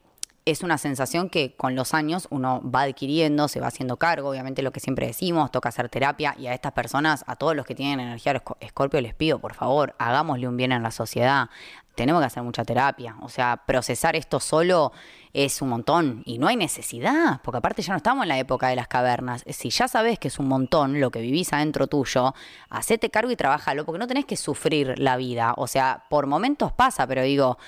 es 0.50 0.62
una 0.62 0.78
sensación 0.78 1.28
que 1.28 1.54
con 1.56 1.74
los 1.74 1.94
años 1.94 2.26
uno 2.30 2.62
va 2.64 2.82
adquiriendo, 2.82 3.48
se 3.48 3.60
va 3.60 3.66
haciendo 3.68 3.96
cargo, 3.96 4.30
obviamente 4.30 4.62
lo 4.62 4.72
que 4.72 4.80
siempre 4.80 5.06
decimos, 5.06 5.50
toca 5.50 5.68
hacer 5.68 5.88
terapia 5.88 6.34
y 6.38 6.46
a 6.46 6.54
estas 6.54 6.72
personas, 6.72 7.24
a 7.26 7.36
todos 7.36 7.54
los 7.54 7.66
que 7.66 7.74
tienen 7.74 8.00
energía 8.00 8.34
esco- 8.34 8.56
escorpio, 8.60 9.00
les 9.00 9.14
pido, 9.14 9.38
por 9.38 9.54
favor, 9.54 9.94
hagámosle 9.98 10.48
un 10.48 10.56
bien 10.56 10.72
a 10.72 10.78
la 10.80 10.90
sociedad. 10.90 11.48
Tenemos 11.94 12.22
que 12.22 12.26
hacer 12.26 12.42
mucha 12.44 12.64
terapia, 12.64 13.16
o 13.22 13.28
sea, 13.28 13.62
procesar 13.66 14.14
esto 14.14 14.38
solo 14.38 14.92
es 15.32 15.60
un 15.60 15.68
montón 15.68 16.22
y 16.24 16.38
no 16.38 16.46
hay 16.46 16.56
necesidad, 16.56 17.40
porque 17.42 17.58
aparte 17.58 17.82
ya 17.82 17.92
no 17.92 17.96
estamos 17.96 18.22
en 18.22 18.28
la 18.28 18.38
época 18.38 18.68
de 18.68 18.76
las 18.76 18.86
cavernas. 18.86 19.44
Si 19.48 19.70
ya 19.70 19.88
sabes 19.88 20.18
que 20.18 20.28
es 20.28 20.38
un 20.38 20.46
montón 20.46 21.00
lo 21.00 21.10
que 21.10 21.20
vivís 21.20 21.52
adentro 21.52 21.88
tuyo, 21.88 22.34
hacete 22.70 23.10
cargo 23.10 23.30
y 23.32 23.36
trabájalo, 23.36 23.84
porque 23.84 23.98
no 23.98 24.06
tenés 24.06 24.26
que 24.26 24.36
sufrir 24.36 24.98
la 24.98 25.16
vida. 25.16 25.54
O 25.56 25.66
sea, 25.66 26.04
por 26.08 26.26
momentos 26.26 26.72
pasa, 26.72 27.06
pero 27.06 27.22
digo, 27.22 27.58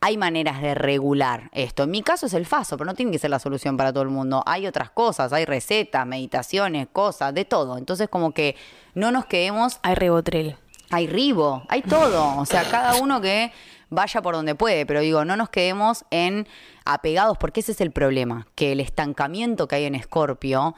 hay 0.00 0.16
maneras 0.16 0.60
de 0.60 0.74
regular 0.74 1.48
esto. 1.52 1.84
En 1.84 1.90
mi 1.90 2.02
caso 2.02 2.26
es 2.26 2.34
el 2.34 2.46
faso, 2.46 2.76
pero 2.76 2.86
no 2.86 2.94
tiene 2.94 3.12
que 3.12 3.18
ser 3.18 3.30
la 3.30 3.38
solución 3.38 3.76
para 3.76 3.92
todo 3.92 4.02
el 4.02 4.10
mundo. 4.10 4.42
Hay 4.46 4.66
otras 4.66 4.90
cosas, 4.90 5.32
hay 5.32 5.44
recetas, 5.44 6.06
meditaciones, 6.06 6.86
cosas, 6.92 7.34
de 7.34 7.44
todo. 7.44 7.78
Entonces 7.78 8.08
como 8.08 8.32
que 8.32 8.56
no 8.94 9.10
nos 9.10 9.26
quedemos, 9.26 9.78
Hay 9.82 9.94
ribotril. 9.94 10.56
hay 10.90 11.06
ribo, 11.06 11.62
hay 11.68 11.82
todo. 11.82 12.38
O 12.38 12.46
sea, 12.46 12.64
cada 12.70 12.96
uno 12.96 13.20
que 13.20 13.52
vaya 13.88 14.20
por 14.22 14.34
donde 14.34 14.54
puede, 14.54 14.84
pero 14.86 15.00
digo, 15.00 15.24
no 15.24 15.36
nos 15.36 15.48
quedemos 15.48 16.04
en 16.10 16.46
apegados, 16.84 17.38
porque 17.38 17.60
ese 17.60 17.72
es 17.72 17.80
el 17.80 17.90
problema, 17.90 18.46
que 18.54 18.72
el 18.72 18.80
estancamiento 18.80 19.66
que 19.68 19.76
hay 19.76 19.84
en 19.84 19.94
Escorpio 19.94 20.74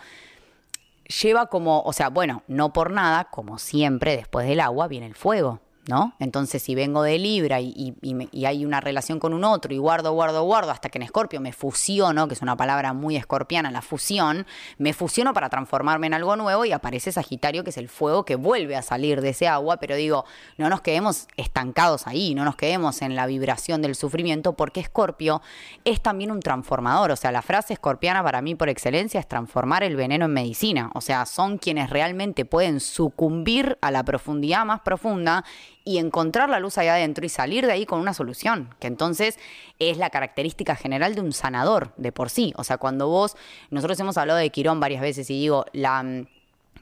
lleva 1.22 1.46
como, 1.46 1.80
o 1.82 1.92
sea, 1.92 2.10
bueno, 2.10 2.42
no 2.48 2.72
por 2.72 2.90
nada, 2.90 3.24
como 3.24 3.58
siempre, 3.58 4.16
después 4.16 4.46
del 4.46 4.60
agua 4.60 4.88
viene 4.88 5.06
el 5.06 5.14
fuego. 5.14 5.60
¿No? 5.88 6.12
Entonces, 6.18 6.62
si 6.62 6.74
vengo 6.74 7.02
de 7.02 7.18
Libra 7.18 7.62
y, 7.62 7.94
hay 8.44 8.66
una 8.66 8.78
relación 8.78 9.18
con 9.18 9.32
un 9.32 9.42
otro 9.42 9.72
y 9.72 9.78
guardo, 9.78 10.12
guardo, 10.12 10.42
guardo, 10.42 10.70
hasta 10.70 10.90
que 10.90 10.98
en 10.98 11.02
Escorpio 11.02 11.40
me 11.40 11.54
fusiono, 11.54 12.28
que 12.28 12.34
es 12.34 12.42
una 12.42 12.58
palabra 12.58 12.92
muy 12.92 13.16
escorpiana, 13.16 13.70
la 13.70 13.80
fusión, 13.80 14.46
me 14.76 14.92
fusiono 14.92 15.32
para 15.32 15.48
transformarme 15.48 16.06
en 16.06 16.12
algo 16.12 16.36
nuevo 16.36 16.66
y 16.66 16.72
aparece 16.72 17.10
Sagitario, 17.10 17.64
que 17.64 17.70
es 17.70 17.78
el 17.78 17.88
fuego 17.88 18.26
que 18.26 18.36
vuelve 18.36 18.76
a 18.76 18.82
salir 18.82 19.22
de 19.22 19.30
ese 19.30 19.48
agua, 19.48 19.78
pero 19.78 19.96
digo, 19.96 20.26
no 20.58 20.68
nos 20.68 20.82
quedemos 20.82 21.26
estancados 21.38 22.06
ahí, 22.06 22.34
no 22.34 22.44
nos 22.44 22.56
quedemos 22.56 23.00
en 23.00 23.16
la 23.16 23.26
vibración 23.26 23.80
del 23.80 23.94
sufrimiento, 23.94 24.52
porque 24.52 24.80
Escorpio 24.80 25.40
es 25.86 26.02
también 26.02 26.30
un 26.30 26.40
transformador, 26.40 27.12
o 27.12 27.16
sea, 27.16 27.32
la 27.32 27.40
frase 27.40 27.72
escorpiana 27.72 28.22
para 28.22 28.42
mí 28.42 28.54
por 28.54 28.68
excelencia 28.68 29.20
es 29.20 29.26
transformar 29.26 29.82
el 29.82 29.96
veneno 29.96 30.26
en 30.26 30.34
medicina, 30.34 30.90
o 30.94 31.00
sea, 31.00 31.24
son 31.24 31.56
quienes 31.56 31.88
realmente 31.88 32.44
pueden 32.44 32.80
sucumbir 32.80 33.78
a 33.80 33.90
la 33.90 34.04
profundidad 34.04 34.66
más 34.66 34.80
profunda 34.80 35.44
y 35.88 35.96
encontrar 35.96 36.50
la 36.50 36.60
luz 36.60 36.76
ahí 36.76 36.88
adentro 36.88 37.24
y 37.24 37.30
salir 37.30 37.64
de 37.64 37.72
ahí 37.72 37.86
con 37.86 37.98
una 37.98 38.12
solución, 38.12 38.74
que 38.78 38.88
entonces 38.88 39.38
es 39.78 39.96
la 39.96 40.10
característica 40.10 40.76
general 40.76 41.14
de 41.14 41.22
un 41.22 41.32
sanador 41.32 41.94
de 41.96 42.12
por 42.12 42.28
sí. 42.28 42.52
O 42.56 42.64
sea, 42.64 42.76
cuando 42.76 43.08
vos, 43.08 43.38
nosotros 43.70 43.98
hemos 43.98 44.18
hablado 44.18 44.38
de 44.38 44.50
Quirón 44.50 44.80
varias 44.80 45.00
veces 45.00 45.30
y 45.30 45.40
digo, 45.40 45.64
la... 45.72 46.26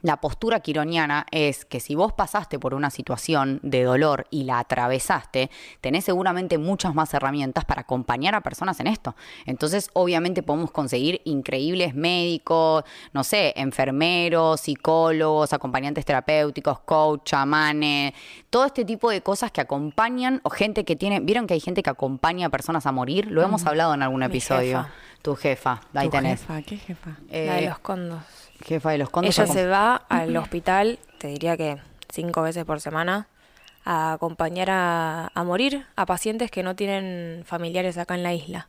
La 0.01 0.17
postura 0.17 0.59
quironiana 0.59 1.25
es 1.31 1.65
que 1.65 1.79
si 1.79 1.95
vos 1.95 2.13
pasaste 2.13 2.59
por 2.59 2.73
una 2.73 2.89
situación 2.89 3.59
de 3.63 3.83
dolor 3.83 4.27
y 4.29 4.43
la 4.43 4.59
atravesaste, 4.59 5.49
tenés 5.81 6.05
seguramente 6.05 6.57
muchas 6.57 6.93
más 6.95 7.13
herramientas 7.13 7.65
para 7.65 7.81
acompañar 7.81 8.35
a 8.35 8.41
personas 8.41 8.79
en 8.79 8.87
esto. 8.87 9.15
Entonces, 9.45 9.89
obviamente 9.93 10.43
podemos 10.43 10.71
conseguir 10.71 11.21
increíbles 11.25 11.95
médicos, 11.95 12.83
no 13.13 13.23
sé, 13.23 13.53
enfermeros, 13.55 14.61
psicólogos, 14.61 15.53
acompañantes 15.53 16.05
terapéuticos, 16.05 16.79
coach, 16.81 17.23
chamanes, 17.23 18.13
todo 18.49 18.65
este 18.65 18.85
tipo 18.85 19.09
de 19.09 19.21
cosas 19.21 19.51
que 19.51 19.61
acompañan 19.61 20.39
o 20.43 20.49
gente 20.49 20.85
que 20.85 20.95
tiene, 20.95 21.19
vieron 21.19 21.47
que 21.47 21.53
hay 21.53 21.59
gente 21.59 21.83
que 21.83 21.89
acompaña 21.89 22.47
a 22.47 22.49
personas 22.49 22.85
a 22.85 22.91
morir, 22.91 23.27
lo 23.31 23.41
hemos 23.43 23.65
hablado 23.65 23.93
en 23.93 24.03
algún 24.03 24.19
Mi 24.19 24.25
episodio. 24.27 24.79
jefa. 24.83 24.93
Tu 25.21 25.35
jefa, 25.35 25.81
ahí 25.93 26.07
Tu 26.07 26.11
tenés. 26.11 26.39
jefa, 26.41 26.61
¿qué 26.61 26.77
jefa? 26.77 27.09
la 27.29 27.37
de 27.53 27.65
Eh, 27.65 27.69
los 27.69 27.79
condos. 27.79 28.21
Jefa 28.63 28.91
de 28.91 28.97
los 28.97 29.09
condos. 29.09 29.37
Ella 29.37 29.47
se 29.51 29.67
va 29.67 29.95
al 29.95 30.35
hospital, 30.37 30.99
te 31.17 31.27
diría 31.27 31.57
que 31.57 31.77
cinco 32.09 32.41
veces 32.41 32.65
por 32.65 32.81
semana, 32.81 33.27
a 33.85 34.13
acompañar 34.13 34.69
a, 34.69 35.31
a 35.33 35.43
morir 35.43 35.85
a 35.95 36.05
pacientes 36.05 36.51
que 36.51 36.63
no 36.63 36.75
tienen 36.75 37.43
familiares 37.45 37.97
acá 37.97 38.15
en 38.15 38.23
la 38.23 38.33
isla. 38.33 38.67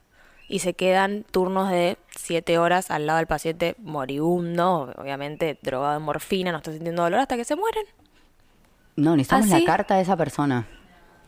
Y 0.48 0.60
se 0.60 0.72
quedan 0.74 1.24
turnos 1.30 1.70
de 1.70 1.98
siete 2.16 2.58
horas 2.58 2.90
al 2.90 3.06
lado 3.06 3.18
del 3.18 3.26
paciente 3.26 3.74
moribundo, 3.78 4.94
obviamente 4.96 5.58
drogado 5.60 5.94
de 5.94 5.98
morfina, 5.98 6.52
no 6.52 6.58
está 6.58 6.72
sintiendo 6.72 7.02
dolor 7.02 7.20
hasta 7.20 7.36
que 7.36 7.44
se 7.44 7.56
mueren. 7.56 7.84
No, 8.96 9.14
necesitamos 9.14 9.48
la 9.48 9.64
carta 9.64 9.96
de 9.96 10.02
esa 10.02 10.16
persona. 10.16 10.66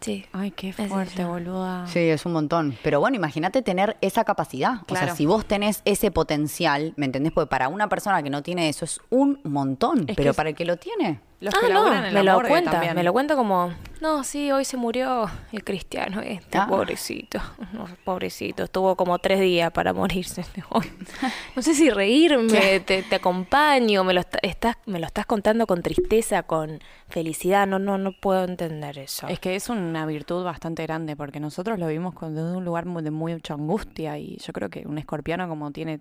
Sí. 0.01 0.25
Ay, 0.33 0.51
qué 0.53 0.73
fuerte, 0.73 1.25
boluda. 1.25 1.87
Sí, 1.87 1.99
es 1.99 2.25
un 2.25 2.33
montón. 2.33 2.77
Pero 2.83 3.01
bueno, 3.01 3.17
imagínate 3.17 3.63
tener 3.63 3.97
esa 4.01 4.25
capacidad. 4.25 4.83
O 4.89 4.95
sea, 4.95 5.15
si 5.15 5.27
vos 5.27 5.45
tenés 5.47 5.83
ese 5.85 6.11
potencial, 6.11 6.95
¿me 6.97 7.07
entendés? 7.07 7.33
Porque 7.33 7.49
para 7.49 7.69
una 7.69 7.89
persona 7.89 8.23
que 8.23 8.31
no 8.31 8.43
tiene 8.43 8.69
eso 8.69 8.85
es 8.85 9.01
un 9.11 9.41
montón. 9.45 10.05
Es 10.09 10.17
pero 10.17 10.35
para 10.35 10.51
el 10.51 10.55
que 10.55 10.65
lo 10.65 10.77
tiene. 10.77 11.21
Los 11.41 11.55
Ah, 11.55 11.59
que 11.67 11.73
no, 11.73 11.87
en 11.95 12.03
me 12.13 12.23
la 12.23 12.35
lo 12.35 12.43
cuenta, 12.47 12.71
también. 12.73 12.95
me 12.95 13.03
lo 13.03 13.15
cuenta 13.15 13.35
como, 13.35 13.73
no, 14.03 14.25
sí, 14.25 14.53
hoy 14.53 14.67
se 14.67 14.77
murió 14.77 15.25
el 15.53 15.65
cristiano 15.65 16.21
este, 16.21 16.59
Ah. 16.59 16.67
pobrecito, 16.69 17.41
no, 17.73 17.87
pobrecito, 18.05 18.65
estuvo 18.65 18.95
como 18.95 19.19
tres 19.21 19.41
días 19.41 19.71
para 19.73 19.95
morirse. 19.95 20.45
No 21.57 21.63
sé 21.63 21.75
si 21.75 21.89
reírme, 21.89 22.81
te, 22.81 23.03
te 23.03 23.15
acompaño, 23.15 24.05
me 24.05 24.13
lo, 24.13 24.21
está- 24.21 24.39
estás, 24.43 24.77
me 24.85 25.01
lo 25.01 25.07
estás 25.07 25.25
contando 25.25 25.67
con 25.67 25.81
tristeza, 25.83 26.43
con 26.43 26.81
felicidad, 27.09 27.67
no, 27.67 27.79
no, 27.79 27.97
no 27.97 28.13
puedo 28.13 28.45
entender 28.45 28.99
eso. 28.99 29.27
Es 29.29 29.41
que 29.41 29.57
es 29.57 29.69
una 29.71 30.05
virtud 30.07 30.45
bastante 30.45 30.83
grande 30.83 31.17
porque 31.17 31.41
nosotros 31.41 31.79
lo 31.79 31.87
vimos 31.87 32.13
con- 32.15 32.35
desde 32.35 32.55
un 32.57 32.65
lugar 32.67 32.85
muy- 32.85 33.03
de 33.03 33.11
mucha 33.11 33.55
angustia 33.55 34.19
y 34.19 34.37
yo 34.37 34.53
creo 34.53 34.69
que 34.69 34.87
un 34.87 34.99
escorpiano 34.99 35.49
como 35.49 35.71
tiene 35.71 36.01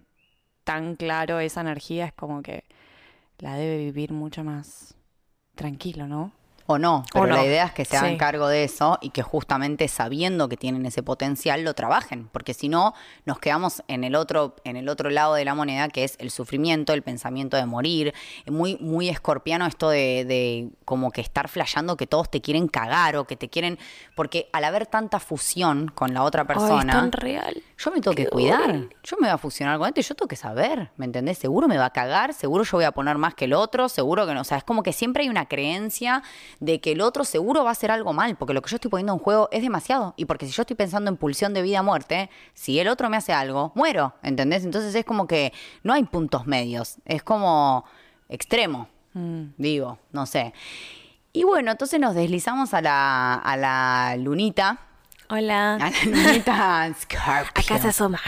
tan 0.65 0.95
claro 0.97 1.39
esa 1.39 1.61
energía 1.61 2.05
es 2.05 2.13
como 2.13 2.41
que 2.43 2.65
la 3.39 3.55
debe 3.55 3.77
vivir 3.77 4.11
mucho 4.11 4.43
más 4.43 4.95
tranquilo, 5.59 6.07
¿no? 6.07 6.31
O 6.71 6.77
no, 6.77 7.03
pero 7.11 7.25
no. 7.25 7.35
la 7.35 7.43
idea 7.45 7.65
es 7.65 7.71
que 7.71 7.83
se 7.83 7.97
hagan 7.97 8.11
Sí. 8.11 8.17
cargo 8.17 8.47
de 8.47 8.63
eso 8.63 8.99
y 9.01 9.09
que 9.09 9.23
justamente 9.23 9.87
sabiendo 9.87 10.47
que 10.49 10.55
tienen 10.55 10.85
ese 10.85 11.01
potencial 11.01 11.63
lo 11.63 11.73
trabajen, 11.73 12.27
porque 12.31 12.53
si 12.53 12.69
no 12.69 12.93
nos 13.25 13.39
quedamos 13.39 13.81
en 13.87 14.03
el 14.03 14.13
otro 14.13 14.55
en 14.65 14.75
el 14.77 14.87
otro 14.87 15.09
lado 15.09 15.33
de 15.33 15.45
la 15.45 15.55
moneda 15.55 15.87
que 15.89 16.03
es 16.03 16.15
el 16.19 16.29
sufrimiento, 16.29 16.93
el 16.93 17.01
pensamiento 17.01 17.57
de 17.57 17.65
morir, 17.65 18.13
muy 18.45 18.77
muy 18.79 19.09
escorpiano 19.09 19.65
esto 19.65 19.89
de, 19.89 20.25
de 20.25 20.69
como 20.85 21.09
que 21.11 21.21
estar 21.21 21.47
flasheando 21.47 21.97
que 21.97 22.05
todos 22.05 22.29
te 22.29 22.39
quieren 22.39 22.67
cagar 22.67 23.15
o 23.15 23.25
que 23.25 23.35
te 23.35 23.49
quieren 23.49 23.79
porque 24.15 24.47
al 24.53 24.63
haber 24.63 24.85
tanta 24.85 25.19
fusión 25.19 25.87
con 25.95 26.13
la 26.13 26.21
otra 26.23 26.41
Ay, 26.43 26.47
es 26.49 26.53
persona 26.53 26.93
tan 26.93 27.11
real. 27.11 27.63
yo 27.79 27.89
me 27.91 27.99
tengo 27.99 28.15
que 28.15 28.27
cuidar. 28.27 28.89
Yo 29.03 29.17
me 29.19 29.25
voy 29.27 29.33
a 29.33 29.37
fusionar 29.39 29.79
con 29.79 29.87
este, 29.87 30.03
yo 30.03 30.13
tengo 30.13 30.27
que 30.27 30.35
saber, 30.35 30.91
¿me 30.97 31.05
entendés? 31.05 31.39
Seguro 31.39 31.67
me 31.67 31.79
va 31.79 31.85
a 31.85 31.89
cagar, 31.93 32.33
seguro 32.35 32.63
yo 32.63 32.77
voy 32.77 32.85
a 32.85 32.91
poner 32.91 33.17
más 33.17 33.33
que 33.33 33.45
el 33.45 33.53
otro, 33.53 33.89
seguro 33.89 34.27
que 34.27 34.35
no. 34.35 34.41
O 34.41 34.43
sea, 34.43 34.59
es 34.59 34.63
como 34.63 34.83
que 34.83 34.93
siempre 34.93 35.23
hay 35.23 35.29
una 35.29 35.47
creencia 35.47 36.21
de 36.59 36.81
que 36.81 36.91
el 36.91 37.01
otro 37.01 37.23
seguro 37.23 37.63
va 37.63 37.69
a 37.69 37.71
hacer 37.71 37.91
algo 37.91 38.13
mal, 38.13 38.35
porque 38.35 38.53
lo 38.53 38.61
que 38.61 38.69
yo 38.69 38.75
estoy 38.75 38.91
poniendo 38.91 39.13
en 39.13 39.19
juego 39.19 39.49
es 39.51 39.61
demasiado. 39.61 40.13
Y 40.17 40.25
porque 40.25 40.45
si 40.45 40.51
yo 40.51 40.61
estoy 40.61 40.75
pensando 40.75 41.09
en 41.09 41.17
pulsión 41.17 41.53
de 41.53 41.61
vida-muerte, 41.61 42.29
si 42.53 42.79
el 42.79 42.87
otro 42.87 43.09
me 43.09 43.17
hace 43.17 43.33
algo, 43.33 43.71
muero, 43.75 44.13
¿entendés? 44.23 44.63
Entonces 44.63 44.93
es 44.93 45.05
como 45.05 45.27
que 45.27 45.53
no 45.83 45.93
hay 45.93 46.03
puntos 46.03 46.47
medios, 46.47 46.97
es 47.05 47.23
como 47.23 47.85
extremo, 48.27 48.87
digo, 49.57 49.99
no 50.11 50.25
sé. 50.25 50.53
Y 51.31 51.43
bueno, 51.43 51.71
entonces 51.71 51.99
nos 51.99 52.15
deslizamos 52.15 52.73
a 52.73 52.81
la, 52.81 53.35
a 53.35 53.57
la 53.57 54.15
lunita. 54.17 54.79
Hola, 55.29 55.75
A 55.75 55.91
la 55.91 56.05
lunita 56.05 56.93
Scorpio. 56.99 57.51
a 57.55 57.63
casa 57.63 57.91
Somar. 57.91 58.21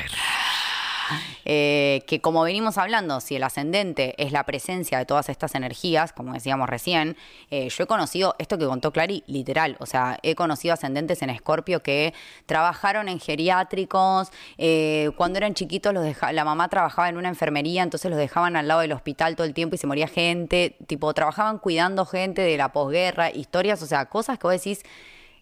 Eh, 1.45 2.04
que 2.08 2.21
como 2.21 2.43
venimos 2.43 2.78
hablando, 2.78 3.19
si 3.19 3.36
el 3.36 3.43
ascendente 3.43 4.15
es 4.17 4.32
la 4.32 4.43
presencia 4.45 4.97
de 4.97 5.06
todas 5.06 5.30
estas 5.30 5.56
energías, 5.56 6.13
como 6.13 6.34
decíamos 6.34 6.69
recién, 6.69 7.17
eh, 7.50 7.69
yo 7.69 7.84
he 7.84 7.88
conocido, 7.88 8.36
esto 8.39 8.58
que 8.58 8.65
contó 8.65 8.91
Clary, 8.91 9.24
literal, 9.28 9.78
o 9.80 9.86
sea, 9.86 10.19
he 10.24 10.36
conocido 10.36 10.74
ascendentes 10.74 11.21
en 11.21 11.30
Escorpio 11.30 11.82
que 11.82 12.13
trabajaron 12.45 13.10
en 13.10 13.19
geriátricos, 13.19 14.32
eh, 14.58 15.12
cuando 15.15 15.38
eran 15.38 15.54
chiquitos 15.54 15.93
los 15.93 16.06
la 16.32 16.45
mamá 16.45 16.67
trabajaba 16.69 17.10
en 17.10 17.17
una 17.17 17.30
enfermería, 17.30 17.84
entonces 17.84 18.10
los 18.10 18.19
dejaban 18.19 18.56
al 18.56 18.67
lado 18.67 18.82
del 18.82 18.91
hospital 18.91 19.36
todo 19.36 19.47
el 19.47 19.54
tiempo 19.54 19.76
y 19.76 19.78
se 19.78 19.88
moría 19.88 20.08
gente, 20.08 20.78
tipo, 20.88 21.13
trabajaban 21.13 21.58
cuidando 21.58 22.06
gente 22.06 22.41
de 22.41 22.58
la 22.58 22.71
posguerra, 22.71 23.32
historias, 23.32 23.82
o 23.82 23.86
sea, 23.86 24.06
cosas 24.06 24.38
que 24.38 24.47
vos 24.47 24.54
decís, 24.54 24.84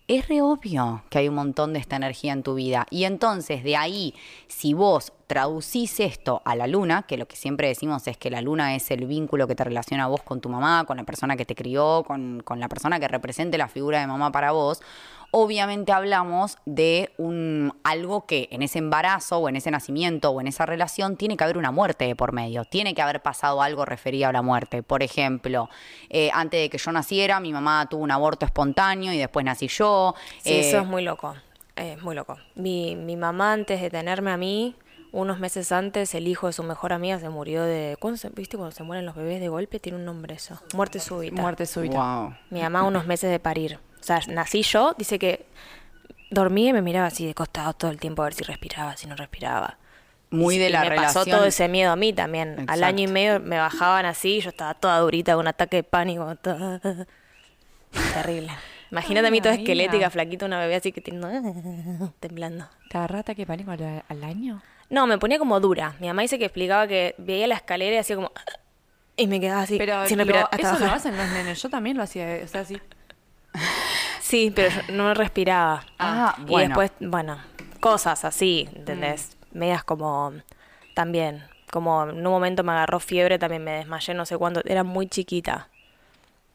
es 0.10 0.28
re 0.28 0.42
obvio 0.42 1.04
que 1.10 1.20
hay 1.20 1.30
un 1.30 1.36
montón 1.36 1.74
de 1.74 1.80
esta 1.80 1.96
energía 1.96 2.34
en 2.34 2.42
tu 2.42 2.56
vida. 2.56 2.88
Y 2.90 3.04
entonces 3.04 3.64
de 3.64 3.76
ahí, 3.76 4.16
si 4.48 4.74
vos 4.74 5.14
traducís 5.30 6.00
esto 6.00 6.42
a 6.44 6.56
la 6.56 6.66
luna, 6.66 7.04
que 7.04 7.16
lo 7.16 7.28
que 7.28 7.36
siempre 7.36 7.68
decimos 7.68 8.08
es 8.08 8.18
que 8.18 8.32
la 8.32 8.42
luna 8.42 8.74
es 8.76 8.90
el 8.90 9.06
vínculo 9.06 9.48
que 9.48 9.54
te 9.54 9.64
relaciona 9.64 10.06
a 10.06 10.08
vos 10.08 10.24
con 10.24 10.42
tu 10.42 10.50
mamá, 10.50 10.86
con 10.86 10.98
la 10.98 11.04
persona 11.04 11.38
que 11.38 11.46
te 11.46 11.54
crió, 11.54 12.04
con, 12.06 12.42
con 12.44 12.60
la 12.60 12.68
persona 12.68 13.00
que 13.00 13.08
represente 13.08 13.56
la 13.60 13.68
figura 13.68 14.00
de 14.00 14.08
mamá 14.08 14.32
para 14.32 14.54
vos, 14.54 14.82
obviamente 15.30 15.92
hablamos 15.92 16.58
de 16.66 17.12
un 17.18 17.74
algo 17.84 18.26
que 18.26 18.48
en 18.50 18.64
ese 18.64 18.80
embarazo 18.80 19.38
o 19.38 19.50
en 19.50 19.56
ese 19.56 19.70
nacimiento 19.70 20.32
o 20.32 20.42
en 20.42 20.48
esa 20.48 20.66
relación 20.66 21.16
tiene 21.16 21.38
que 21.38 21.44
haber 21.44 21.60
una 21.60 21.70
muerte 21.70 22.06
de 22.06 22.16
por 22.16 22.32
medio, 22.32 22.66
tiene 22.66 22.96
que 22.96 23.04
haber 23.04 23.22
pasado 23.22 23.62
algo 23.62 23.86
referido 23.86 24.30
a 24.30 24.32
la 24.32 24.42
muerte. 24.42 24.82
Por 24.82 25.04
ejemplo, 25.04 25.70
eh, 26.10 26.32
antes 26.34 26.60
de 26.60 26.70
que 26.72 26.80
yo 26.80 26.92
naciera, 26.92 27.40
mi 27.40 27.54
mamá 27.54 27.86
tuvo 27.88 28.04
un 28.04 28.10
aborto 28.10 28.48
espontáneo 28.48 29.14
y 29.14 29.20
después 29.20 29.46
nací 29.46 29.68
yo. 29.68 30.16
Sí, 30.42 30.54
Eh, 30.54 30.70
eso 30.70 30.80
es 30.80 30.88
muy 30.88 31.04
loco. 31.04 31.36
Es 31.76 32.02
muy 32.02 32.16
loco. 32.16 32.38
Mi, 32.56 32.96
mi 32.96 33.16
mamá, 33.16 33.54
antes 33.54 33.80
de 33.80 33.92
tenerme 33.92 34.32
a 34.32 34.38
mí, 34.38 34.76
unos 35.12 35.40
meses 35.40 35.72
antes, 35.72 36.14
el 36.16 36.28
hijo 36.28 36.48
de 36.48 36.54
su 36.54 36.64
mejor 36.64 36.94
amiga 36.94 37.20
se 37.20 37.30
murió 37.30 37.64
de. 37.64 37.98
¿cuándo 38.00 38.18
se- 38.18 38.30
¿Viste 38.30 38.58
cuando 38.58 38.76
se 38.76 38.84
mueren 38.84 39.06
los 39.06 39.16
bebés 39.16 39.40
de 39.42 39.48
golpe? 39.50 39.80
Tiene 39.80 39.98
un 39.98 40.06
nombre 40.06 40.36
eso. 40.36 40.60
Muerte 40.74 41.00
súbita. 41.00 41.42
Muerte 41.42 41.66
súbita. 41.66 41.98
wow. 41.98 42.34
Mi 42.50 42.62
mamá, 42.62 42.84
unos 42.84 43.06
meses 43.08 43.32
de 43.32 43.40
parir. 43.40 43.80
O 44.00 44.04
sea, 44.04 44.20
nací 44.28 44.62
yo, 44.64 44.94
dice 44.98 45.18
que 45.20 45.46
dormía 46.32 46.70
y 46.70 46.74
me 46.74 46.82
miraba 46.82 47.08
así 47.08 47.26
de 47.26 47.34
costado 47.34 47.74
todo 47.74 47.90
el 47.92 48.00
tiempo 48.00 48.22
a 48.22 48.26
ver 48.26 48.34
si 48.34 48.44
respiraba, 48.44 48.96
si 48.98 49.08
no 49.08 49.16
respiraba. 49.16 49.78
Muy 50.32 50.56
Y- 50.56 50.60
de 50.60 50.70
y 50.70 50.72
la 50.72 50.82
me 50.82 50.90
relación. 50.90 51.24
pasó 51.26 51.38
todo 51.38 51.46
ese 51.46 51.68
miedo 51.68 51.92
a 51.92 51.96
mí 51.96 52.14
también. 52.14 52.66
Al 52.68 52.84
año 52.84 53.04
y 53.04 53.08
medio 53.08 53.40
me 53.40 53.58
bajaban 53.58 54.06
así, 54.06 54.36
y 54.38 54.42
yo 54.42 54.50
estaba 54.50 54.76
toda 54.76 55.00
durita 55.00 55.34
con 55.34 55.42
un 55.42 55.48
ataque 55.48 55.78
de 55.78 55.84
pánico. 55.84 56.36
toda- 56.36 56.80
Terrible. 58.14 58.52
Imagínate 58.92 59.28
a 59.28 59.32
mí 59.32 59.42
toda 59.42 59.56
esquelética, 59.56 60.10
flaquita, 60.10 60.46
una 60.46 60.60
bebé 60.60 60.76
así 60.76 60.92
que 60.92 61.02
tiene- 61.02 61.20
temblando. 62.20 62.68
¿Te 62.90 62.98
agarraste 62.98 63.36
que 63.36 63.46
pánico 63.46 63.72
al, 63.72 64.04
al 64.08 64.24
año? 64.24 64.62
No, 64.90 65.06
me 65.08 65.18
ponía 65.18 65.38
como 65.40 65.60
dura. 65.60 65.96
Mi 66.00 66.08
mamá 66.08 66.22
dice 66.24 66.40
que 66.40 66.46
explicaba 66.46 66.88
que 66.88 67.16
veía 67.18 67.48
la 67.48 67.56
escalera 67.56 67.96
y 67.96 68.00
hacía 68.00 68.16
como... 68.16 68.32
Y 69.16 69.28
me 69.28 69.40
quedaba 69.40 69.62
así, 69.64 69.78
Pero 69.78 70.06
sin 70.08 70.18
lo- 70.18 70.24
respirar 70.24 70.46
hasta 70.52 70.58
eso 70.58 70.74
lo 70.80 70.86
bajar. 70.86 70.98
hacen 70.98 71.18
los 71.18 71.28
nenes. 71.30 71.62
Yo 71.62 71.70
también 71.70 71.98
lo 71.98 72.04
hacía, 72.04 72.40
o 72.44 72.48
sea, 72.48 72.62
así. 72.62 72.80
Sí, 74.22 74.52
pero 74.56 74.70
yo 74.70 74.94
no 74.94 75.14
respiraba. 75.14 75.84
Ah, 75.98 76.36
Y 76.40 76.44
bueno. 76.44 76.68
después, 76.80 76.92
bueno, 77.10 77.38
cosas 77.80 78.24
así, 78.26 78.70
¿entendés? 78.76 79.38
Medias 79.52 79.84
como 79.84 80.34
también, 80.94 81.44
como 81.72 82.04
en 82.04 82.18
un 82.18 82.32
momento 82.32 82.64
me 82.64 82.72
agarró 82.72 83.00
fiebre, 83.00 83.40
también 83.40 83.64
me 83.64 83.72
desmayé, 83.72 84.14
no 84.14 84.26
sé 84.26 84.38
cuánto, 84.38 84.62
era 84.66 84.84
muy 84.84 85.08
chiquita. 85.08 85.68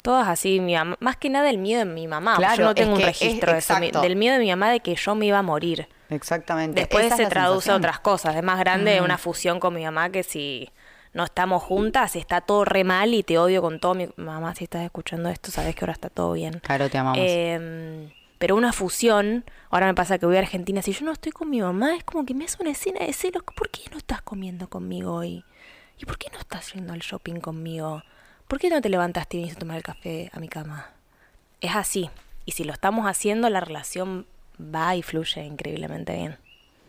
Todas 0.03 0.28
así, 0.28 0.61
mi 0.61 0.74
mamá, 0.74 0.97
más 1.01 1.16
que 1.16 1.30
nada 1.30 1.51
el 1.51 1.59
miedo 1.59 1.80
de 1.80 1.87
mi 1.87 2.07
mamá. 2.07 2.37
Claro, 2.37 2.57
yo 2.57 2.64
no 2.64 2.74
tengo 2.74 2.95
un 2.95 3.01
es- 3.01 3.07
registro 3.07 3.53
de 3.53 3.59
eso, 3.59 3.74
del 4.03 4.16
miedo 4.16 4.35
de 4.35 4.41
mi 4.45 4.51
mamá 4.51 4.70
de 4.70 4.80
que 4.80 4.95
yo 4.95 5.14
me 5.14 5.26
iba 5.26 5.39
a 5.39 5.43
morir. 5.43 5.89
Exactamente. 6.11 6.80
Después 6.80 7.07
Esa 7.07 7.16
se 7.16 7.26
traduce 7.26 7.70
a 7.70 7.76
otras 7.76 8.00
cosas. 8.00 8.36
Es 8.36 8.42
más 8.42 8.59
grande 8.59 9.00
una 9.00 9.18
fusión 9.18 9.61
con 9.61 9.74
mi 9.74 9.84
mamá 9.84 10.11
que 10.11 10.22
si 10.22 10.70
no 11.12 11.24
estamos 11.24 11.62
juntas, 11.62 12.16
está 12.16 12.40
todo 12.40 12.64
re 12.64 12.84
mal 12.84 13.14
y 13.14 13.22
te 13.22 13.38
odio 13.38 13.62
con 13.62 13.80
todo. 13.80 13.94
Mi 13.94 14.09
mamá, 14.16 14.55
si 14.55 14.64
estás 14.64 14.82
escuchando 14.82 15.28
esto, 15.28 15.50
sabes 15.50 15.74
que 15.74 15.84
ahora 15.84 15.92
está 15.92 16.11
todo 16.11 16.32
bien. 16.32 16.61
Claro, 16.61 16.90
te 16.90 16.98
amamos. 16.98 17.18
Eh, 17.20 18.11
pero 18.38 18.57
una 18.57 18.72
fusión, 18.72 19.44
ahora 19.70 19.86
me 19.86 19.94
pasa 19.94 20.18
que 20.18 20.26
voy 20.26 20.36
a 20.36 20.40
Argentina, 20.40 20.82
si 20.82 20.92
yo 20.92 21.07
no 21.07 21.12
estoy 21.12 21.32
con 21.32 21.48
mi 21.48 21.62
mamá, 21.62 21.96
es 21.96 22.05
como 22.05 22.26
que 22.26 22.34
me 22.34 22.44
hace 22.44 22.59
una 22.61 22.72
escena 22.72 23.00
de 23.07 23.12
celos. 23.12 23.42
¿Por 23.42 23.70
qué 23.70 23.82
no 23.90 23.96
estás 23.96 24.22
comiendo 24.22 24.68
conmigo 24.68 25.14
hoy? 25.14 25.44
¿Y 25.98 26.05
por 26.05 26.18
qué 26.18 26.28
no 26.32 26.38
estás 26.38 26.72
yendo 26.74 26.92
al 26.92 26.98
shopping 26.98 27.40
conmigo? 27.40 28.02
¿Por 28.48 28.59
qué 28.59 28.68
no 28.68 28.82
te 28.82 28.88
levantaste 28.88 29.36
y 29.36 29.40
viniste 29.40 29.57
a 29.57 29.61
tomar 29.61 29.76
el 29.78 29.82
café 29.82 30.30
a 30.34 30.40
mi 30.40 30.48
cama? 30.48 30.90
Es 31.61 31.74
así. 31.74 32.11
Y 32.44 32.52
si 32.52 32.64
lo 32.64 32.72
estamos 32.72 33.07
haciendo, 33.07 33.48
la 33.48 33.61
relación 33.61 34.26
va 34.59 34.94
y 34.96 35.02
fluye 35.02 35.44
increíblemente 35.44 36.14
bien. 36.14 36.36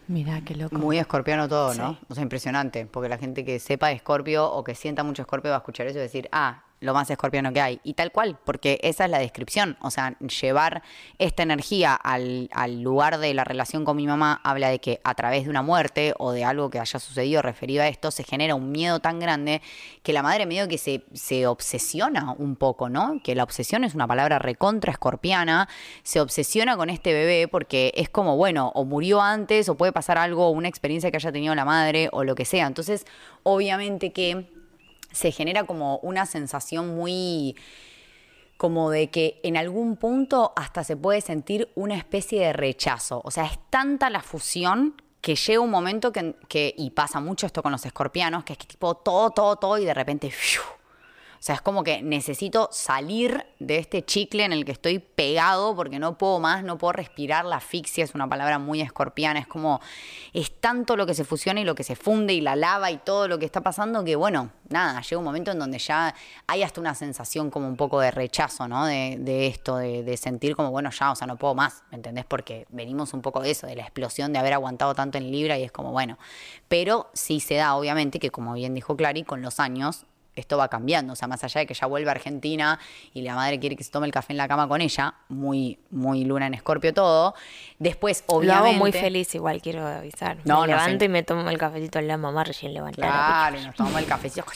Mira, 0.07 0.41
qué 0.45 0.53
loco. 0.55 0.75
Muy 0.77 0.99
escorpiano 0.99 1.47
todo, 1.49 1.73
Sí. 1.73 1.79
¿no? 1.79 1.97
O 2.09 2.13
sea, 2.13 2.21
impresionante, 2.21 2.85
porque 2.85 3.09
la 3.09 3.17
gente 3.17 3.43
que 3.43 3.59
sepa 3.59 3.87
de 3.87 3.93
escorpio 3.93 4.45
o 4.51 4.63
que 4.63 4.75
sienta 4.75 5.03
mucho 5.03 5.23
escorpio 5.23 5.49
va 5.49 5.57
a 5.57 5.59
escuchar 5.59 5.87
eso 5.87 5.97
y 5.97 6.01
decir, 6.01 6.29
ah, 6.31 6.64
lo 6.79 6.93
más 6.93 7.09
escorpiano 7.09 7.51
que 7.53 7.61
hay. 7.61 7.79
Y 7.83 7.93
tal 7.93 8.11
cual, 8.11 8.37
porque 8.43 8.79
esa 8.83 9.05
es 9.05 9.11
la 9.11 9.19
descripción. 9.19 9.77
O 9.81 9.91
sea, 9.91 10.17
llevar 10.19 10.83
esta 11.17 11.43
energía 11.43 11.95
al, 11.95 12.49
al 12.53 12.81
lugar 12.81 13.17
de 13.17 13.33
la 13.33 13.43
relación 13.43 13.85
con 13.85 13.97
mi 13.97 14.07
mamá 14.07 14.39
habla 14.43 14.69
de 14.69 14.79
que 14.79 15.01
a 15.03 15.15
través 15.15 15.45
de 15.45 15.49
una 15.49 15.61
muerte 15.61 16.13
o 16.17 16.31
de 16.31 16.43
algo 16.43 16.69
que 16.69 16.79
haya 16.79 16.99
sucedido 16.99 17.41
referido 17.41 17.83
a 17.83 17.87
esto, 17.87 18.11
se 18.11 18.23
genera 18.23 18.55
un 18.55 18.71
miedo 18.71 18.99
tan 18.99 19.19
grande 19.19 19.61
que 20.03 20.13
la 20.13 20.21
madre 20.21 20.45
medio 20.45 20.67
que 20.67 20.77
se, 20.77 21.03
se 21.13 21.47
obsesiona 21.47 22.33
un 22.37 22.55
poco, 22.55 22.89
¿no? 22.89 23.19
Que 23.23 23.35
la 23.35 23.43
obsesión 23.43 23.83
es 23.83 23.95
una 23.95 24.07
palabra 24.07 24.39
recontra 24.39 24.91
escorpiana, 24.91 25.67
se 26.03 26.21
obsesiona 26.21 26.77
con 26.77 26.89
este 26.89 27.13
bebé 27.13 27.47
porque 27.47 27.91
es 27.95 28.09
como, 28.09 28.37
bueno, 28.37 28.71
o 28.75 28.85
murió 28.85 29.21
antes 29.21 29.69
o 29.69 29.75
puede 29.75 29.91
pasar 29.91 30.17
algo, 30.17 30.49
una 30.49 30.67
experiencia 30.67 31.11
que 31.11 31.17
haya 31.17 31.31
tenido 31.31 31.55
la 31.55 31.65
madre 31.65 32.09
o 32.11 32.23
lo 32.23 32.35
que 32.35 32.45
sea. 32.45 32.67
Entonces, 32.67 33.05
obviamente 33.43 34.11
que 34.11 34.54
se 35.15 35.31
genera 35.31 35.63
como 35.63 35.97
una 35.99 36.25
sensación 36.25 36.95
muy 36.95 37.55
como 38.57 38.89
de 38.89 39.09
que 39.09 39.39
en 39.43 39.57
algún 39.57 39.97
punto 39.97 40.53
hasta 40.55 40.83
se 40.83 40.95
puede 40.95 41.21
sentir 41.21 41.69
una 41.75 41.95
especie 41.95 42.41
de 42.41 42.53
rechazo. 42.53 43.21
O 43.25 43.31
sea, 43.31 43.45
es 43.45 43.59
tanta 43.69 44.09
la 44.09 44.21
fusión 44.21 44.95
que 45.19 45.35
llega 45.35 45.59
un 45.59 45.71
momento 45.71 46.11
que, 46.11 46.75
y 46.77 46.89
pasa 46.91 47.19
mucho 47.19 47.47
esto 47.47 47.63
con 47.63 47.71
los 47.71 47.85
escorpianos, 47.85 48.43
que 48.43 48.53
es 48.53 48.59
que 48.59 48.67
tipo 48.67 48.95
todo, 48.95 49.31
todo, 49.31 49.55
todo 49.55 49.77
y 49.77 49.85
de 49.85 49.93
repente... 49.93 50.31
O 51.45 51.47
sea, 51.47 51.53
es 51.53 51.61
como 51.61 51.83
que 51.83 52.01
necesito 52.01 52.69
salir 52.71 53.45
de 53.59 53.77
este 53.77 54.03
chicle 54.03 54.45
en 54.45 54.51
el 54.51 54.65
que 54.65 54.71
estoy 54.71 54.97
pegado 54.97 55.75
porque 55.75 55.99
no 55.99 56.17
puedo 56.17 56.39
más, 56.39 56.63
no 56.63 56.79
puedo 56.79 56.93
respirar. 56.93 57.45
La 57.45 57.57
asfixia 57.57 58.03
es 58.03 58.15
una 58.15 58.27
palabra 58.27 58.57
muy 58.57 58.81
escorpiana. 58.81 59.41
Es 59.41 59.45
como, 59.45 59.79
es 60.33 60.59
tanto 60.59 60.95
lo 60.95 61.05
que 61.05 61.13
se 61.13 61.23
fusiona 61.23 61.61
y 61.61 61.63
lo 61.63 61.75
que 61.75 61.83
se 61.83 61.95
funde 61.95 62.33
y 62.33 62.41
la 62.41 62.55
lava 62.55 62.89
y 62.89 62.97
todo 62.97 63.27
lo 63.27 63.37
que 63.37 63.45
está 63.45 63.61
pasando 63.61 64.03
que, 64.03 64.15
bueno, 64.15 64.49
nada, 64.69 64.99
llega 65.01 65.19
un 65.19 65.23
momento 65.23 65.51
en 65.51 65.59
donde 65.59 65.77
ya 65.77 66.15
hay 66.47 66.63
hasta 66.63 66.81
una 66.81 66.95
sensación 66.95 67.51
como 67.51 67.67
un 67.67 67.75
poco 67.75 67.99
de 67.99 68.09
rechazo, 68.09 68.67
¿no? 68.67 68.87
De, 68.87 69.17
de 69.19 69.45
esto, 69.45 69.77
de, 69.77 70.01
de 70.01 70.17
sentir 70.17 70.55
como, 70.55 70.71
bueno, 70.71 70.89
ya, 70.89 71.11
o 71.11 71.15
sea, 71.15 71.27
no 71.27 71.37
puedo 71.37 71.53
más, 71.53 71.83
¿me 71.91 71.97
entendés? 71.97 72.25
Porque 72.25 72.65
venimos 72.69 73.13
un 73.13 73.21
poco 73.21 73.41
de 73.41 73.51
eso, 73.51 73.67
de 73.67 73.75
la 73.75 73.83
explosión 73.83 74.33
de 74.33 74.39
haber 74.39 74.53
aguantado 74.53 74.95
tanto 74.95 75.19
en 75.19 75.31
Libra 75.31 75.59
y 75.59 75.63
es 75.63 75.71
como, 75.71 75.91
bueno. 75.91 76.17
Pero 76.67 77.11
sí 77.13 77.39
se 77.39 77.53
da, 77.53 77.75
obviamente, 77.75 78.17
que 78.17 78.31
como 78.31 78.55
bien 78.55 78.73
dijo 78.73 78.97
Clary, 78.97 79.21
con 79.21 79.43
los 79.43 79.59
años 79.59 80.07
esto 80.35 80.57
va 80.57 80.67
cambiando. 80.67 81.13
O 81.13 81.15
sea, 81.15 81.27
más 81.27 81.43
allá 81.43 81.59
de 81.59 81.67
que 81.67 81.73
ya 81.73 81.87
vuelve 81.87 82.09
a 82.09 82.11
Argentina 82.11 82.79
y 83.13 83.21
la 83.21 83.35
madre 83.35 83.59
quiere 83.59 83.75
que 83.75 83.83
se 83.83 83.91
tome 83.91 84.07
el 84.07 84.13
café 84.13 84.33
en 84.33 84.37
la 84.37 84.47
cama 84.47 84.67
con 84.67 84.81
ella, 84.81 85.15
muy, 85.29 85.79
muy 85.91 86.23
luna 86.23 86.47
en 86.47 86.53
escorpio 86.53 86.93
todo. 86.93 87.35
Después, 87.79 88.23
obviamente. 88.27 88.63
Lo 88.63 88.69
hago 88.69 88.77
muy 88.79 88.91
feliz, 88.91 89.33
igual 89.35 89.61
quiero 89.61 89.85
avisar. 89.85 90.37
No, 90.45 90.61
me 90.61 90.67
no, 90.67 90.67
levanto 90.67 90.99
sí. 90.99 91.05
y 91.05 91.09
me 91.09 91.23
tomo 91.23 91.49
el 91.49 91.57
cafecito 91.57 91.99
en 91.99 92.07
la 92.07 92.17
mamá 92.17 92.43
recién 92.43 92.73
levantada. 92.73 93.07
Claro, 93.07 93.59
y 93.59 93.65
nos 93.65 93.75
tomamos 93.75 94.01
el 94.01 94.07
cafecito. 94.07 94.45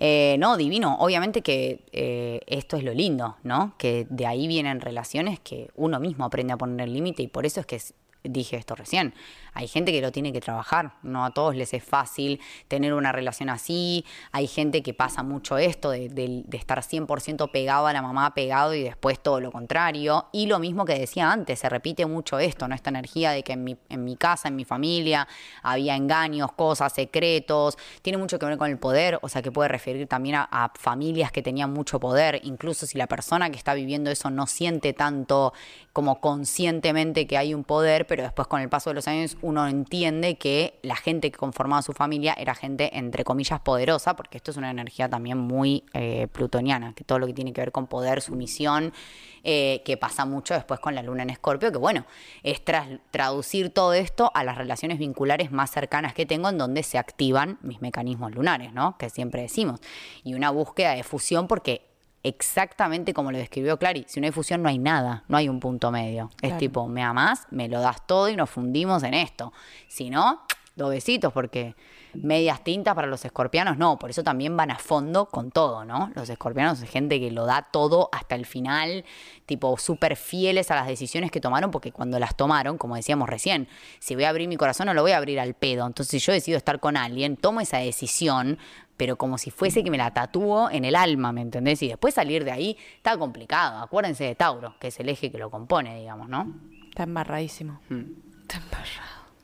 Eh, 0.00 0.36
no, 0.38 0.56
divino. 0.56 0.96
Obviamente 0.98 1.40
que 1.40 1.84
eh, 1.92 2.40
esto 2.46 2.76
es 2.76 2.82
lo 2.82 2.92
lindo, 2.92 3.36
¿no? 3.42 3.74
Que 3.78 4.06
de 4.10 4.26
ahí 4.26 4.48
vienen 4.48 4.80
relaciones 4.80 5.38
que 5.40 5.70
uno 5.76 6.00
mismo 6.00 6.24
aprende 6.24 6.52
a 6.52 6.56
poner 6.56 6.88
el 6.88 6.92
límite 6.92 7.22
y 7.22 7.28
por 7.28 7.46
eso 7.46 7.60
es 7.60 7.66
que 7.66 7.80
dije 8.24 8.56
esto 8.56 8.74
recién. 8.74 9.14
Hay 9.54 9.68
gente 9.68 9.92
que 9.92 10.00
lo 10.00 10.12
tiene 10.12 10.32
que 10.32 10.40
trabajar, 10.40 10.94
no 11.02 11.24
a 11.24 11.30
todos 11.30 11.54
les 11.56 11.72
es 11.74 11.82
fácil 11.84 12.40
tener 12.68 12.92
una 12.94 13.12
relación 13.12 13.48
así. 13.50 14.04
Hay 14.32 14.46
gente 14.46 14.82
que 14.82 14.94
pasa 14.94 15.22
mucho 15.22 15.56
esto 15.58 15.90
de, 15.90 16.08
de- 16.08 16.42
de 16.44 16.56
estar 16.56 16.82
100% 16.82 17.50
pegado 17.50 17.86
a 17.86 17.92
la 17.92 18.02
mamá, 18.02 18.34
pegado 18.34 18.74
y 18.74 18.82
después 18.82 19.20
todo 19.20 19.40
lo 19.40 19.52
contrario. 19.52 20.26
Y 20.32 20.46
lo 20.46 20.58
mismo 20.58 20.84
que 20.84 20.98
decía 20.98 21.30
antes, 21.30 21.60
se 21.60 21.68
repite 21.68 22.06
mucho 22.06 22.38
esto, 22.38 22.68
¿no? 22.68 22.74
Esta 22.74 22.90
energía 22.90 23.30
de 23.30 23.42
que 23.42 23.52
en 23.52 23.64
mi, 24.04 24.16
casa, 24.16 24.48
en 24.48 24.56
mi 24.56 24.64
familia, 24.64 25.26
había 25.62 25.96
engaños, 25.96 26.52
cosas, 26.52 26.92
secretos. 26.92 27.76
Tiene 28.02 28.18
mucho 28.18 28.38
que 28.38 28.46
ver 28.46 28.58
con 28.58 28.70
el 28.70 28.78
poder, 28.78 29.18
o 29.22 29.28
sea, 29.28 29.42
que 29.42 29.52
puede 29.52 29.68
referir 29.68 30.06
también 30.06 30.36
a 30.36 30.72
familias 30.78 31.30
que 31.32 31.42
tenían 31.42 31.72
mucho 31.72 32.00
poder, 32.00 32.40
incluso 32.44 32.86
si 32.86 32.98
la 32.98 33.06
persona 33.06 33.50
que 33.50 33.56
está 33.56 33.74
viviendo 33.74 34.10
eso 34.10 34.30
no 34.30 34.46
siente 34.46 34.92
tanto 34.92 35.52
como 35.92 36.20
conscientemente 36.20 37.26
que 37.26 37.38
hay 37.38 37.54
un 37.54 37.64
poder, 37.64 38.06
pero 38.06 38.22
después 38.22 38.48
con 38.48 38.60
el 38.60 38.68
paso 38.68 38.90
de 38.90 38.94
los 38.94 39.08
años 39.08 39.36
uno 39.44 39.68
entiende 39.68 40.36
que 40.36 40.78
la 40.80 40.96
gente 40.96 41.30
que 41.30 41.36
conformaba 41.38 41.82
su 41.82 41.92
familia 41.92 42.34
era 42.38 42.54
gente 42.54 42.96
entre 42.96 43.24
comillas 43.24 43.60
poderosa, 43.60 44.16
porque 44.16 44.38
esto 44.38 44.50
es 44.50 44.56
una 44.56 44.70
energía 44.70 45.06
también 45.10 45.36
muy 45.36 45.84
eh, 45.92 46.28
plutoniana, 46.32 46.94
que 46.94 47.04
todo 47.04 47.18
lo 47.18 47.26
que 47.26 47.34
tiene 47.34 47.52
que 47.52 47.60
ver 47.60 47.70
con 47.70 47.86
poder, 47.86 48.22
sumisión, 48.22 48.94
eh, 49.42 49.82
que 49.84 49.98
pasa 49.98 50.24
mucho 50.24 50.54
después 50.54 50.80
con 50.80 50.94
la 50.94 51.02
luna 51.02 51.24
en 51.24 51.30
escorpio, 51.30 51.70
que 51.70 51.76
bueno, 51.76 52.06
es 52.42 52.64
tras- 52.64 53.00
traducir 53.10 53.68
todo 53.68 53.92
esto 53.92 54.30
a 54.34 54.44
las 54.44 54.56
relaciones 54.56 54.98
vinculares 54.98 55.52
más 55.52 55.70
cercanas 55.70 56.14
que 56.14 56.24
tengo 56.24 56.48
en 56.48 56.56
donde 56.56 56.82
se 56.82 56.96
activan 56.96 57.58
mis 57.60 57.82
mecanismos 57.82 58.32
lunares, 58.34 58.72
¿no? 58.72 58.96
Que 58.96 59.10
siempre 59.10 59.42
decimos. 59.42 59.80
Y 60.24 60.32
una 60.32 60.48
búsqueda 60.50 60.92
de 60.92 61.02
fusión 61.02 61.48
porque 61.48 61.93
exactamente 62.24 63.14
como 63.14 63.30
lo 63.30 63.38
describió 63.38 63.78
Clary, 63.78 64.04
si 64.08 64.20
no 64.20 64.26
hay 64.26 64.32
fusión 64.32 64.62
no 64.62 64.68
hay 64.68 64.78
nada, 64.78 65.24
no 65.28 65.36
hay 65.36 65.48
un 65.48 65.60
punto 65.60 65.92
medio. 65.92 66.30
Es 66.42 66.58
tipo, 66.58 66.88
me 66.88 67.02
amás, 67.02 67.46
me 67.50 67.68
lo 67.68 67.80
das 67.80 68.04
todo 68.06 68.28
y 68.28 68.36
nos 68.36 68.50
fundimos 68.50 69.02
en 69.02 69.14
esto. 69.14 69.52
Si 69.86 70.10
no, 70.10 70.40
dos 70.74 70.90
besitos, 70.90 71.32
porque 71.32 71.76
medias 72.14 72.62
tintas 72.62 72.94
para 72.94 73.06
los 73.06 73.24
escorpianos 73.24 73.76
no, 73.76 73.98
por 73.98 74.10
eso 74.10 74.22
también 74.22 74.56
van 74.56 74.70
a 74.70 74.78
fondo 74.78 75.26
con 75.26 75.50
todo, 75.50 75.84
¿no? 75.84 76.10
Los 76.14 76.28
escorpianos 76.30 76.80
es 76.80 76.88
gente 76.88 77.20
que 77.20 77.30
lo 77.30 77.44
da 77.44 77.62
todo 77.62 78.08
hasta 78.12 78.34
el 78.34 78.46
final, 78.46 79.04
tipo 79.46 79.76
súper 79.76 80.16
fieles 80.16 80.70
a 80.70 80.76
las 80.76 80.86
decisiones 80.86 81.30
que 81.30 81.40
tomaron, 81.40 81.70
porque 81.70 81.92
cuando 81.92 82.18
las 82.18 82.36
tomaron, 82.36 82.78
como 82.78 82.96
decíamos 82.96 83.28
recién, 83.28 83.68
si 83.98 84.14
voy 84.14 84.24
a 84.24 84.30
abrir 84.30 84.48
mi 84.48 84.56
corazón 84.56 84.86
no 84.86 84.94
lo 84.94 85.02
voy 85.02 85.12
a 85.12 85.16
abrir 85.16 85.40
al 85.40 85.54
pedo, 85.54 85.86
entonces 85.86 86.10
si 86.10 86.18
yo 86.24 86.32
decido 86.32 86.56
estar 86.56 86.80
con 86.80 86.96
alguien, 86.96 87.36
tomo 87.36 87.60
esa 87.60 87.78
decisión, 87.78 88.58
pero 88.96 89.16
como 89.16 89.38
si 89.38 89.50
fuese 89.50 89.82
que 89.82 89.90
me 89.90 89.98
la 89.98 90.12
tatúo 90.12 90.70
en 90.70 90.84
el 90.84 90.96
alma, 90.96 91.32
¿me 91.32 91.40
entendés? 91.40 91.82
Y 91.82 91.88
después 91.88 92.14
salir 92.14 92.44
de 92.44 92.52
ahí 92.52 92.76
está 92.96 93.16
complicado, 93.16 93.82
acuérdense 93.82 94.24
de 94.24 94.34
Tauro, 94.34 94.76
que 94.78 94.88
es 94.88 95.00
el 95.00 95.08
eje 95.08 95.30
que 95.30 95.38
lo 95.38 95.50
compone, 95.50 95.98
digamos, 95.98 96.28
¿no? 96.28 96.52
Está 96.88 97.02
embarradísimo. 97.04 97.80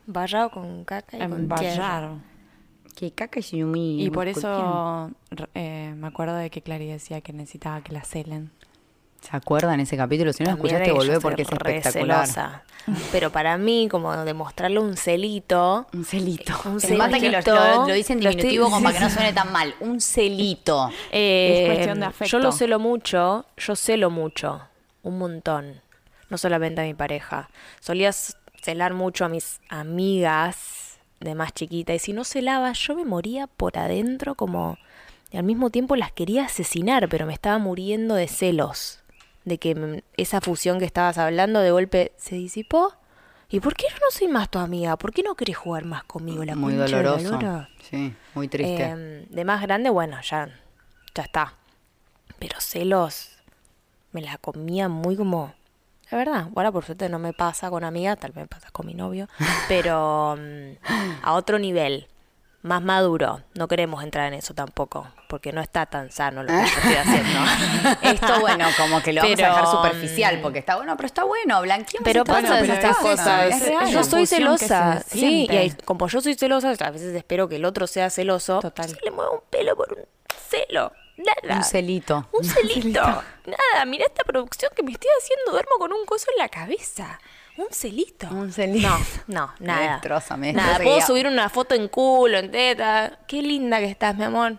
Barrado 0.05 0.51
con 0.51 0.85
caca 0.85 1.17
y 1.17 1.19
con 1.19 1.47
tierra. 1.47 1.73
Embarrado. 1.73 2.17
Que 2.95 3.11
caca 3.11 3.39
es 3.39 3.53
muy... 3.53 4.03
Y 4.03 4.09
por 4.09 4.27
eso 4.27 5.11
eh, 5.53 5.93
me 5.95 6.07
acuerdo 6.07 6.35
de 6.35 6.49
que 6.49 6.61
Clary 6.61 6.87
decía 6.87 7.21
que 7.21 7.33
necesitaba 7.33 7.81
que 7.81 7.93
la 7.93 8.03
celen. 8.03 8.51
¿Se 9.21 9.37
acuerdan 9.37 9.79
ese 9.79 9.95
capítulo? 9.97 10.33
Si 10.33 10.43
no 10.43 10.49
lo 10.51 10.55
escuchaste, 10.57 10.91
volvé 10.91 11.19
porque 11.19 11.43
es 11.43 11.51
espectacular. 11.51 12.25
celosa. 12.27 12.63
Pero 13.11 13.31
para 13.31 13.57
mí, 13.59 13.87
como 13.89 14.15
demostrarle 14.25 14.79
un 14.79 14.97
celito, 14.97 15.85
Un 15.93 16.03
celito. 16.03 16.53
Un 16.65 16.79
que 16.79 16.95
lo, 16.97 17.07
celito. 17.07 17.53
lo- 17.55 17.87
lo 17.87 17.93
dice 17.93 18.13
en 18.13 18.23
Lo 18.23 18.31
estoy- 18.31 18.49
diminutivo 18.49 18.65
como 18.65 18.77
sí, 18.79 18.83
para 18.85 18.97
que 18.97 19.03
no 19.05 19.09
suene 19.15 19.33
tan 19.33 19.51
mal. 19.51 19.75
Un 19.79 20.01
celito. 20.01 20.89
Eh, 21.11 21.59
Es 21.61 21.73
cuestión 21.75 21.99
de 21.99 22.05
afecto. 22.07 22.25
Yo 22.31 22.39
lo 22.39 22.51
celo 22.51 22.79
mucho, 22.79 23.45
yo 23.57 23.75
celo 23.75 24.09
mucho, 24.09 24.61
un 25.03 25.19
montón. 25.19 25.81
No 26.29 26.37
solamente 26.39 26.81
a 26.81 26.85
mi 26.85 26.95
pareja. 26.95 27.49
Solía 27.79 28.11
celar 28.13 28.93
mucho 28.95 29.25
a 29.25 29.29
mis 29.29 29.59
amigas 29.69 30.97
de 31.19 31.35
más 31.35 31.53
chiquita. 31.53 31.93
Y 31.93 31.99
si 31.99 32.13
no 32.13 32.23
celaba, 32.23 32.71
yo 32.73 32.95
me 32.95 33.05
moría 33.05 33.45
por 33.47 33.77
adentro 33.77 34.33
como... 34.35 34.77
Y 35.33 35.37
al 35.37 35.43
mismo 35.43 35.69
tiempo 35.69 35.95
las 35.95 36.11
quería 36.11 36.45
asesinar, 36.45 37.07
pero 37.07 37.25
me 37.25 37.33
estaba 37.33 37.57
muriendo 37.57 38.15
de 38.15 38.27
celos. 38.27 39.00
De 39.45 39.57
que 39.57 40.03
esa 40.17 40.41
fusión 40.41 40.79
que 40.79 40.85
estabas 40.85 41.17
hablando 41.17 41.59
de 41.59 41.71
golpe 41.71 42.11
se 42.17 42.35
disipó. 42.35 42.93
¿Y 43.49 43.59
por 43.59 43.75
qué 43.75 43.87
yo 43.89 43.95
no 43.95 44.11
soy 44.11 44.27
más 44.27 44.49
tu 44.49 44.59
amiga? 44.59 44.95
¿Por 44.97 45.11
qué 45.11 45.23
no 45.23 45.35
querés 45.35 45.57
jugar 45.57 45.83
más 45.83 46.03
conmigo? 46.05 46.45
La 46.45 46.55
muy 46.55 46.73
la 46.73 46.85
doloroso. 46.85 47.67
Sí, 47.89 48.13
muy 48.33 48.47
triste. 48.47 48.83
Eh, 48.83 49.27
de 49.29 49.45
más 49.45 49.61
grande, 49.61 49.89
bueno, 49.89 50.17
ya, 50.21 50.47
ya 51.13 51.23
está. 51.23 51.55
Pero 52.39 52.61
celos, 52.61 53.31
me 54.11 54.21
la 54.21 54.37
comía 54.37 54.89
muy 54.89 55.15
como... 55.15 55.53
La 56.09 56.17
verdad, 56.17 56.49
ahora 56.55 56.71
por 56.71 56.83
suerte 56.83 57.07
no 57.07 57.19
me 57.19 57.31
pasa 57.31 57.69
con 57.69 57.83
amigas, 57.85 58.19
tal 58.19 58.31
vez 58.31 58.43
me 58.43 58.47
pasa 58.47 58.69
con 58.71 58.85
mi 58.85 58.93
novio, 58.93 59.29
pero 59.69 60.35
mm, 60.37 61.23
a 61.23 61.33
otro 61.33 61.57
nivel, 61.57 62.07
más 62.61 62.81
maduro. 62.81 63.41
No 63.55 63.67
queremos 63.67 64.03
entrar 64.03 64.27
en 64.27 64.35
eso 64.35 64.53
tampoco, 64.53 65.07
porque 65.27 65.51
no 65.51 65.61
está 65.61 65.85
tan 65.85 66.11
sano 66.11 66.43
lo 66.43 66.49
que 66.49 66.53
yo 66.53 66.61
estoy 66.63 66.93
haciendo. 66.95 67.39
Esto, 68.01 68.39
bueno, 68.39 68.65
como 68.77 69.01
que 69.01 69.13
lo 69.13 69.21
vamos 69.21 69.39
a 69.39 69.41
dejar 69.41 69.55
Pero, 69.55 69.71
superficial, 69.71 70.37
mm, 70.37 70.41
porque 70.41 70.59
está 70.59 70.75
bueno, 70.75 70.95
pero 70.95 71.07
está 71.07 71.23
bueno, 71.23 71.61
blanqueemos 71.61 72.03
Pero 72.03 72.23
pasa 72.23 72.59
cosas, 72.59 72.69
estas 72.69 72.97
cosas. 72.97 73.55
Es 73.55 73.65
real. 73.65 73.87
yo 73.91 74.03
soy 74.03 74.25
celosa, 74.25 75.03
sí, 75.07 75.47
y 75.49 75.71
como 75.85 76.07
yo 76.07 76.21
soy 76.21 76.35
celosa, 76.35 76.71
a 76.79 76.91
veces 76.91 77.15
espero 77.15 77.47
que 77.47 77.55
el 77.57 77.65
otro 77.65 77.87
sea 77.87 78.09
celoso. 78.09 78.59
Total. 78.59 78.89
Se 78.89 78.97
le 79.03 79.11
mueve 79.11 79.31
un 79.31 79.41
pelo 79.49 79.75
por 79.75 79.93
un 79.93 80.05
celo. 80.49 80.91
Nada. 81.17 81.57
Un 81.57 81.63
celito. 81.63 82.27
Un 82.31 82.43
celito. 82.43 83.01
Nada, 83.01 83.85
mira 83.85 84.05
esta 84.05 84.23
producción 84.23 84.71
que 84.75 84.83
me 84.83 84.91
estoy 84.91 85.09
haciendo. 85.19 85.51
Duermo 85.51 85.75
con 85.77 85.93
un 85.93 86.05
coso 86.05 86.27
en 86.35 86.41
la 86.41 86.49
cabeza. 86.49 87.19
Un 87.57 87.67
celito. 87.71 88.27
Un 88.29 88.51
celito. 88.51 88.87
No, 89.27 89.47
no, 89.47 89.53
Me 89.59 89.67
nada. 89.67 89.91
destroza, 89.93 90.37
me 90.37 90.53
Nada, 90.53 90.79
puedo 90.79 91.01
subir 91.01 91.27
una 91.27 91.49
foto 91.49 91.75
en 91.75 91.87
culo, 91.89 92.37
en 92.37 92.49
teta. 92.51 93.19
Qué 93.27 93.41
linda 93.41 93.79
que 93.79 93.85
estás, 93.85 94.15
mi 94.15 94.23
amor. 94.23 94.57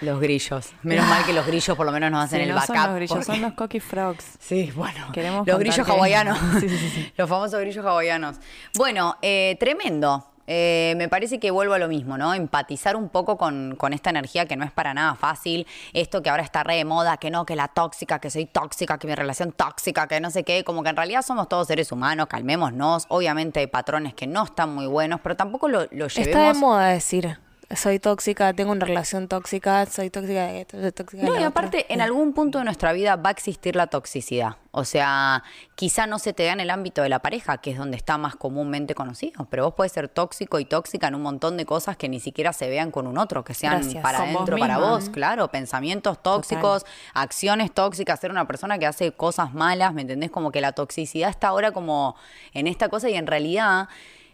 Los 0.00 0.20
grillos. 0.20 0.70
Menos 0.84 1.08
mal 1.08 1.24
que 1.24 1.32
los 1.32 1.44
grillos 1.44 1.76
por 1.76 1.84
lo 1.84 1.90
menos 1.90 2.08
nos 2.12 2.24
hacen 2.24 2.38
Sí, 2.38 2.42
el 2.44 2.50
no 2.50 2.54
backup. 2.54 2.76
son 2.76 2.86
los 2.86 2.94
grillos, 2.94 3.10
porque- 3.18 3.24
son 3.26 3.40
los 3.40 3.52
cocky 3.54 3.80
frogs. 3.80 4.24
Sí, 4.40 4.70
bueno. 4.76 5.10
Queremos 5.12 5.44
los 5.46 5.58
grillos 5.58 5.84
que- 5.84 5.92
hawaianos. 5.92 6.38
Sí, 6.60 6.68
sí, 6.68 6.90
sí. 6.90 7.12
Los 7.16 7.28
famosos 7.28 7.58
grillos 7.60 7.84
hawaianos. 7.84 8.36
Bueno, 8.76 9.16
eh, 9.22 9.56
tremendo. 9.58 10.30
Eh, 10.50 10.94
me 10.96 11.10
parece 11.10 11.38
que 11.38 11.50
vuelvo 11.50 11.74
a 11.74 11.78
lo 11.78 11.88
mismo, 11.88 12.16
¿no? 12.16 12.32
Empatizar 12.32 12.96
un 12.96 13.10
poco 13.10 13.36
con, 13.36 13.76
con 13.76 13.92
esta 13.92 14.08
energía 14.08 14.46
que 14.46 14.56
no 14.56 14.64
es 14.64 14.72
para 14.72 14.94
nada 14.94 15.14
fácil. 15.14 15.66
Esto 15.92 16.22
que 16.22 16.30
ahora 16.30 16.42
está 16.42 16.64
re 16.64 16.76
de 16.76 16.86
moda, 16.86 17.18
que 17.18 17.30
no, 17.30 17.44
que 17.44 17.54
la 17.54 17.68
tóxica, 17.68 18.18
que 18.18 18.30
soy 18.30 18.46
tóxica, 18.46 18.96
que 18.96 19.06
mi 19.06 19.14
relación 19.14 19.52
tóxica, 19.52 20.08
que 20.08 20.20
no 20.20 20.30
sé 20.30 20.44
qué. 20.44 20.64
Como 20.64 20.82
que 20.82 20.88
en 20.88 20.96
realidad 20.96 21.20
somos 21.20 21.50
todos 21.50 21.66
seres 21.66 21.92
humanos, 21.92 22.28
calmémonos. 22.28 23.04
Obviamente 23.08 23.60
hay 23.60 23.66
patrones 23.66 24.14
que 24.14 24.26
no 24.26 24.44
están 24.44 24.74
muy 24.74 24.86
buenos, 24.86 25.20
pero 25.20 25.36
tampoco 25.36 25.68
lo, 25.68 25.80
lo 25.90 26.08
llevemos. 26.08 26.16
Está 26.16 26.52
de 26.52 26.54
moda 26.54 26.88
decir. 26.88 27.38
Soy 27.76 27.98
tóxica, 27.98 28.54
tengo 28.54 28.72
una 28.72 28.86
relación 28.86 29.28
tóxica, 29.28 29.84
soy 29.84 30.08
tóxica 30.08 30.46
de 30.46 30.62
esto, 30.62 30.80
soy 30.80 30.90
tóxica 30.90 31.22
de 31.22 31.28
No, 31.28 31.38
y 31.38 31.42
aparte, 31.42 31.84
en 31.92 32.00
algún 32.00 32.32
punto 32.32 32.56
de 32.56 32.64
nuestra 32.64 32.94
vida 32.94 33.16
va 33.16 33.28
a 33.28 33.32
existir 33.32 33.76
la 33.76 33.88
toxicidad. 33.88 34.56
O 34.70 34.86
sea, 34.86 35.42
quizá 35.74 36.06
no 36.06 36.18
se 36.18 36.32
te 36.32 36.46
da 36.46 36.52
en 36.52 36.60
el 36.60 36.70
ámbito 36.70 37.02
de 37.02 37.10
la 37.10 37.18
pareja, 37.18 37.58
que 37.58 37.72
es 37.72 37.76
donde 37.76 37.98
está 37.98 38.16
más 38.16 38.36
comúnmente 38.36 38.94
conocido, 38.94 39.46
pero 39.50 39.64
vos 39.66 39.74
puedes 39.74 39.92
ser 39.92 40.08
tóxico 40.08 40.58
y 40.60 40.64
tóxica 40.64 41.08
en 41.08 41.14
un 41.14 41.20
montón 41.20 41.58
de 41.58 41.66
cosas 41.66 41.98
que 41.98 42.08
ni 42.08 42.20
siquiera 42.20 42.54
se 42.54 42.70
vean 42.70 42.90
con 42.90 43.06
un 43.06 43.18
otro, 43.18 43.44
que 43.44 43.52
sean 43.52 43.82
Gracias. 43.82 44.02
para 44.02 44.20
adentro, 44.20 44.56
para 44.56 44.78
vos, 44.78 45.10
claro, 45.10 45.48
pensamientos 45.48 46.22
tóxicos, 46.22 46.86
acciones 47.12 47.70
tóxicas, 47.72 48.18
ser 48.18 48.30
una 48.30 48.46
persona 48.46 48.78
que 48.78 48.86
hace 48.86 49.12
cosas 49.12 49.52
malas, 49.52 49.92
¿me 49.92 50.00
entendés? 50.00 50.30
Como 50.30 50.52
que 50.52 50.62
la 50.62 50.72
toxicidad 50.72 51.28
está 51.28 51.48
ahora 51.48 51.72
como 51.72 52.16
en 52.54 52.66
esta 52.66 52.88
cosa 52.88 53.10
y 53.10 53.14
en 53.14 53.26
realidad 53.26 53.88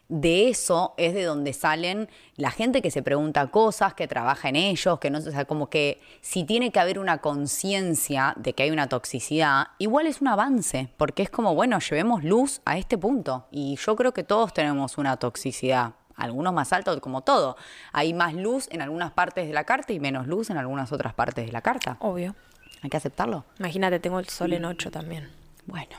de 0.09 0.49
eso 0.49 0.95
es 0.97 1.15
de 1.15 1.25
donde 1.25 1.53
salen 1.53 2.09
la 2.37 2.51
gente 2.51 2.83
que 2.83 2.91
se 2.91 3.03
pregunta 3.03 3.47
cosas, 3.49 3.95
que 3.95 4.07
trabaja 4.07 4.49
en 4.49 4.57
ellos, 4.57 4.99
que 4.99 5.11
no, 5.11 5.19
o 5.19 5.23
sea, 5.23 5.45
como 5.45 5.71
que 5.71 6.01
si 6.21 6.45
tiene 6.45 6.71
que 6.71 6.81
haber 6.81 6.99
una 6.99 7.19
conciencia 7.19 8.35
de 8.37 8.53
que 8.53 8.65
hay 8.65 8.71
una 8.71 8.89
toxicidad, 8.89 9.69
igual 9.79 10.07
es 10.07 10.21
un 10.21 10.29
avance, 10.29 10.89
porque 10.97 11.23
es 11.23 11.31
como, 11.31 11.55
bueno, 11.55 11.79
llevemos 11.79 12.23
luz 12.23 12.61
a 12.65 12.77
este 12.77 12.99
punto. 12.99 13.47
Y 13.51 13.77
yo 13.77 13.97
creo 13.97 14.13
que 14.13 14.25
todos 14.25 14.53
tenemos 14.53 14.99
una 14.99 15.17
toxicidad, 15.17 15.95
algunos 16.17 16.53
más 16.53 16.73
altos, 16.73 17.01
como 17.01 17.23
todo. 17.23 17.57
Hay 17.93 18.15
más 18.15 18.35
luz 18.35 18.69
en 18.71 18.83
algunas 18.83 19.13
partes 19.13 19.47
de 19.47 19.55
la 19.55 19.65
carta 19.65 19.93
y 19.93 20.01
menos 20.01 20.27
luz 20.27 20.51
en 20.51 20.59
algunas 20.59 20.93
otras 20.93 21.15
partes 21.15 21.47
de 21.47 21.53
la 21.53 21.63
carta. 21.63 21.97
Obvio. 22.01 22.35
Hay 22.83 22.91
que 22.91 22.97
aceptarlo. 22.99 23.45
Imagínate, 23.59 23.99
tengo 23.99 24.19
el 24.19 24.29
sol 24.29 24.53
en 24.53 24.67
8 24.67 24.91
también. 24.91 25.31
Bueno, 25.67 25.97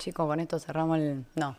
chicos, 0.00 0.26
con 0.26 0.40
esto 0.40 0.58
cerramos 0.58 0.98
el... 0.98 1.24
No. 1.36 1.56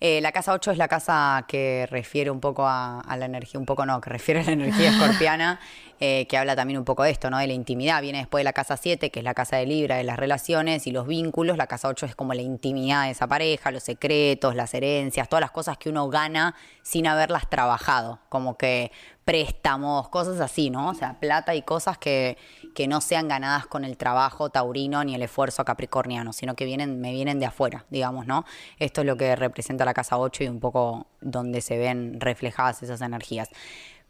Eh, 0.00 0.20
la 0.20 0.32
casa 0.32 0.52
8 0.52 0.72
es 0.72 0.78
la 0.78 0.88
casa 0.88 1.44
que 1.48 1.86
refiere 1.90 2.30
un 2.30 2.40
poco 2.40 2.66
a, 2.66 3.00
a 3.00 3.16
la 3.16 3.24
energía, 3.24 3.58
un 3.58 3.66
poco 3.66 3.86
no, 3.86 4.00
que 4.00 4.10
refiere 4.10 4.40
a 4.40 4.44
la 4.44 4.52
energía 4.52 4.90
escorpiana, 4.98 5.60
eh, 6.00 6.26
que 6.28 6.36
habla 6.36 6.56
también 6.56 6.78
un 6.78 6.84
poco 6.84 7.02
de 7.02 7.10
esto, 7.10 7.30
¿no? 7.30 7.38
De 7.38 7.46
la 7.46 7.52
intimidad. 7.52 8.02
Viene 8.02 8.18
después 8.18 8.40
de 8.40 8.44
la 8.44 8.52
casa 8.52 8.76
7, 8.76 9.10
que 9.10 9.20
es 9.20 9.24
la 9.24 9.34
casa 9.34 9.56
de 9.56 9.66
Libra, 9.66 9.96
de 9.96 10.04
las 10.04 10.18
relaciones 10.18 10.86
y 10.86 10.90
los 10.90 11.06
vínculos. 11.06 11.56
La 11.56 11.66
casa 11.66 11.88
8 11.88 12.06
es 12.06 12.16
como 12.16 12.34
la 12.34 12.42
intimidad 12.42 13.04
de 13.04 13.10
esa 13.10 13.26
pareja, 13.26 13.70
los 13.70 13.82
secretos, 13.82 14.54
las 14.54 14.74
herencias, 14.74 15.28
todas 15.28 15.40
las 15.40 15.50
cosas 15.50 15.78
que 15.78 15.88
uno 15.88 16.08
gana 16.08 16.54
sin 16.82 17.06
haberlas 17.06 17.48
trabajado. 17.48 18.18
Como 18.28 18.56
que 18.56 18.90
préstamos, 19.24 20.08
cosas 20.08 20.40
así, 20.40 20.70
¿no? 20.70 20.90
O 20.90 20.94
sea, 20.94 21.18
plata 21.18 21.54
y 21.54 21.62
cosas 21.62 21.96
que, 21.96 22.36
que 22.74 22.86
no 22.86 23.00
sean 23.00 23.28
ganadas 23.28 23.66
con 23.66 23.84
el 23.84 23.96
trabajo 23.96 24.50
taurino 24.50 25.02
ni 25.02 25.14
el 25.14 25.22
esfuerzo 25.22 25.64
capricorniano, 25.64 26.32
sino 26.32 26.54
que 26.54 26.64
vienen, 26.66 27.00
me 27.00 27.12
vienen 27.12 27.40
de 27.40 27.46
afuera, 27.46 27.86
digamos, 27.90 28.26
¿no? 28.26 28.44
Esto 28.78 29.00
es 29.00 29.06
lo 29.06 29.16
que 29.16 29.34
representa 29.34 29.84
la 29.84 29.94
casa 29.94 30.18
8 30.18 30.44
y 30.44 30.48
un 30.48 30.60
poco 30.60 31.06
donde 31.20 31.60
se 31.62 31.78
ven 31.78 32.20
reflejadas 32.20 32.82
esas 32.82 33.00
energías. 33.00 33.48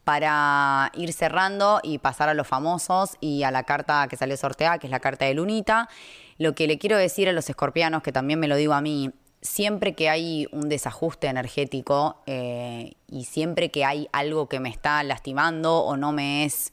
Para 0.05 0.93
ir 0.95 1.13
cerrando 1.13 1.81
y 1.83 1.99
pasar 1.99 2.29
a 2.29 2.35
los 2.35 2.47
famosos 2.47 3.17
y 3.21 3.43
a 3.43 3.51
la 3.51 3.63
carta 3.63 4.07
que 4.09 4.17
salió 4.17 4.37
sorteada, 4.37 4.79
que 4.79 4.87
es 4.87 4.91
la 4.91 5.01
carta 5.01 5.25
de 5.25 5.35
Lunita, 5.35 5.89
lo 6.39 6.55
que 6.55 6.67
le 6.67 6.79
quiero 6.79 6.97
decir 6.99 7.29
a 7.29 7.33
los 7.33 7.49
escorpianos, 7.49 8.03
que 8.03 8.13
también 8.13 8.39
me 8.39 8.49
lo 8.49 8.57
digo 8.57 8.75
a 8.75 8.81
mí, 8.81 9.13
siempre 9.45 9.95
que 9.95 10.09
hay 10.09 10.49
un 10.53 10.69
desajuste 10.69 11.27
energético 11.27 12.17
eh, 12.27 12.95
y 13.09 13.25
siempre 13.25 13.71
que 13.71 13.85
hay 13.85 14.09
algo 14.13 14.49
que 14.49 14.59
me 14.59 14.71
está 14.71 15.03
lastimando 15.05 15.81
o 15.81 15.97
no 15.97 16.13
me 16.13 16.45
es 16.45 16.73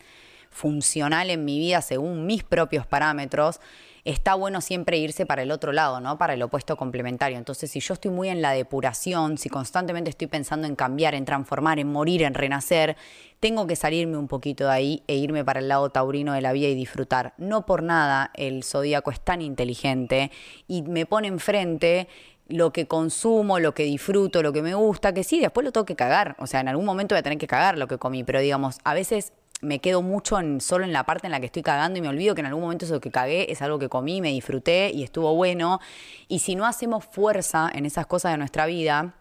funcional 0.49 1.29
en 1.29 1.45
mi 1.45 1.59
vida 1.59 1.81
según 1.81 2.25
mis 2.25 2.43
propios 2.43 2.87
parámetros, 2.87 3.59
está 4.05 4.33
bueno 4.35 4.61
siempre 4.61 4.97
irse 4.97 5.25
para 5.25 5.43
el 5.43 5.51
otro 5.51 5.71
lado, 5.71 5.99
¿no? 5.99 6.17
Para 6.17 6.33
el 6.33 6.41
opuesto 6.41 6.77
complementario. 6.77 7.37
Entonces, 7.37 7.71
si 7.71 7.79
yo 7.79 7.93
estoy 7.93 8.11
muy 8.11 8.29
en 8.29 8.41
la 8.41 8.51
depuración, 8.51 9.37
si 9.37 9.49
constantemente 9.49 10.09
estoy 10.09 10.27
pensando 10.27 10.67
en 10.67 10.75
cambiar, 10.75 11.15
en 11.15 11.25
transformar, 11.25 11.79
en 11.79 11.91
morir, 11.91 12.23
en 12.23 12.33
renacer, 12.33 12.97
tengo 13.39 13.67
que 13.67 13.75
salirme 13.75 14.17
un 14.17 14.27
poquito 14.27 14.65
de 14.65 14.71
ahí 14.71 15.03
e 15.07 15.15
irme 15.15 15.43
para 15.43 15.59
el 15.59 15.67
lado 15.67 15.89
taurino 15.89 16.33
de 16.33 16.41
la 16.41 16.53
vida 16.53 16.67
y 16.67 16.75
disfrutar. 16.75 17.33
No 17.37 17.65
por 17.65 17.83
nada 17.83 18.31
el 18.35 18.63
zodíaco 18.63 19.11
es 19.11 19.19
tan 19.19 19.41
inteligente 19.41 20.31
y 20.67 20.83
me 20.83 21.05
pone 21.05 21.27
enfrente 21.27 22.07
lo 22.47 22.73
que 22.73 22.87
consumo, 22.87 23.59
lo 23.59 23.73
que 23.73 23.83
disfruto, 23.83 24.43
lo 24.43 24.53
que 24.53 24.61
me 24.61 24.73
gusta, 24.73 25.13
que 25.13 25.23
sí, 25.23 25.39
después 25.39 25.63
lo 25.63 25.71
tengo 25.71 25.85
que 25.85 25.95
cagar. 25.95 26.35
O 26.39 26.47
sea, 26.47 26.59
en 26.59 26.67
algún 26.67 26.85
momento 26.85 27.15
voy 27.15 27.19
a 27.19 27.23
tener 27.23 27.37
que 27.37 27.47
cagar 27.47 27.77
lo 27.77 27.87
que 27.87 27.97
comí, 27.97 28.23
pero 28.23 28.41
digamos, 28.41 28.79
a 28.83 28.93
veces 28.93 29.33
me 29.61 29.79
quedo 29.79 30.01
mucho 30.01 30.39
en, 30.39 30.59
solo 30.59 30.83
en 30.83 30.93
la 30.93 31.03
parte 31.03 31.27
en 31.27 31.31
la 31.31 31.39
que 31.39 31.45
estoy 31.45 31.63
cagando 31.63 31.99
y 31.99 32.01
me 32.01 32.09
olvido 32.09 32.35
que 32.35 32.41
en 32.41 32.47
algún 32.47 32.63
momento 32.63 32.85
eso 32.85 32.99
que 32.99 33.11
cagué 33.11 33.51
es 33.51 33.61
algo 33.61 33.79
que 33.79 33.89
comí, 33.89 34.21
me 34.21 34.29
disfruté 34.29 34.91
y 34.93 35.03
estuvo 35.03 35.33
bueno. 35.35 35.79
Y 36.27 36.39
si 36.39 36.55
no 36.55 36.65
hacemos 36.65 37.05
fuerza 37.05 37.69
en 37.73 37.85
esas 37.85 38.07
cosas 38.07 38.31
de 38.31 38.37
nuestra 38.37 38.65
vida, 38.65 39.13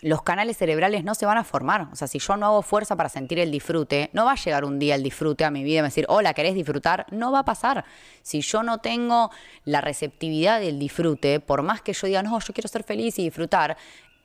los 0.00 0.22
canales 0.22 0.58
cerebrales 0.58 1.02
no 1.02 1.14
se 1.14 1.24
van 1.24 1.38
a 1.38 1.44
formar. 1.44 1.88
O 1.92 1.96
sea, 1.96 2.08
si 2.08 2.18
yo 2.18 2.36
no 2.36 2.46
hago 2.46 2.62
fuerza 2.62 2.94
para 2.96 3.08
sentir 3.08 3.38
el 3.38 3.50
disfrute, 3.50 4.10
no 4.12 4.26
va 4.26 4.32
a 4.32 4.36
llegar 4.36 4.64
un 4.64 4.78
día 4.78 4.96
el 4.96 5.02
disfrute 5.02 5.44
a 5.44 5.50
mi 5.50 5.64
vida 5.64 5.78
y 5.78 5.82
me 5.82 5.88
decir, 5.88 6.04
hola, 6.08 6.34
¿querés 6.34 6.54
disfrutar? 6.54 7.06
No 7.10 7.32
va 7.32 7.40
a 7.40 7.44
pasar. 7.44 7.86
Si 8.22 8.42
yo 8.42 8.62
no 8.62 8.78
tengo 8.78 9.30
la 9.64 9.80
receptividad 9.80 10.60
del 10.60 10.78
disfrute, 10.78 11.40
por 11.40 11.62
más 11.62 11.80
que 11.80 11.94
yo 11.94 12.06
diga, 12.06 12.22
no, 12.22 12.38
yo 12.38 12.52
quiero 12.52 12.68
ser 12.68 12.82
feliz 12.82 13.18
y 13.18 13.24
disfrutar, 13.24 13.78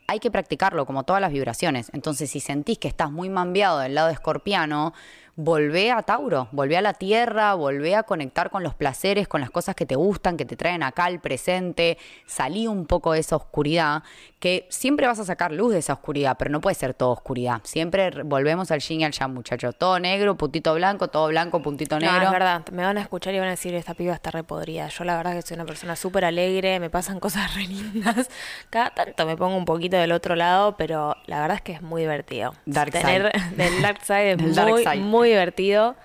hay 0.07 0.19
que 0.19 0.31
practicarlo, 0.31 0.85
como 0.85 1.03
todas 1.03 1.21
las 1.21 1.31
vibraciones. 1.31 1.91
Entonces, 1.93 2.31
si 2.31 2.39
sentís 2.39 2.79
que 2.79 2.87
estás 2.87 3.11
muy 3.11 3.29
mambiado 3.29 3.79
del 3.79 3.93
lado 3.93 4.09
escorpiano, 4.09 4.93
volvé 5.41 5.89
a 5.89 6.03
Tauro, 6.03 6.49
volvé 6.51 6.75
a 6.75 6.81
la 6.81 6.93
tierra, 6.93 7.53
volvé 7.53 7.95
a 7.95 8.03
conectar 8.03 8.49
con 8.49 8.61
los 8.61 8.73
placeres, 8.73 9.29
con 9.29 9.39
las 9.39 9.49
cosas 9.49 9.73
que 9.73 9.85
te 9.85 9.95
gustan, 9.95 10.35
que 10.35 10.43
te 10.43 10.57
traen 10.57 10.83
acá 10.83 11.05
al 11.05 11.21
presente, 11.21 11.97
salí 12.25 12.67
un 12.67 12.85
poco 12.85 13.13
de 13.13 13.19
esa 13.19 13.37
oscuridad, 13.37 14.03
que 14.39 14.67
siempre 14.69 15.07
vas 15.07 15.17
a 15.19 15.23
sacar 15.23 15.53
luz 15.53 15.71
de 15.71 15.79
esa 15.79 15.93
oscuridad, 15.93 16.35
pero 16.37 16.51
no 16.51 16.59
puede 16.59 16.75
ser 16.75 16.93
todo 16.93 17.11
oscuridad. 17.11 17.61
Siempre 17.63 18.23
volvemos 18.23 18.69
al 18.71 18.81
yin 18.81 19.01
y 19.01 19.05
al 19.05 19.13
yang, 19.13 19.33
muchachos. 19.33 19.75
Todo 19.77 19.97
negro, 19.99 20.35
puntito 20.35 20.73
blanco, 20.75 21.07
todo 21.07 21.27
blanco, 21.27 21.61
puntito 21.61 21.97
negro. 21.99 22.19
No, 22.19 22.25
es 22.25 22.31
verdad. 22.31 22.65
Me 22.71 22.83
van 22.83 22.97
a 22.97 23.01
escuchar 23.01 23.33
y 23.33 23.39
van 23.39 23.47
a 23.47 23.51
decir, 23.51 23.73
esta 23.75 23.93
piba 23.93 24.13
está 24.13 24.31
repodrida. 24.31 24.89
Yo 24.89 25.05
la 25.05 25.15
verdad 25.15 25.33
que 25.33 25.41
soy 25.41 25.55
una 25.55 25.65
persona 25.65 25.95
súper 25.95 26.25
alegre, 26.25 26.79
me 26.81 26.89
pasan 26.89 27.19
cosas 27.21 27.55
re 27.55 27.65
lindas. 27.67 28.29
Cada 28.69 28.89
tanto 28.89 29.25
me 29.25 29.37
pongo 29.37 29.55
un 29.55 29.65
poquito 29.65 29.95
del 29.95 30.11
otro 30.11 30.35
lado, 30.35 30.75
pero 30.75 31.15
la 31.27 31.39
verdad 31.39 31.55
es 31.55 31.61
que 31.61 31.71
es 31.73 31.81
muy 31.81 32.01
divertido. 32.01 32.53
Dark 32.65 32.91
Tener 32.91 33.31
side. 33.31 33.55
del 33.55 33.81
dark 33.81 34.01
side 34.03 34.31
es 34.31 34.37
Del 34.37 34.55
dark 34.55 34.69
muy, 34.69 34.83
side. 34.83 34.95
muy 34.97 35.28
divertido. 35.29 35.95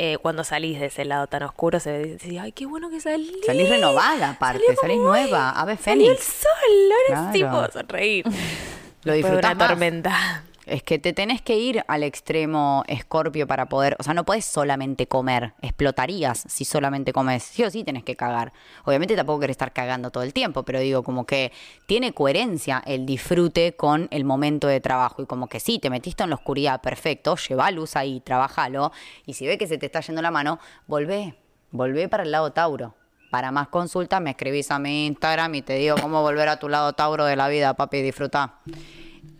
Eh, 0.00 0.16
cuando 0.22 0.44
salís 0.44 0.78
de 0.78 0.86
ese 0.86 1.04
lado 1.04 1.26
tan 1.26 1.42
oscuro, 1.42 1.80
se 1.80 1.98
dice, 2.04 2.38
ay, 2.38 2.52
qué 2.52 2.66
bueno 2.66 2.88
que 2.88 3.00
salí. 3.00 3.32
Salís 3.44 3.68
renovada, 3.68 4.30
aparte, 4.30 4.62
salís 4.80 4.96
como, 4.98 5.08
nueva, 5.10 5.50
"Ay, 5.50 5.62
ave 5.62 5.76
Salió 5.76 6.12
el 6.12 6.16
fénix". 6.16 6.24
sol, 6.40 6.92
ahora 7.10 7.32
sí 7.32 7.40
puedo 7.44 7.70
sonreír. 7.72 8.24
Lo 9.04 9.12
disfrutás 9.12 9.52
una 9.52 9.54
más. 9.56 9.68
tormenta. 9.68 10.44
Es 10.68 10.82
que 10.82 10.98
te 10.98 11.14
tenés 11.14 11.40
que 11.40 11.56
ir 11.56 11.82
al 11.88 12.02
extremo 12.02 12.84
escorpio 12.86 13.46
para 13.46 13.66
poder, 13.66 13.96
o 13.98 14.02
sea, 14.02 14.12
no 14.12 14.24
puedes 14.24 14.44
solamente 14.44 15.08
comer, 15.08 15.54
explotarías 15.62 16.44
si 16.46 16.64
solamente 16.66 17.12
comes, 17.12 17.42
sí 17.42 17.64
o 17.64 17.70
sí 17.70 17.84
tenés 17.84 18.04
que 18.04 18.16
cagar. 18.16 18.52
Obviamente 18.84 19.16
tampoco 19.16 19.40
querés 19.40 19.54
estar 19.54 19.72
cagando 19.72 20.10
todo 20.10 20.24
el 20.24 20.34
tiempo, 20.34 20.64
pero 20.64 20.80
digo, 20.80 21.02
como 21.02 21.24
que 21.24 21.52
tiene 21.86 22.12
coherencia 22.12 22.82
el 22.86 23.06
disfrute 23.06 23.76
con 23.76 24.08
el 24.10 24.24
momento 24.24 24.66
de 24.66 24.80
trabajo 24.80 25.22
y 25.22 25.26
como 25.26 25.48
que 25.48 25.58
sí, 25.58 25.78
te 25.78 25.88
metiste 25.88 26.22
en 26.22 26.30
la 26.30 26.36
oscuridad, 26.36 26.82
perfecto, 26.82 27.36
lleva 27.36 27.70
luz 27.70 27.96
ahí, 27.96 28.20
trabajalo 28.20 28.92
y 29.24 29.32
si 29.32 29.46
ves 29.46 29.58
que 29.58 29.66
se 29.66 29.78
te 29.78 29.86
está 29.86 30.00
yendo 30.00 30.20
la 30.20 30.30
mano, 30.30 30.58
volvé, 30.86 31.34
volvé 31.70 32.08
para 32.08 32.24
el 32.24 32.30
lado 32.30 32.52
Tauro. 32.52 32.94
Para 33.30 33.52
más 33.52 33.68
consultas 33.68 34.20
me 34.20 34.30
escribís 34.30 34.70
a 34.70 34.78
mi 34.78 35.06
Instagram 35.06 35.54
y 35.54 35.62
te 35.62 35.74
digo 35.74 35.96
cómo 36.00 36.22
volver 36.22 36.48
a 36.48 36.58
tu 36.58 36.68
lado 36.68 36.92
Tauro 36.92 37.24
de 37.24 37.36
la 37.36 37.48
vida, 37.48 37.74
papi, 37.74 38.02
disfruta. 38.02 38.60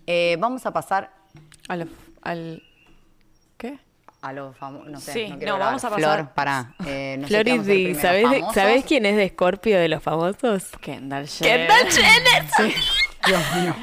Eh, 0.07 0.37
vamos 0.41 0.64
a 0.64 0.72
pasar 0.72 1.18
Al, 1.69 1.89
al- 2.23 2.62
¿Qué? 3.57 3.79
a 4.21 4.33
los 4.33 4.57
famosos. 4.57 4.89
No 4.89 4.99
sé, 5.01 5.12
Sí, 5.12 5.29
no, 5.29 5.47
no, 5.47 5.59
vamos 5.59 5.85
a 5.85 5.91
pasar- 5.91 6.16
Flor, 6.25 6.29
pará. 6.35 6.75
Eh, 6.87 7.16
no 7.21 7.29
sé 7.29 7.37
a 7.37 7.41
hacer 7.41 7.62
di, 7.62 7.85
primero, 7.85 8.01
¿sabés, 8.01 8.31
de-. 8.31 8.45
¿sabés 8.53 8.85
quién 8.85 9.07
es 9.07 9.14
de 9.16 9.25
Escorpio 9.25 9.79
de 9.79 9.89
los 9.89 10.03
famosos? 10.03 10.64
Kendall 10.81 11.29
Jenner. 11.29 11.69
Kendall 11.69 11.93
Jenner. 11.93 12.75
Dios 13.27 13.43
mío. 13.62 13.75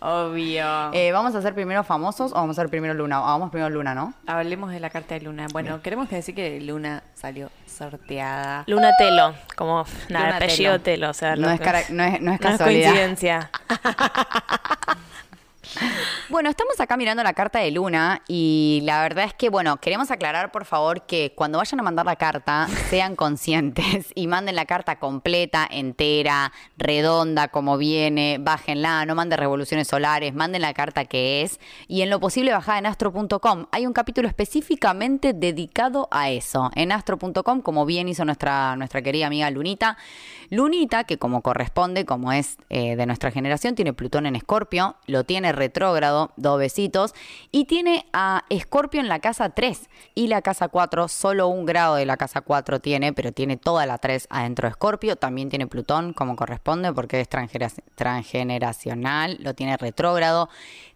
Obvio. 0.00 0.92
Eh, 0.92 1.12
¿Vamos 1.12 1.34
a 1.34 1.38
hacer 1.38 1.54
primero 1.54 1.82
famosos 1.82 2.32
o 2.32 2.34
vamos 2.34 2.58
a 2.58 2.60
hacer 2.60 2.70
primero 2.70 2.92
Luna? 2.92 3.20
Vamos 3.20 3.50
primero 3.50 3.70
Luna, 3.70 3.94
¿no? 3.94 4.12
Hablemos 4.26 4.70
de 4.70 4.78
la 4.80 4.90
carta 4.90 5.14
de 5.14 5.22
Luna. 5.22 5.46
Bueno, 5.52 5.80
queremos 5.80 6.08
que 6.10 6.16
decir 6.16 6.34
que 6.34 6.60
Luna 6.60 7.02
salió 7.14 7.50
sorteada. 7.66 8.64
Luna 8.66 8.90
Telo, 8.98 9.34
como 9.56 9.86
nada, 10.10 10.36
apellido 10.36 10.72
Telo. 10.80 10.82
Telo. 10.82 11.10
o 11.10 11.14
sea, 11.14 11.36
No 11.36 11.42
lo 11.46 11.50
es, 11.54 11.60
cara- 11.60 11.84
no 11.88 12.02
es, 12.02 12.10
no 12.10 12.16
es 12.16 12.20
no 12.20 12.32
es 12.34 12.40
casualidad. 12.40 12.88
coincidencia. 12.90 13.50
Bueno, 16.28 16.48
estamos 16.48 16.78
acá 16.80 16.96
mirando 16.96 17.22
la 17.22 17.32
carta 17.32 17.58
de 17.58 17.70
Luna 17.70 18.22
y 18.28 18.80
la 18.84 19.02
verdad 19.02 19.24
es 19.24 19.34
que, 19.34 19.50
bueno, 19.50 19.76
queremos 19.78 20.10
aclarar 20.10 20.52
por 20.52 20.64
favor 20.64 21.06
que 21.06 21.32
cuando 21.34 21.58
vayan 21.58 21.80
a 21.80 21.82
mandar 21.82 22.06
la 22.06 22.16
carta 22.16 22.66
sean 22.88 23.16
conscientes 23.16 24.12
y 24.14 24.26
manden 24.26 24.56
la 24.56 24.66
carta 24.66 24.98
completa, 24.98 25.66
entera, 25.70 26.52
redonda, 26.76 27.48
como 27.48 27.78
viene, 27.78 28.38
bájenla, 28.40 29.06
no 29.06 29.14
manden 29.14 29.38
revoluciones 29.38 29.88
solares, 29.88 30.34
manden 30.34 30.62
la 30.62 30.74
carta 30.74 31.04
que 31.04 31.42
es 31.42 31.60
y 31.88 32.02
en 32.02 32.10
lo 32.10 32.20
posible 32.20 32.52
bajada 32.52 32.78
en 32.78 32.86
astro.com. 32.86 33.66
Hay 33.72 33.86
un 33.86 33.92
capítulo 33.92 34.28
específicamente 34.28 35.32
dedicado 35.32 36.08
a 36.10 36.30
eso, 36.30 36.70
en 36.74 36.92
astro.com, 36.92 37.60
como 37.60 37.86
bien 37.86 38.08
hizo 38.08 38.24
nuestra, 38.24 38.76
nuestra 38.76 39.02
querida 39.02 39.26
amiga 39.26 39.50
Lunita. 39.50 39.96
Lunita, 40.50 41.04
que 41.04 41.18
como 41.18 41.42
corresponde, 41.42 42.04
como 42.04 42.32
es 42.32 42.58
eh, 42.68 42.96
de 42.96 43.06
nuestra 43.06 43.30
generación, 43.30 43.74
tiene 43.74 43.92
Plutón 43.92 44.26
en 44.26 44.36
Escorpio, 44.36 44.96
lo 45.06 45.24
tiene 45.24 45.52
retrógrado, 45.54 46.32
dos 46.36 46.58
besitos, 46.58 47.14
y 47.50 47.64
tiene 47.64 48.06
a 48.12 48.44
Escorpio 48.50 49.00
en 49.00 49.08
la 49.08 49.20
casa 49.20 49.48
3 49.50 49.88
y 50.14 50.28
la 50.28 50.42
casa 50.42 50.68
4, 50.68 51.08
solo 51.08 51.48
un 51.48 51.66
grado 51.66 51.96
de 51.96 52.06
la 52.06 52.16
casa 52.16 52.40
4 52.40 52.78
tiene, 52.80 53.12
pero 53.12 53.32
tiene 53.32 53.56
toda 53.56 53.84
la 53.86 53.98
3 53.98 54.28
adentro 54.30 54.68
de 54.68 54.70
Escorpio, 54.70 55.16
también 55.16 55.48
tiene 55.48 55.66
Plutón 55.66 56.12
como 56.12 56.36
corresponde 56.36 56.92
porque 56.92 57.20
es 57.20 57.28
transgeneracional, 57.28 59.38
lo 59.40 59.54
tiene 59.54 59.76
retrógrado, 59.76 60.48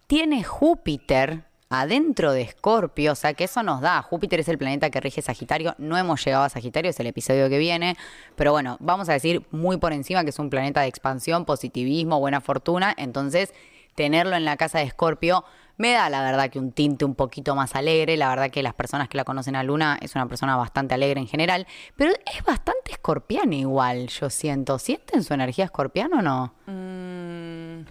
tiene 0.06 0.44
Júpiter 0.44 1.48
adentro 1.70 2.32
de 2.32 2.42
Escorpio, 2.42 3.12
o 3.12 3.14
sea 3.14 3.34
que 3.34 3.44
eso 3.44 3.62
nos 3.62 3.80
da. 3.80 4.02
Júpiter 4.02 4.40
es 4.40 4.48
el 4.48 4.58
planeta 4.58 4.90
que 4.90 5.00
rige 5.00 5.22
Sagitario. 5.22 5.74
No 5.78 5.96
hemos 5.98 6.24
llegado 6.24 6.44
a 6.44 6.48
Sagitario, 6.48 6.90
es 6.90 7.00
el 7.00 7.06
episodio 7.06 7.48
que 7.48 7.58
viene. 7.58 7.96
Pero 8.36 8.52
bueno, 8.52 8.76
vamos 8.80 9.08
a 9.08 9.12
decir 9.12 9.44
muy 9.50 9.76
por 9.76 9.92
encima 9.92 10.24
que 10.24 10.30
es 10.30 10.38
un 10.38 10.50
planeta 10.50 10.80
de 10.80 10.88
expansión, 10.88 11.44
positivismo, 11.44 12.20
buena 12.20 12.40
fortuna. 12.40 12.94
Entonces, 12.96 13.52
tenerlo 13.98 14.36
en 14.36 14.44
la 14.44 14.56
casa 14.56 14.78
de 14.78 14.84
Escorpio 14.84 15.44
me 15.76 15.92
da 15.92 16.08
la 16.08 16.22
verdad 16.22 16.50
que 16.50 16.58
un 16.60 16.70
tinte 16.72 17.04
un 17.04 17.14
poquito 17.16 17.54
más 17.56 17.74
alegre. 17.74 18.16
La 18.16 18.28
verdad 18.28 18.48
que 18.50 18.62
las 18.62 18.74
personas 18.74 19.08
que 19.08 19.16
la 19.16 19.24
conocen 19.24 19.56
a 19.56 19.62
Luna 19.64 19.98
es 20.00 20.14
una 20.14 20.26
persona 20.26 20.56
bastante 20.56 20.94
alegre 20.94 21.20
en 21.20 21.26
general. 21.26 21.66
Pero 21.96 22.12
es 22.12 22.42
bastante 22.44 22.92
escorpiana 22.92 23.54
igual, 23.56 24.06
yo 24.08 24.30
siento. 24.30 24.78
¿Sienten 24.78 25.22
su 25.24 25.34
energía 25.34 25.64
escorpiana 25.66 26.18
o 26.18 26.22
no? 26.22 26.54
Mm, 26.66 27.84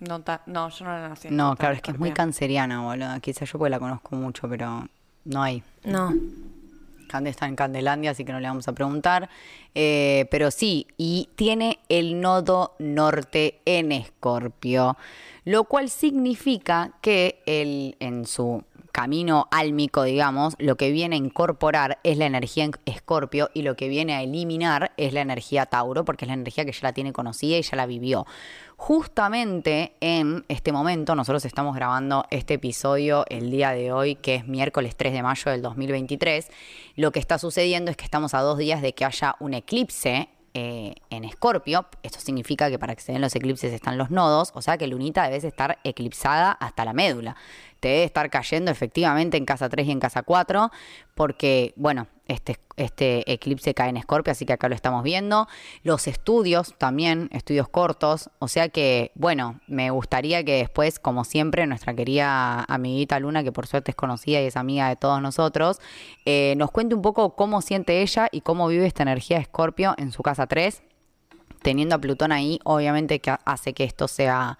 no, 0.00 0.20
ta- 0.20 0.42
no, 0.46 0.68
yo 0.70 0.84
no 0.84 0.92
la 0.92 1.08
nací. 1.10 1.28
No, 1.30 1.56
claro, 1.56 1.74
es 1.76 1.82
que 1.82 1.90
es 1.92 1.98
muy 1.98 2.12
canceriana, 2.12 2.82
boludo. 2.82 3.20
Quizás 3.20 3.50
yo 3.50 3.58
porque 3.58 3.70
la 3.70 3.78
conozco 3.78 4.14
mucho, 4.16 4.48
pero 4.48 4.86
no 5.24 5.42
hay. 5.42 5.62
No. 5.84 6.12
Cande 7.08 7.30
está 7.30 7.46
en 7.46 7.56
Candelandia, 7.56 8.12
así 8.12 8.24
que 8.24 8.32
no 8.32 8.40
le 8.40 8.46
vamos 8.46 8.68
a 8.68 8.72
preguntar. 8.72 9.28
Eh, 9.74 10.26
pero 10.30 10.50
sí, 10.50 10.86
y 10.96 11.28
tiene 11.34 11.80
el 11.88 12.20
nodo 12.20 12.74
norte 12.78 13.60
en 13.64 13.90
Escorpio, 13.90 14.96
lo 15.44 15.64
cual 15.64 15.90
significa 15.90 16.92
que 17.00 17.42
él 17.46 17.96
en 17.98 18.26
su 18.26 18.62
camino 18.98 19.46
álmico, 19.52 20.02
digamos, 20.02 20.56
lo 20.58 20.76
que 20.76 20.90
viene 20.90 21.14
a 21.14 21.18
incorporar 21.20 22.00
es 22.02 22.18
la 22.18 22.26
energía 22.26 22.64
en 22.64 22.72
Escorpio 22.84 23.48
y 23.54 23.62
lo 23.62 23.76
que 23.76 23.86
viene 23.86 24.16
a 24.16 24.22
eliminar 24.22 24.90
es 24.96 25.12
la 25.12 25.20
energía 25.20 25.66
Tauro, 25.66 26.04
porque 26.04 26.24
es 26.24 26.26
la 26.26 26.34
energía 26.34 26.64
que 26.64 26.72
ya 26.72 26.80
la 26.82 26.92
tiene 26.92 27.12
conocida 27.12 27.56
y 27.56 27.62
ya 27.62 27.76
la 27.76 27.86
vivió. 27.86 28.26
Justamente 28.76 29.92
en 30.00 30.44
este 30.48 30.72
momento, 30.72 31.14
nosotros 31.14 31.44
estamos 31.44 31.76
grabando 31.76 32.24
este 32.32 32.54
episodio 32.54 33.24
el 33.28 33.52
día 33.52 33.70
de 33.70 33.92
hoy, 33.92 34.16
que 34.16 34.34
es 34.34 34.48
miércoles 34.48 34.96
3 34.96 35.12
de 35.12 35.22
mayo 35.22 35.52
del 35.52 35.62
2023. 35.62 36.48
Lo 36.96 37.12
que 37.12 37.20
está 37.20 37.38
sucediendo 37.38 37.92
es 37.92 37.96
que 37.96 38.04
estamos 38.04 38.34
a 38.34 38.40
dos 38.40 38.58
días 38.58 38.82
de 38.82 38.94
que 38.94 39.04
haya 39.04 39.36
un 39.38 39.54
eclipse 39.54 40.28
eh, 40.54 40.94
en 41.10 41.22
Escorpio. 41.24 41.86
Esto 42.02 42.18
significa 42.18 42.68
que 42.68 42.80
para 42.80 42.96
que 42.96 43.02
se 43.02 43.12
den 43.12 43.20
los 43.20 43.36
eclipses 43.36 43.72
están 43.72 43.96
los 43.96 44.10
nodos, 44.10 44.50
o 44.54 44.62
sea 44.62 44.76
que 44.76 44.88
Lunita 44.88 45.22
debe 45.28 45.46
estar 45.46 45.78
eclipsada 45.84 46.50
hasta 46.50 46.84
la 46.84 46.92
médula. 46.94 47.36
Te 47.80 47.88
debe 47.88 48.04
estar 48.04 48.28
cayendo 48.30 48.70
efectivamente 48.70 49.36
en 49.36 49.44
casa 49.44 49.68
3 49.68 49.86
y 49.86 49.90
en 49.92 50.00
casa 50.00 50.22
4, 50.22 50.70
porque, 51.14 51.72
bueno, 51.76 52.08
este, 52.26 52.58
este 52.76 53.32
eclipse 53.32 53.72
cae 53.72 53.88
en 53.88 53.96
Escorpio, 53.96 54.32
así 54.32 54.44
que 54.44 54.52
acá 54.52 54.68
lo 54.68 54.74
estamos 54.74 55.02
viendo. 55.02 55.48
Los 55.82 56.06
estudios 56.06 56.74
también, 56.76 57.30
estudios 57.32 57.68
cortos, 57.68 58.30
o 58.38 58.48
sea 58.48 58.68
que, 58.68 59.12
bueno, 59.14 59.60
me 59.66 59.90
gustaría 59.90 60.44
que 60.44 60.58
después, 60.58 60.98
como 60.98 61.24
siempre, 61.24 61.66
nuestra 61.66 61.94
querida 61.94 62.64
amiguita 62.64 63.18
Luna, 63.18 63.42
que 63.42 63.52
por 63.52 63.66
suerte 63.66 63.92
es 63.92 63.96
conocida 63.96 64.42
y 64.42 64.46
es 64.46 64.56
amiga 64.56 64.88
de 64.88 64.96
todos 64.96 65.22
nosotros, 65.22 65.80
eh, 66.26 66.54
nos 66.56 66.70
cuente 66.70 66.94
un 66.94 67.02
poco 67.02 67.34
cómo 67.34 67.62
siente 67.62 68.02
ella 68.02 68.28
y 68.30 68.42
cómo 68.42 68.68
vive 68.68 68.86
esta 68.86 69.02
energía 69.02 69.38
de 69.38 69.44
Escorpio 69.44 69.94
en 69.96 70.12
su 70.12 70.22
casa 70.22 70.46
3 70.46 70.82
teniendo 71.62 71.96
a 71.96 71.98
Plutón 71.98 72.32
ahí, 72.32 72.60
obviamente 72.64 73.18
que 73.20 73.34
hace 73.44 73.74
que 73.74 73.84
esto 73.84 74.08
sea 74.08 74.58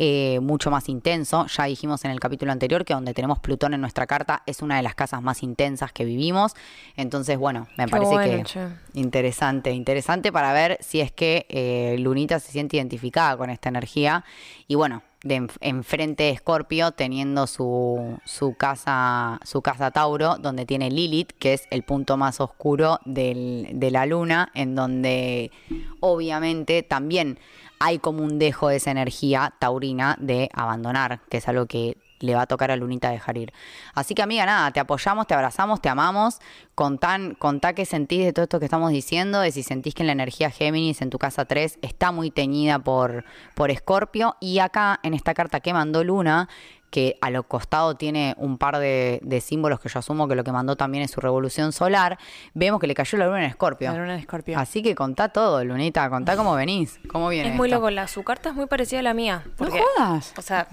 eh, 0.00 0.38
mucho 0.40 0.70
más 0.70 0.88
intenso. 0.88 1.46
Ya 1.46 1.64
dijimos 1.64 2.04
en 2.04 2.12
el 2.12 2.20
capítulo 2.20 2.52
anterior 2.52 2.84
que 2.84 2.94
donde 2.94 3.14
tenemos 3.14 3.40
Plutón 3.40 3.74
en 3.74 3.80
nuestra 3.80 4.06
carta 4.06 4.44
es 4.46 4.62
una 4.62 4.76
de 4.76 4.82
las 4.84 4.94
casas 4.94 5.20
más 5.22 5.42
intensas 5.42 5.92
que 5.92 6.04
vivimos. 6.04 6.54
Entonces, 6.96 7.36
bueno, 7.36 7.66
me 7.76 7.86
Qué 7.86 7.90
parece 7.90 8.12
bueno, 8.12 8.36
que 8.38 8.42
che. 8.44 8.68
interesante, 8.94 9.72
interesante 9.72 10.30
para 10.30 10.52
ver 10.52 10.78
si 10.80 11.00
es 11.00 11.10
que 11.10 11.46
eh, 11.48 11.96
Lunita 11.98 12.38
se 12.38 12.52
siente 12.52 12.76
identificada 12.76 13.36
con 13.36 13.50
esta 13.50 13.68
energía. 13.68 14.24
Y 14.68 14.76
bueno, 14.76 15.02
de 15.24 15.34
en- 15.34 15.50
enfrente 15.60 16.22
de 16.22 16.30
Escorpio, 16.30 16.92
teniendo 16.92 17.48
su, 17.48 18.20
su 18.24 18.54
casa, 18.54 19.40
su 19.44 19.62
casa 19.62 19.90
Tauro, 19.90 20.36
donde 20.36 20.64
tiene 20.64 20.92
Lilith, 20.92 21.32
que 21.40 21.54
es 21.54 21.64
el 21.70 21.82
punto 21.82 22.16
más 22.16 22.40
oscuro 22.40 23.00
del- 23.04 23.66
de 23.72 23.90
la 23.90 24.06
luna, 24.06 24.52
en 24.54 24.76
donde 24.76 25.50
obviamente 25.98 26.84
también 26.84 27.38
hay 27.80 27.98
como 27.98 28.22
un 28.22 28.38
dejo 28.38 28.68
de 28.68 28.76
esa 28.76 28.90
energía 28.90 29.54
taurina 29.58 30.16
de 30.20 30.50
abandonar, 30.52 31.20
que 31.28 31.38
es 31.38 31.48
algo 31.48 31.66
que 31.66 31.96
le 32.20 32.34
va 32.34 32.42
a 32.42 32.46
tocar 32.46 32.70
a 32.70 32.76
Lunita 32.76 33.10
dejar 33.10 33.38
ir. 33.38 33.52
Así 33.94 34.14
que 34.14 34.22
amiga, 34.22 34.46
nada, 34.46 34.70
te 34.70 34.80
apoyamos, 34.80 35.26
te 35.26 35.34
abrazamos, 35.34 35.80
te 35.80 35.88
amamos. 35.88 36.38
Contá, 36.74 37.18
contá 37.38 37.72
qué 37.72 37.84
sentís 37.84 38.24
de 38.24 38.32
todo 38.32 38.44
esto 38.44 38.58
que 38.58 38.66
estamos 38.66 38.90
diciendo, 38.90 39.40
de 39.40 39.50
si 39.50 39.62
sentís 39.62 39.94
que 39.94 40.04
la 40.04 40.12
energía 40.12 40.50
Géminis 40.50 41.02
en 41.02 41.10
tu 41.10 41.18
casa 41.18 41.44
3 41.44 41.78
está 41.82 42.12
muy 42.12 42.30
teñida 42.30 42.78
por, 42.78 43.24
por 43.54 43.70
Escorpio. 43.70 44.36
Y 44.40 44.60
acá, 44.60 45.00
en 45.02 45.14
esta 45.14 45.34
carta 45.34 45.60
que 45.60 45.72
mandó 45.72 46.04
Luna, 46.04 46.48
que 46.90 47.18
a 47.20 47.28
lo 47.30 47.42
costado 47.42 47.96
tiene 47.96 48.34
un 48.38 48.56
par 48.56 48.78
de, 48.78 49.20
de 49.22 49.40
símbolos 49.42 49.78
que 49.78 49.90
yo 49.90 49.98
asumo 49.98 50.26
que 50.26 50.34
lo 50.34 50.42
que 50.42 50.52
mandó 50.52 50.74
también 50.76 51.04
es 51.04 51.10
su 51.10 51.20
revolución 51.20 51.72
solar, 51.72 52.16
vemos 52.54 52.80
que 52.80 52.86
le 52.86 52.94
cayó 52.94 53.18
la 53.18 53.26
luna 53.26 53.40
en 53.40 53.50
Escorpio. 53.50 53.92
La 53.92 53.98
luna 53.98 54.14
en 54.14 54.20
Escorpio. 54.20 54.58
Así 54.58 54.82
que 54.82 54.94
contá 54.94 55.28
todo, 55.28 55.62
Lunita, 55.64 56.08
contá 56.08 56.34
cómo 56.36 56.54
venís, 56.54 56.98
cómo 57.10 57.28
viene 57.28 57.50
Es 57.50 57.54
muy 57.54 57.68
esto. 57.68 57.76
loco, 57.76 57.90
la, 57.90 58.08
su 58.08 58.22
carta 58.22 58.48
es 58.50 58.54
muy 58.54 58.66
parecida 58.66 59.00
a 59.00 59.02
la 59.02 59.12
mía. 59.14 59.44
Porque, 59.58 59.82
jodas. 59.96 60.32
O 60.38 60.42
sea, 60.42 60.66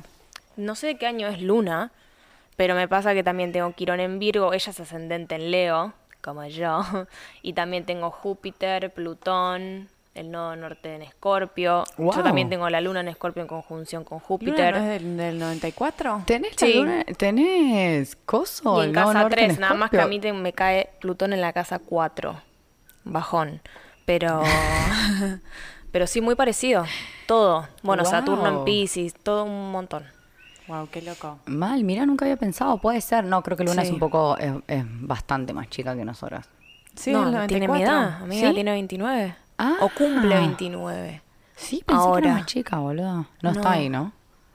no 0.58 0.76
sé 0.76 0.88
de 0.88 0.96
qué 0.98 1.08
año 1.08 1.28
es 1.28 1.42
Luna, 1.42 1.92
pero 2.56 2.76
me 2.76 2.88
pasa 2.88 3.14
que 3.14 3.24
también 3.24 3.52
tengo 3.52 3.72
Quirón 3.74 4.00
en 4.00 4.20
Virgo, 4.20 4.54
ella 4.54 4.70
es 4.72 4.80
ascendente 4.80 5.36
en 5.36 5.52
Leo, 5.52 5.94
como 6.22 6.46
yo, 6.46 6.82
y 7.42 7.54
también 7.54 7.86
tengo 7.86 8.12
Júpiter, 8.12 8.92
Plutón, 8.94 9.90
el 10.14 10.32
nodo 10.32 10.56
norte 10.56 10.96
en 10.96 11.02
Escorpio. 11.02 11.84
Wow. 11.98 12.14
Yo 12.14 12.24
también 12.24 12.50
tengo 12.50 12.70
la 12.70 12.80
Luna 12.80 13.02
en 13.02 13.10
Escorpio 13.10 13.42
en 13.42 13.48
conjunción 13.50 14.06
con 14.06 14.20
¿Luna 14.20 14.26
Júpiter. 14.28 14.74
no 14.74 14.80
es 14.84 14.88
del, 15.02 15.18
del 15.18 15.40
94? 15.40 16.24
¿Tenés, 16.26 16.52
la 16.62 16.68
Sí. 16.68 16.74
luna- 16.76 17.04
tenés 17.18 18.16
coso? 18.26 18.78
Y 18.78 18.84
en 18.86 18.90
el 18.90 18.94
nodo 18.94 19.06
casa 19.08 19.22
en 19.24 19.30
3, 19.30 19.60
nada 19.60 19.74
más 19.74 19.90
que 19.90 20.00
a 20.00 20.08
mí 20.08 20.20
te- 20.22 20.32
me 20.32 20.54
cae 20.54 20.90
Plutón 21.02 21.34
en 21.34 21.42
la 21.42 21.52
casa 21.52 21.80
4. 21.80 22.40
Bajón. 23.04 23.62
Pero. 24.06 24.42
pero 25.92 26.08
sí, 26.08 26.22
muy 26.22 26.36
parecido. 26.36 26.86
Todo. 27.28 27.68
Bueno, 27.84 28.06
Saturno 28.06 28.60
en. 28.60 28.64
Pisces, 28.66 29.14
todo 29.16 29.44
un 29.44 29.72
montón. 29.72 30.06
Wow, 30.68 30.90
qué 30.92 31.02
loco. 31.02 31.40
Mal, 31.46 31.84
mira, 31.84 32.06
nunca 32.06 32.26
había 32.26 32.38
pensado, 32.38 32.78
puede 32.80 33.00
ser. 33.02 33.24
No, 33.24 33.44
creo 33.44 33.56
que 33.58 33.64
Luna 33.64 33.84
es 33.84 33.92
un 33.92 34.00
poco, 34.00 34.38
es, 34.38 34.52
es 34.68 34.84
bastante 34.88 35.54
más 35.54 35.70
chica 35.70 35.96
que 35.96 36.04
nosotras. 36.06 36.50
Sí, 36.96 37.12
no, 37.12 37.46
tiene 37.48 37.68
mi 37.68 37.80
94. 37.84 37.84
edad. 37.84 38.24
Amiga, 38.24 38.48
¿Sí? 38.50 38.54
tiene 38.56 38.72
29. 38.72 39.36
Ah. 39.58 39.76
O 39.82 39.90
cumple 39.90 40.36
29. 40.36 41.22
Sí, 41.56 41.84
pensé 41.86 41.86
que 41.86 41.94
Ahora. 41.94 42.26
era 42.26 42.34
más 42.36 42.46
chica, 42.48 42.78
boludo. 42.78 43.14
No, 43.16 43.28
No. 43.42 43.52
está 43.52 43.72
ahí, 43.72 43.90
¿no? 43.90 44.12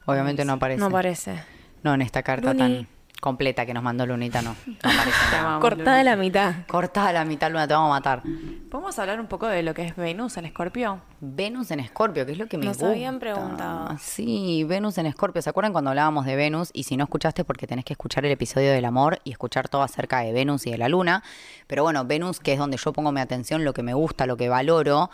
Obviamente 0.06 0.44
no 0.44 0.54
aparece. 0.54 0.80
No 0.80 0.86
aparece. 0.86 1.42
No, 1.82 1.94
en 1.94 2.02
esta 2.02 2.22
carta 2.22 2.52
Luni. 2.52 2.58
tan 2.78 2.88
completa 3.20 3.66
que 3.66 3.74
nos 3.74 3.82
mandó 3.82 4.06
Lunita, 4.06 4.42
no. 4.42 4.56
No 4.82 4.90
aparece. 4.90 5.60
Cortada 5.60 6.02
la 6.02 6.16
mitad. 6.16 6.54
Cortada 6.66 7.12
la 7.12 7.24
mitad, 7.24 7.50
Luna, 7.50 7.68
te 7.68 7.74
vamos 7.74 7.88
a 7.88 7.90
matar. 7.90 8.22
¿Podemos 8.70 8.98
hablar 8.98 9.20
un 9.20 9.26
poco 9.26 9.46
de 9.46 9.62
lo 9.62 9.74
que 9.74 9.84
es 9.86 9.94
Venus 9.96 10.36
en 10.38 10.46
Escorpio? 10.46 11.00
Venus 11.20 11.70
en 11.70 11.80
Escorpio, 11.80 12.24
que 12.26 12.32
es 12.32 12.38
lo 12.38 12.46
que 12.46 12.56
me 12.58 12.64
Nos 12.64 12.78
gusta. 12.78 12.90
habían 12.92 13.18
preguntado. 13.20 13.96
Sí, 14.00 14.64
Venus 14.64 14.96
en 14.98 15.06
Escorpio. 15.06 15.42
¿Se 15.42 15.50
acuerdan 15.50 15.72
cuando 15.72 15.90
hablábamos 15.90 16.24
de 16.26 16.34
Venus? 16.36 16.70
Y 16.72 16.84
si 16.84 16.96
no 16.96 17.04
escuchaste, 17.04 17.44
porque 17.44 17.66
tenés 17.66 17.84
que 17.84 17.92
escuchar 17.92 18.24
el 18.24 18.32
episodio 18.32 18.72
del 18.72 18.84
amor 18.86 19.18
y 19.24 19.32
escuchar 19.32 19.68
todo 19.68 19.82
acerca 19.82 20.20
de 20.20 20.32
Venus 20.32 20.66
y 20.66 20.70
de 20.70 20.78
la 20.78 20.88
Luna. 20.88 21.22
Pero 21.66 21.82
bueno, 21.82 22.04
Venus, 22.06 22.40
que 22.40 22.54
es 22.54 22.58
donde 22.58 22.76
yo 22.78 22.92
pongo 22.92 23.12
mi 23.12 23.20
atención, 23.20 23.64
lo 23.64 23.72
que 23.74 23.82
me 23.82 23.94
gusta, 23.94 24.26
lo 24.26 24.36
que 24.36 24.48
valoro. 24.48 25.10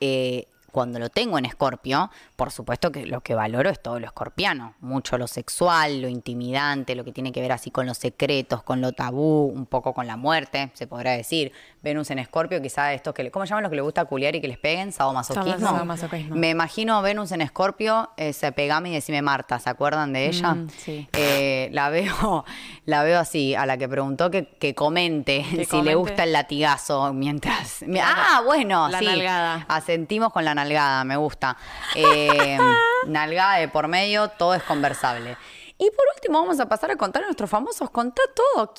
eh, 0.00 0.48
cuando 0.74 0.98
lo 0.98 1.08
tengo 1.08 1.38
en 1.38 1.44
Escorpio, 1.46 2.10
por 2.36 2.50
supuesto 2.50 2.90
que 2.92 3.06
lo 3.06 3.20
que 3.22 3.34
valoro 3.34 3.70
es 3.70 3.80
todo 3.80 4.00
lo 4.00 4.06
escorpiano, 4.06 4.74
mucho 4.80 5.16
lo 5.16 5.26
sexual, 5.28 6.02
lo 6.02 6.08
intimidante, 6.08 6.94
lo 6.96 7.04
que 7.04 7.12
tiene 7.12 7.30
que 7.32 7.40
ver 7.40 7.52
así 7.52 7.70
con 7.70 7.86
los 7.86 7.96
secretos, 7.96 8.62
con 8.64 8.80
lo 8.80 8.90
tabú, 8.92 9.46
un 9.54 9.66
poco 9.66 9.94
con 9.94 10.06
la 10.06 10.16
muerte, 10.16 10.70
se 10.74 10.86
podrá 10.88 11.12
decir. 11.12 11.52
Venus 11.82 12.10
en 12.10 12.18
Escorpio, 12.18 12.60
quizá 12.62 12.92
estos 12.94 13.14
que, 13.14 13.22
le- 13.22 13.30
¿cómo 13.30 13.44
llaman 13.44 13.62
los 13.62 13.70
que 13.70 13.76
le 13.76 13.82
gusta 13.82 14.04
culiar 14.06 14.34
y 14.34 14.40
que 14.40 14.48
les 14.48 14.58
peguen? 14.58 14.90
Sadomasoquismo. 14.90 15.68
Sadomasoquismo. 15.68 16.34
Me 16.34 16.50
imagino 16.50 17.00
Venus 17.02 17.30
en 17.32 17.42
Escorpio, 17.42 18.10
ese 18.16 18.50
pegame 18.52 18.88
y 18.90 18.94
decime 18.94 19.20
Marta, 19.22 19.58
¿se 19.60 19.68
acuerdan 19.70 20.12
de 20.14 20.26
ella? 20.28 20.54
Mm, 20.54 20.70
sí. 20.70 21.08
Eh, 21.12 21.68
la 21.72 21.90
veo, 21.90 22.44
la 22.86 23.02
veo 23.04 23.20
así, 23.20 23.54
a 23.54 23.66
la 23.66 23.76
que 23.76 23.86
preguntó 23.88 24.30
que, 24.30 24.46
que 24.58 24.74
comente 24.74 25.44
Que 25.54 25.64
si 25.66 25.82
le 25.82 25.94
gusta 25.94 26.24
el 26.24 26.32
latigazo 26.32 27.12
mientras. 27.12 27.82
mi- 27.86 28.00
ah, 28.00 28.42
bueno, 28.44 28.88
la 28.88 28.98
sí. 28.98 29.04
nalgada. 29.04 29.66
Asentimos 29.68 30.32
con 30.32 30.44
la 30.46 30.54
nalgada, 30.64 31.04
me 31.04 31.16
gusta. 31.16 31.56
Eh, 31.94 32.58
nalgada 33.06 33.56
de 33.56 33.68
por 33.68 33.86
medio, 33.88 34.28
todo 34.28 34.54
es 34.54 34.62
conversable. 34.62 35.36
Y 35.78 35.90
por 35.90 36.04
último, 36.14 36.40
vamos 36.40 36.58
a 36.60 36.68
pasar 36.68 36.90
a 36.90 36.96
contar 36.96 37.22
a 37.22 37.26
nuestros 37.26 37.50
famosos. 37.50 37.90
Contá 37.90 38.22
todo. 38.34 38.72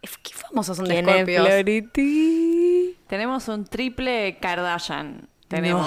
¿Qué, 0.00 0.08
qué 0.22 0.34
famosos 0.34 0.76
son 0.76 0.86
de. 0.88 1.02
Flority? 1.24 2.98
Tenemos 3.06 3.48
un 3.48 3.64
triple 3.64 4.38
Kardashian. 4.40 5.28
Tenemos 5.48 5.80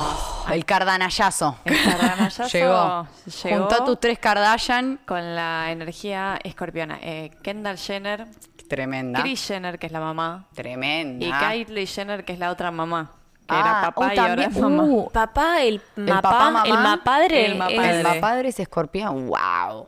No, 0.48 0.54
el 0.54 0.66
cardanallazo. 0.66 1.58
El 1.66 1.78
Kardashiazo 1.84 2.48
llegó. 2.58 3.08
llegó. 3.44 3.60
Junto 3.60 3.76
a 3.76 3.86
tus 3.86 4.00
tres 4.00 4.18
Kardashian. 4.20 5.00
con 5.06 5.36
la 5.36 5.72
energía 5.72 6.40
escorpiona. 6.44 6.98
Eh, 7.02 7.32
Kendall 7.44 7.78
Jenner, 7.78 8.28
Tremenda. 8.68 9.22
Kris 9.22 9.46
Jenner, 9.48 9.78
que 9.78 9.86
es 9.86 9.92
la 9.92 10.00
mamá, 10.00 10.48
Tremenda. 10.56 11.26
y 11.26 11.32
Kylie 11.66 11.86
Jenner, 11.86 12.26
que 12.26 12.34
es 12.34 12.40
la 12.40 12.50
otra 12.52 12.72
mamá. 12.72 13.12
Que 13.52 13.58
Ah, 13.58 13.60
era 13.82 13.82
papá 13.92 14.08
uh, 14.08 14.14
y 14.16 14.18
ahora 14.20 14.44
es 14.46 14.58
mamá. 14.58 14.84
uh, 14.84 15.12
Papá, 15.12 15.62
el, 15.64 15.82
El 15.98 16.04
mapá, 16.06 16.22
papá, 16.22 16.52
mamá, 16.52 16.64
el 16.66 16.74
mapadre. 16.74 17.46
el 17.46 17.52
es 17.54 17.58
mapadre. 17.58 17.98
El 18.00 18.04
mapadre 18.04 18.50
es 18.50 18.60
escorpión. 18.60 19.28
¡Wow! 19.28 19.88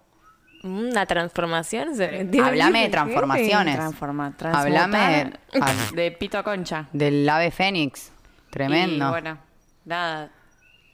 Una 0.64 1.06
transformación. 1.06 1.96
se 1.96 2.06
Háblame 2.42 2.80
de 2.80 2.86
ahí. 2.86 2.92
transformaciones. 2.92 3.76
Transforma, 3.76 4.34
Háblame 4.54 5.34
transmutar 5.50 5.76
ah, 5.92 5.92
de 5.96 6.12
pito 6.12 6.38
a 6.38 6.44
concha. 6.44 6.88
del 6.94 7.28
ave 7.28 7.52
fénix. 7.52 8.12
Tremendo. 8.50 9.08
Y 9.08 9.10
bueno, 9.10 9.38
nada. 9.86 10.30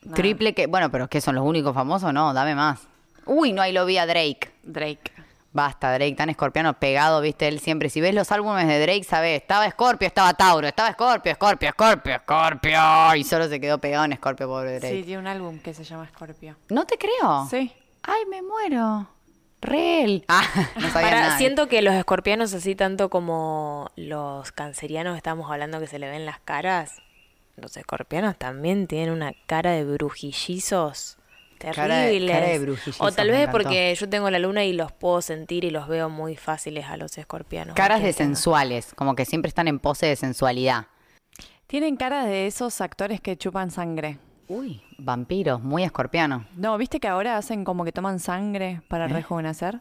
nada. 0.03 0.15
Triple 0.15 0.53
que. 0.53 0.67
Bueno, 0.67 0.89
pero 0.89 1.07
¿qué 1.07 1.21
son 1.21 1.35
los 1.35 1.45
únicos 1.45 1.73
famosos? 1.73 2.13
No, 2.13 2.33
dame 2.33 2.55
más. 2.55 2.87
Uy, 3.25 3.51
no, 3.51 3.61
ahí 3.61 3.71
lo 3.73 3.85
vi 3.85 3.97
a 3.97 4.05
Drake. 4.07 4.51
Drake. 4.63 5.11
Basta, 5.51 5.91
Drake, 5.93 6.13
tan 6.15 6.29
escorpiano 6.29 6.73
pegado, 6.79 7.21
viste, 7.21 7.47
él 7.47 7.59
siempre. 7.59 7.89
Si 7.89 7.99
ves 8.01 8.13
los 8.13 8.31
álbumes 8.31 8.67
de 8.67 8.79
Drake, 8.79 9.03
sabes, 9.03 9.41
estaba 9.41 9.65
Escorpio, 9.65 10.07
estaba 10.07 10.33
Tauro, 10.35 10.67
estaba 10.67 10.89
Escorpio, 10.89 11.31
Escorpio, 11.31 11.69
Escorpio, 11.69 12.15
Escorpio. 12.15 13.15
Y 13.15 13.23
solo 13.23 13.47
se 13.47 13.59
quedó 13.59 13.79
pegado 13.79 14.05
en 14.05 14.13
Escorpio, 14.13 14.47
pobre 14.47 14.79
Drake. 14.79 14.95
Sí, 14.97 15.03
tiene 15.03 15.19
un 15.19 15.27
álbum 15.27 15.57
que 15.59 15.73
se 15.73 15.83
llama 15.83 16.07
Scorpio. 16.07 16.55
No 16.69 16.85
te 16.85 16.97
creo. 16.99 17.47
Sí. 17.49 17.71
Ay, 18.03 18.21
me 18.29 18.41
muero. 18.43 19.09
Real. 19.61 20.23
Ah, 20.29 20.43
no 20.75 20.89
sabía 20.89 21.09
Para- 21.09 21.21
nada. 21.21 21.37
siento 21.37 21.67
que 21.67 21.81
los 21.81 21.93
escorpianos, 21.95 22.53
así 22.53 22.75
tanto 22.75 23.09
como 23.09 23.89
los 23.95 24.51
cancerianos, 24.51 25.17
estamos 25.17 25.49
hablando 25.51 25.79
que 25.79 25.87
se 25.87 25.97
le 25.99 26.09
ven 26.09 26.25
las 26.27 26.39
caras. 26.39 27.01
Los 27.57 27.75
escorpianos 27.75 28.37
también 28.37 28.87
tienen 28.87 29.09
una 29.11 29.33
cara 29.47 29.71
de 29.71 29.83
brujillizos 29.83 31.17
terribles. 31.59 32.31
cara 32.31 32.47
de 32.47 32.59
brujillizos, 32.59 33.01
o 33.01 33.11
tal 33.11 33.29
vez 33.29 33.47
porque 33.49 33.93
yo 33.95 34.09
tengo 34.09 34.29
la 34.29 34.39
luna 34.39 34.63
y 34.63 34.73
los 34.73 34.91
puedo 34.91 35.21
sentir 35.21 35.63
y 35.65 35.69
los 35.69 35.87
veo 35.87 36.09
muy 36.09 36.35
fáciles 36.35 36.85
a 36.85 36.97
los 36.97 37.17
escorpianos. 37.17 37.75
Caras 37.75 38.01
de 38.01 38.13
sensuales, 38.13 38.93
como 38.95 39.15
que 39.15 39.25
siempre 39.25 39.49
están 39.49 39.67
en 39.67 39.79
pose 39.79 40.05
de 40.07 40.15
sensualidad. 40.15 40.87
Tienen 41.67 41.97
cara 41.97 42.25
de 42.25 42.47
esos 42.47 42.81
actores 42.81 43.21
que 43.21 43.37
chupan 43.37 43.69
sangre. 43.69 44.17
Uy, 44.47 44.81
vampiros, 44.97 45.61
muy 45.61 45.83
escorpiano. 45.83 46.47
No, 46.55 46.75
¿viste 46.79 46.99
que 46.99 47.07
ahora 47.07 47.37
hacen 47.37 47.63
como 47.63 47.85
que 47.85 47.91
toman 47.91 48.19
sangre 48.19 48.81
para 48.87 49.07
rejuvenecer? 49.07 49.79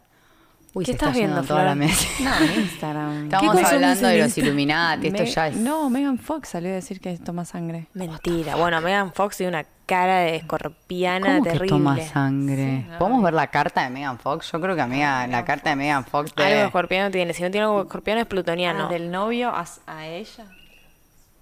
Uy, 0.74 0.84
¿Qué 0.84 0.92
se 0.92 0.96
está 0.96 1.06
estás 1.06 1.16
yendo 1.18 1.36
viendo, 1.36 1.48
toda 1.48 1.64
la 1.64 1.74
mesa. 1.74 2.06
No, 2.20 2.44
en 2.44 2.60
Instagram. 2.60 3.24
Estamos 3.32 3.64
hablando 3.64 4.06
de 4.08 4.18
los? 4.18 4.36
Illuminati, 4.36 5.06
esto 5.06 5.22
Me- 5.22 5.30
ya 5.30 5.48
es... 5.48 5.56
No, 5.56 5.88
Megan 5.88 6.18
Fox 6.18 6.50
salió 6.50 6.68
a 6.70 6.74
decir 6.74 7.00
que 7.00 7.16
toma 7.16 7.46
sangre. 7.46 7.86
Mentira. 7.94 8.56
Bueno, 8.56 8.78
Megan 8.82 9.14
Fox 9.14 9.38
tiene 9.38 9.48
una 9.56 9.64
cara 9.88 10.18
de 10.20 10.36
escorpiana 10.36 11.26
¿Cómo 11.26 11.42
que 11.42 11.50
terrible. 11.50 11.68
toma 11.70 12.00
sangre? 12.00 12.86
¿Podemos 12.98 13.22
ver 13.24 13.32
la 13.34 13.46
carta 13.48 13.82
de 13.82 13.90
Megan 13.90 14.18
Fox? 14.18 14.52
Yo 14.52 14.60
creo 14.60 14.76
que 14.76 14.82
amiga, 14.82 15.26
la 15.26 15.44
carta 15.44 15.70
de 15.70 15.76
Megan 15.76 16.04
Fox 16.04 16.34
de... 16.36 16.44
Algo 16.44 16.58
de 16.60 16.64
escorpiano 16.66 17.10
tiene. 17.10 17.32
Si 17.34 17.42
no 17.42 17.50
tiene 17.50 17.64
algo 17.64 17.78
de 17.78 17.82
escorpiano 17.86 18.20
es 18.20 18.26
plutoniano. 18.26 18.86
Ah, 18.86 18.92
del 18.92 19.10
novio 19.10 19.48
a, 19.48 19.64
a 19.86 20.06
ella. 20.06 20.44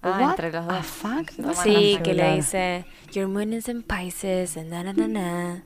Ah, 0.01 0.17
What 0.21 0.29
entre 0.31 0.51
los 0.51 0.65
dos. 0.65 0.85
fuck? 0.85 1.31
No 1.37 1.53
Sí, 1.53 1.99
que 2.03 2.13
le 2.13 2.35
dice 2.35 2.85
Your 3.11 3.27
moon 3.27 3.51
is 3.53 3.67
in 3.67 3.83
Pisces 3.83 4.55
and 4.57 4.69
na 4.71 4.81
na 4.83 4.93
na 4.93 5.07
na. 5.07 5.63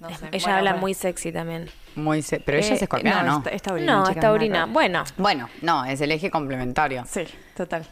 No 0.00 0.08
sé. 0.10 0.26
Ella 0.32 0.44
Bueno, 0.44 0.58
habla 0.58 0.70
bueno. 0.72 0.80
muy 0.82 0.94
sexy 0.94 1.32
también. 1.32 1.70
Muy 1.96 2.20
se- 2.22 2.40
Pero 2.40 2.58
ella 2.58 2.74
es 2.74 2.80
Eh, 2.82 2.84
escorpiana, 2.84 3.22
¿no? 3.22 3.38
Está, 3.38 3.50
está 3.50 3.70
taurina, 3.70 3.92
No, 3.94 4.08
es 4.10 4.20
taurina. 4.20 4.64
que. 4.66 4.70
Bueno, 4.72 5.04
Bueno, 5.16 5.48
no, 5.62 5.84
es 5.86 6.00
el 6.00 6.12
eje 6.12 6.30
complementario. 6.30 7.04
Sí, 7.08 7.24
total. 7.56 7.86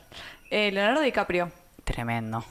Eh, 0.51 0.71
Leonardo 0.73 1.01
DiCaprio. 1.01 1.51
Tremendo. 1.85 2.45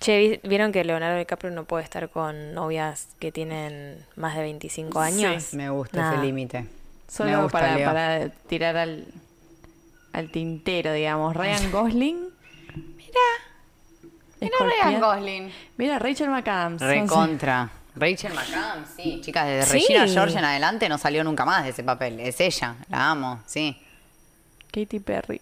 Che, 0.00 0.18
vi- 0.42 0.48
¿vieron 0.48 0.72
que 0.72 0.84
Leonardo 0.84 1.18
DiCaprio 1.18 1.50
no 1.52 1.64
puede 1.64 1.84
estar 1.84 2.08
con 2.10 2.54
novias 2.54 3.08
que 3.18 3.32
tienen 3.32 4.04
más 4.16 4.36
de 4.36 4.42
25 4.42 5.00
años? 5.00 5.54
Me 5.54 5.70
gusta 5.70 5.98
Nada. 5.98 6.14
ese 6.14 6.22
límite. 6.22 6.66
Solo 7.08 7.42
gusta, 7.42 7.58
para, 7.58 7.76
Leo. 7.76 7.86
para 7.88 8.28
tirar 8.28 8.76
al, 8.76 9.06
al 10.12 10.30
tintero, 10.30 10.92
digamos. 10.92 11.34
Ryan 11.36 11.70
Gosling. 11.72 12.28
Mira 14.40 14.56
Ryan 14.60 15.00
Gosling. 15.00 15.52
Mira, 15.78 15.98
Rachel 15.98 16.28
McAdams. 16.30 16.82
Recontra. 16.82 17.70
Rachel 17.96 18.32
McAdams, 18.34 18.88
sí. 18.96 19.20
Chicas, 19.22 19.46
desde 19.46 19.66
Sí. 19.66 19.72
Regina 19.72 20.06
George 20.08 20.36
en 20.38 20.44
adelante 20.44 20.88
no 20.88 20.98
salió 20.98 21.22
nunca 21.24 21.44
más 21.44 21.64
de 21.64 21.70
ese 21.70 21.84
papel. 21.84 22.18
Es 22.20 22.40
ella, 22.40 22.74
la 22.88 23.10
amo, 23.10 23.40
sí. 23.46 23.80
Katy 24.72 24.98
Perry. 24.98 25.40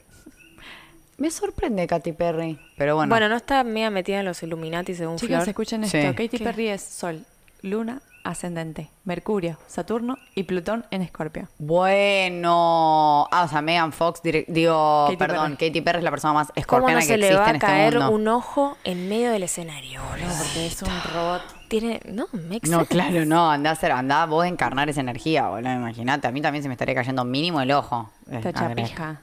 Me 1.22 1.30
sorprende 1.30 1.86
Katy 1.86 2.12
Perry. 2.14 2.58
Pero 2.76 2.96
bueno. 2.96 3.08
Bueno, 3.10 3.28
no 3.28 3.36
está 3.36 3.62
mega 3.62 3.90
metida 3.90 4.18
en 4.18 4.24
los 4.24 4.42
Illuminati 4.42 4.92
según 4.96 5.18
Chicas, 5.18 5.44
Flor. 5.44 5.48
escuchen 5.50 5.86
Sí. 5.86 5.96
esto. 5.98 6.10
Katy 6.20 6.36
¿Qué? 6.38 6.42
Perry 6.44 6.66
es 6.68 6.82
Sol, 6.82 7.24
Luna, 7.62 8.02
Ascendente, 8.24 8.90
Mercurio, 9.04 9.56
Saturno 9.68 10.16
y 10.34 10.42
Plutón 10.42 10.84
en 10.90 11.02
Escorpio. 11.02 11.46
Bueno. 11.58 13.28
Ah, 13.30 13.44
o 13.44 13.48
sea, 13.48 13.62
Megan 13.62 13.92
Fox, 13.92 14.20
digo, 14.22 15.04
Katy 15.06 15.16
perdón, 15.16 15.56
Perry. 15.56 15.68
Katy 15.70 15.80
Perry 15.80 15.98
es 15.98 16.04
la 16.04 16.10
persona 16.10 16.32
más 16.34 16.48
¿Cómo 16.48 16.60
escorpiana 16.60 16.94
no 16.94 17.00
que 17.00 17.06
se 17.06 17.18
le 17.18 17.26
existe 17.28 17.40
va 17.40 17.44
en 17.50 17.54
a 17.54 17.56
este 17.58 17.66
caer 17.66 17.94
mundo. 17.98 18.10
un 18.10 18.28
ojo 18.28 18.76
en 18.82 19.08
medio 19.08 19.30
del 19.30 19.44
escenario? 19.44 20.00
boludo? 20.10 20.26
Porque 20.38 20.66
es 20.66 20.82
un 20.82 20.90
robot. 21.14 21.42
Tiene. 21.68 22.00
No, 22.06 22.26
No, 22.68 22.84
claro, 22.86 23.24
no, 23.24 23.48
andá 23.50 23.70
a 23.70 23.72
hacer, 23.74 23.92
andá 23.92 24.26
vos 24.26 24.44
a 24.44 24.48
encarnar 24.48 24.88
esa 24.90 25.00
energía, 25.00 25.48
boludo, 25.48 25.72
imagínate, 25.72 26.26
a 26.26 26.32
mí 26.32 26.40
también 26.42 26.62
se 26.64 26.68
me 26.68 26.74
estaría 26.74 26.94
cayendo 26.96 27.24
mínimo 27.24 27.60
el 27.60 27.70
ojo. 27.70 28.10
Esta 28.30 28.48
Eh, 28.50 28.52
chapija. 28.52 29.20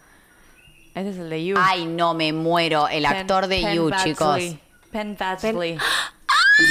Este 0.96 1.10
es 1.12 1.18
el 1.18 1.30
de 1.30 1.46
You. 1.46 1.56
Ay, 1.60 1.86
no, 1.86 2.14
me 2.14 2.34
muero, 2.34 2.88
el 2.88 3.06
actor 3.06 3.48
de 3.48 3.62
Penn 3.62 3.76
You, 3.76 3.92
chicos. 4.04 4.40
Penn. 4.92 5.18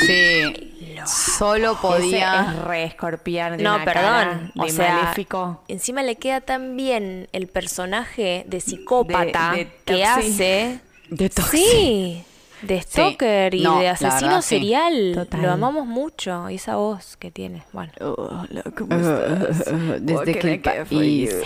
Sí, 0.06 0.74
solo 1.06 1.72
Ese 1.72 1.80
podía... 1.80 2.50
es 2.52 2.58
re 2.62 2.84
escorpiano. 2.84 3.56
No, 3.56 3.76
una 3.76 3.84
cara 3.86 4.00
perdón. 4.28 4.52
De 4.54 4.60
O 4.62 4.68
sea, 4.68 4.94
maléfico. 4.96 5.64
encima 5.68 6.02
le 6.02 6.16
queda 6.16 6.42
tan 6.42 6.76
bien 6.76 7.28
el 7.32 7.46
personaje 7.48 8.44
de 8.46 8.60
psicópata 8.60 9.52
De- 9.52 9.64
de 9.64 9.70
que 9.86 10.04
hace. 10.04 10.80
De 11.08 11.30
Toxi. 11.30 11.56
Sí, 11.56 12.24
de 12.62 12.82
Stalker 12.82 13.54
y 13.54 13.62
No, 13.62 13.78
de 13.80 13.88
asesino 13.88 14.20
verdad, 14.28 14.42
sí. 14.42 14.48
serial. 14.56 15.12
Total. 15.14 15.42
Lo 15.42 15.52
amamos 15.52 15.86
mucho. 15.86 16.50
Y 16.50 16.56
esa 16.56 16.76
voz 16.76 17.16
que 17.16 17.30
tiene. 17.30 17.62
Bueno. 17.72 17.92
Hola, 18.00 18.62
¿cómo 18.76 18.94
estás? 18.94 19.64
desde 20.00 20.38
que? 20.38 20.86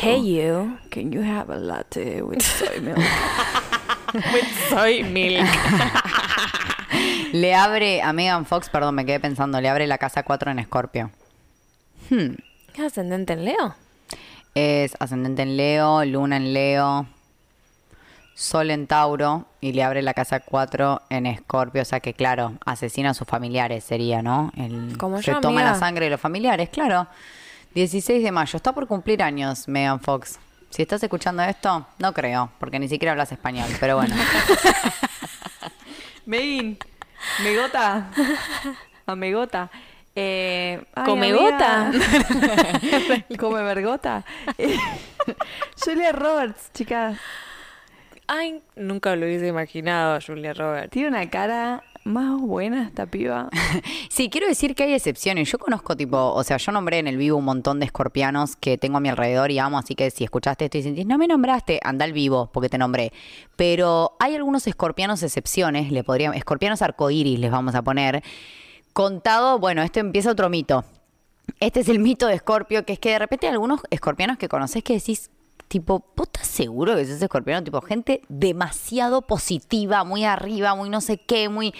Hey 0.01 0.37
you. 0.37 0.79
Can 0.91 1.11
you 1.13 1.23
have 1.23 1.53
a 1.53 1.57
latte 1.57 2.23
with 2.23 2.41
soy 2.41 2.81
milk? 2.81 2.99
Soy 4.69 5.05
Milk. 5.05 5.49
Le 7.33 7.55
abre 7.55 8.03
a 8.03 8.13
Megan 8.13 8.45
Fox, 8.45 8.69
perdón, 8.69 8.95
me 8.95 9.07
quedé 9.07 9.19
pensando, 9.21 9.59
le 9.61 9.71
abre 9.71 9.87
la 9.87 9.97
casa 9.97 10.23
4 10.23 10.51
en 10.51 10.59
Escorpio. 10.59 11.11
¿Es 12.11 12.81
ascendente 12.85 13.33
en 13.33 13.47
Leo? 13.47 13.75
Es 14.55 14.95
ascendente 15.01 15.41
en 15.43 15.57
Leo, 15.57 16.05
luna 16.05 16.37
en 16.37 16.53
Leo, 16.53 17.07
sol 18.35 18.71
en 18.71 18.87
Tauro 18.87 19.47
y 19.61 19.73
le 19.73 19.83
abre 19.83 20.03
la 20.03 20.15
casa 20.15 20.41
4 20.41 21.03
en 21.11 21.27
Escorpio. 21.27 21.83
O 21.83 21.85
sea 21.85 22.01
que, 22.01 22.15
claro, 22.15 22.55
asesina 22.65 23.11
a 23.11 23.15
sus 23.15 23.27
familiares 23.29 23.85
sería, 23.85 24.23
¿no? 24.23 24.53
El, 24.57 24.97
Como 24.99 25.21
se 25.23 25.33
yo, 25.33 25.41
toma 25.41 25.61
amiga. 25.61 25.73
la 25.73 25.79
sangre 25.79 26.07
de 26.07 26.11
los 26.13 26.21
familiares, 26.21 26.69
claro. 26.71 27.07
16 27.75 28.23
de 28.23 28.33
mayo, 28.33 28.57
está 28.57 28.73
por 28.73 28.87
cumplir 28.87 29.23
años 29.23 29.67
Megan 29.69 30.01
Fox. 30.01 30.39
Si 30.71 30.83
estás 30.83 31.03
escuchando 31.03 31.43
esto, 31.43 31.87
no 31.99 32.13
creo, 32.13 32.51
porque 32.59 32.79
ni 32.79 32.89
siquiera 32.89 33.13
hablas 33.13 33.33
español, 33.33 33.69
pero 33.81 33.97
bueno. 33.97 34.15
Megan, 36.27 36.79
Megota. 37.43 38.11
Amigota. 39.07 39.71
Eh, 40.15 40.83
ay, 40.95 41.05
Comegota. 41.05 41.87
amiga. 41.89 43.25
Come 43.39 43.63
vergota. 43.63 44.25
Julia 45.85 46.13
Roberts, 46.13 46.71
chicas. 46.75 47.19
Ay, 48.35 48.63
nunca 48.77 49.15
lo 49.15 49.27
hubiese 49.27 49.49
imaginado, 49.49 50.19
Julia 50.27 50.55
Roberts. 50.55 50.89
Tiene 50.91 51.09
una 51.09 51.29
cara 51.29 51.85
más 52.05 52.41
buena 52.41 52.85
esta 52.87 53.05
piba. 53.05 53.51
Sí, 54.09 54.31
quiero 54.31 54.47
decir 54.47 54.75
que 54.75 54.85
hay 54.85 54.95
excepciones. 54.95 55.51
Yo 55.51 55.59
conozco 55.59 55.97
tipo, 55.97 56.33
o 56.33 56.43
sea, 56.43 56.57
yo 56.57 56.73
nombré 56.73 56.99
en 56.99 57.07
el 57.07 57.19
vivo 57.19 57.37
un 57.37 57.45
montón 57.45 57.79
de 57.79 57.87
escorpianos 57.87 58.57
que 58.57 58.79
tengo 58.79 58.99
a 58.99 59.01
mi 59.01 59.11
alrededor 59.11 59.51
y 59.51 59.59
amo, 59.59 59.79
así 59.79 59.95
que 59.95 60.11
si 60.11 60.25
escuchaste 60.25 60.67
esto 60.67 60.79
y 60.79 60.83
sentís, 60.83 61.07
no 61.07 61.19
me 61.19 61.27
nombraste, 61.27 61.79
anda 61.83 62.07
al 62.07 62.13
vivo 62.15 62.51
porque 62.53 62.71
te 62.71 62.79
nombré. 62.79 63.13
Pero 63.57 64.17
hay 64.19 64.35
algunos 64.35 64.67
escorpianos 64.67 65.23
excepciones, 65.23 65.93
le 65.93 66.03
podríamos, 66.03 66.37
escorpianos 66.37 66.81
arcoíris 66.81 67.39
les 67.39 67.51
vamos 67.51 67.75
a 67.75 67.83
poner. 67.83 68.23
Contado, 68.95 69.59
bueno, 69.59 69.83
esto 69.83 70.01
empieza 70.01 70.31
otro 70.31 70.49
mito. 70.49 70.85
Este 71.61 71.81
es 71.81 71.89
el 71.89 71.99
mito 71.99 72.27
de 72.27 72.35
Escorpio, 72.35 72.85
que 72.85 72.95
es 72.95 72.99
que 72.99 73.11
de 73.11 73.19
repente 73.19 73.47
hay 73.47 73.53
algunos 73.53 73.81
escorpianos 73.91 74.39
que 74.39 74.49
conoces 74.49 74.83
que 74.83 74.95
decís, 74.95 75.31
tipo, 75.73 76.05
¿vos 76.15 76.27
estás 76.27 76.47
seguro 76.47 76.95
que 76.95 77.07
sos 77.07 77.23
escorpiano? 77.23 77.65
Tipo, 77.65 77.81
gente 77.81 78.21
demasiado 78.29 79.23
positiva, 79.23 80.05
muy 80.05 80.23
arriba, 80.23 80.75
muy 80.75 80.91
no 80.91 81.01
sé 81.01 81.17
qué, 81.17 81.49
muy... 81.49 81.73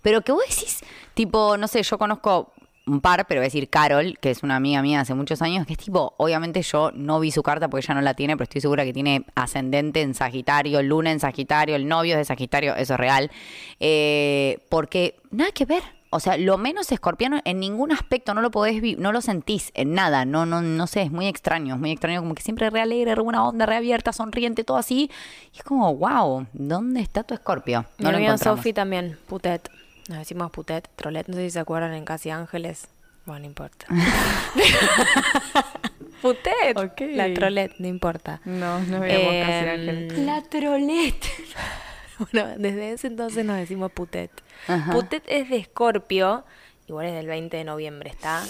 Pero 0.00 0.22
que 0.22 0.32
vos 0.32 0.42
decís, 0.48 0.80
tipo, 1.12 1.58
no 1.58 1.68
sé, 1.68 1.82
yo 1.82 1.98
conozco 1.98 2.54
un 2.86 3.02
par, 3.02 3.26
pero 3.26 3.40
voy 3.40 3.44
a 3.44 3.48
decir 3.48 3.68
Carol, 3.68 4.18
que 4.18 4.30
es 4.30 4.42
una 4.42 4.56
amiga 4.56 4.80
mía 4.80 5.00
hace 5.00 5.12
muchos 5.12 5.42
años, 5.42 5.66
que 5.66 5.74
es 5.74 5.78
tipo, 5.78 6.14
obviamente 6.16 6.62
yo 6.62 6.90
no 6.94 7.20
vi 7.20 7.32
su 7.32 7.42
carta 7.42 7.68
porque 7.68 7.84
ella 7.84 7.94
no 7.96 8.00
la 8.00 8.14
tiene, 8.14 8.34
pero 8.34 8.44
estoy 8.44 8.62
segura 8.62 8.82
que 8.86 8.94
tiene 8.94 9.26
ascendente 9.34 10.00
en 10.00 10.14
Sagitario, 10.14 10.82
luna 10.82 11.12
en 11.12 11.20
Sagitario, 11.20 11.76
el 11.76 11.86
novio 11.86 12.14
es 12.14 12.20
de 12.20 12.24
Sagitario, 12.24 12.74
eso 12.76 12.94
es 12.94 13.00
real. 13.00 13.30
Eh, 13.78 14.64
porque 14.70 15.16
nada 15.30 15.52
que 15.52 15.66
ver. 15.66 15.82
O 16.14 16.20
sea, 16.20 16.36
lo 16.36 16.58
menos 16.58 16.92
escorpiano 16.92 17.40
en 17.44 17.58
ningún 17.58 17.90
aspecto, 17.90 18.34
no 18.34 18.40
lo 18.40 18.52
podés 18.52 18.80
vi- 18.80 18.94
no 18.96 19.10
lo 19.10 19.20
sentís 19.20 19.72
en 19.74 19.94
nada, 19.94 20.24
no, 20.24 20.46
no, 20.46 20.62
no 20.62 20.86
sé, 20.86 21.02
es 21.02 21.10
muy 21.10 21.26
extraño, 21.26 21.74
es 21.74 21.80
muy 21.80 21.90
extraño, 21.90 22.20
como 22.20 22.34
que 22.36 22.42
siempre 22.42 22.70
re 22.70 22.80
alegre, 22.80 23.14
re 23.14 23.22
buena 23.22 23.44
onda, 23.46 23.66
reabierta, 23.66 24.12
sonriente, 24.12 24.62
todo 24.62 24.76
así. 24.76 25.10
Y 25.52 25.58
es 25.58 25.64
como, 25.64 25.92
wow, 25.96 26.46
¿dónde 26.52 27.00
está 27.00 27.24
tu 27.24 27.34
escorpio? 27.34 27.84
Mi 27.98 28.04
No 28.04 28.10
lo 28.12 28.16
amiga 28.18 28.32
encontramos. 28.32 28.60
Sofi 28.60 28.72
también, 28.72 29.18
Putet. 29.26 29.68
Nos 30.08 30.18
decimos 30.18 30.50
Putet, 30.52 30.88
Trolet. 30.96 31.26
No 31.28 31.34
sé 31.34 31.42
si 31.44 31.50
se 31.50 31.58
acuerdan 31.60 31.94
en 31.94 32.04
Casi 32.04 32.30
Ángeles. 32.30 32.86
Bueno, 33.26 33.40
no 33.40 33.46
importa. 33.46 33.86
Putet. 36.22 36.76
La 37.16 37.32
Trolet, 37.34 37.72
no 37.78 37.88
importa. 37.88 38.40
No, 38.44 38.78
no 38.80 39.00
veíamos 39.00 39.46
casi 39.46 39.64
Em, 39.64 39.70
ángel. 39.70 40.26
La 40.26 40.42
trolet. 40.42 41.16
Bueno, 42.32 42.54
desde 42.58 42.92
ese 42.92 43.06
entonces 43.08 43.44
nos 43.44 43.56
decimos 43.56 43.90
Putet. 43.92 44.30
Ajá. 44.68 44.92
Putet 44.92 45.22
es 45.26 45.48
de 45.50 45.56
Escorpio, 45.56 46.44
igual 46.88 47.06
es 47.06 47.14
del 47.14 47.26
20 47.26 47.56
de 47.56 47.64
noviembre, 47.64 48.10
está 48.10 48.42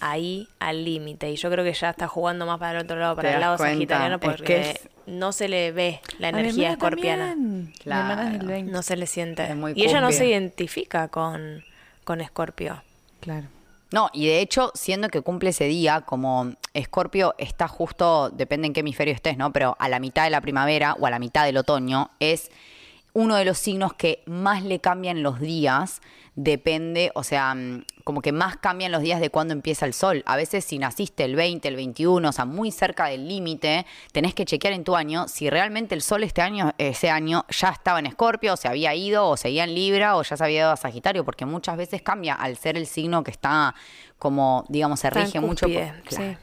ahí 0.00 0.48
al 0.58 0.84
límite. 0.84 1.30
Y 1.30 1.36
yo 1.36 1.50
creo 1.50 1.64
que 1.64 1.72
ya 1.72 1.90
está 1.90 2.06
jugando 2.08 2.46
más 2.46 2.58
para 2.58 2.78
el 2.78 2.84
otro 2.84 2.96
lado, 2.96 3.16
para 3.16 3.28
¿Te 3.30 3.34
el 3.34 3.40
lado 3.40 3.56
cuenta? 3.56 3.74
sagitariano, 3.74 4.14
Es 4.16 4.20
porque 4.20 4.44
que 4.44 4.70
es- 4.70 4.88
no 5.06 5.32
se 5.32 5.48
le 5.48 5.72
ve 5.72 6.00
la 6.18 6.28
energía 6.30 6.72
escorpiana. 6.72 7.34
Claro. 7.82 8.10
hermana 8.12 8.32
es 8.32 8.38
del 8.38 8.46
20. 8.48 8.72
No 8.72 8.82
se 8.82 8.96
le 8.96 9.06
siente. 9.06 9.44
Es 9.44 9.56
muy 9.56 9.72
y 9.74 9.84
ella 9.84 10.00
no 10.00 10.12
se 10.12 10.26
identifica 10.26 11.08
con, 11.08 11.62
con 12.04 12.20
Escorpio. 12.20 12.82
Claro. 13.20 13.46
No, 13.92 14.10
y 14.12 14.26
de 14.26 14.40
hecho, 14.40 14.72
siendo 14.74 15.08
que 15.08 15.20
cumple 15.22 15.50
ese 15.50 15.64
día, 15.66 16.00
como 16.00 16.52
Escorpio 16.74 17.34
está 17.38 17.68
justo, 17.68 18.30
depende 18.30 18.66
en 18.66 18.72
qué 18.72 18.80
hemisferio 18.80 19.14
estés, 19.14 19.36
¿no? 19.38 19.52
Pero 19.52 19.76
a 19.78 19.88
la 19.88 20.00
mitad 20.00 20.24
de 20.24 20.30
la 20.30 20.40
primavera 20.40 20.94
o 20.98 21.06
a 21.06 21.10
la 21.10 21.20
mitad 21.20 21.44
del 21.46 21.56
otoño, 21.56 22.10
es 22.18 22.50
uno 23.18 23.36
de 23.36 23.46
los 23.46 23.56
signos 23.56 23.94
que 23.94 24.22
más 24.26 24.62
le 24.62 24.78
cambian 24.78 25.22
los 25.22 25.40
días. 25.40 26.02
Depende, 26.34 27.12
o 27.14 27.24
sea, 27.24 27.54
mm, 27.54 27.84
como 28.04 28.20
que 28.20 28.30
más 28.30 28.58
cambian 28.58 28.92
los 28.92 29.00
días 29.00 29.20
de 29.20 29.30
cuando 29.30 29.54
empieza 29.54 29.86
el 29.86 29.94
sol. 29.94 30.22
A 30.26 30.36
veces 30.36 30.66
si 30.66 30.78
naciste 30.78 31.24
el 31.24 31.34
20, 31.34 31.66
el 31.66 31.76
21, 31.76 32.28
o 32.28 32.32
sea, 32.32 32.44
muy 32.44 32.70
cerca 32.70 33.06
del 33.06 33.26
límite, 33.26 33.86
tenés 34.12 34.34
que 34.34 34.44
chequear 34.44 34.74
en 34.74 34.84
tu 34.84 34.96
año 34.96 35.28
si 35.28 35.48
realmente 35.48 35.94
el 35.94 36.02
sol 36.02 36.24
este 36.24 36.42
año, 36.42 36.74
ese 36.76 37.08
año 37.08 37.46
ya 37.48 37.70
estaba 37.70 37.98
en 38.00 38.04
Escorpio, 38.06 38.52
o 38.52 38.56
se 38.58 38.68
había 38.68 38.94
ido, 38.94 39.26
o 39.26 39.38
seguía 39.38 39.64
en 39.64 39.74
Libra, 39.74 40.16
o 40.18 40.22
ya 40.22 40.36
se 40.36 40.44
había 40.44 40.58
ido 40.60 40.70
a 40.72 40.76
Sagitario, 40.76 41.24
porque 41.24 41.46
muchas 41.46 41.78
veces 41.78 42.02
cambia 42.02 42.34
al 42.34 42.58
ser 42.58 42.76
el 42.76 42.86
signo 42.86 43.24
que 43.24 43.30
está 43.30 43.74
como, 44.18 44.66
digamos, 44.68 45.00
se 45.00 45.08
rige 45.08 45.40
mucho. 45.40 45.66
por- 45.68 45.74
cúspide, 45.74 46.02
sí. 46.10 46.36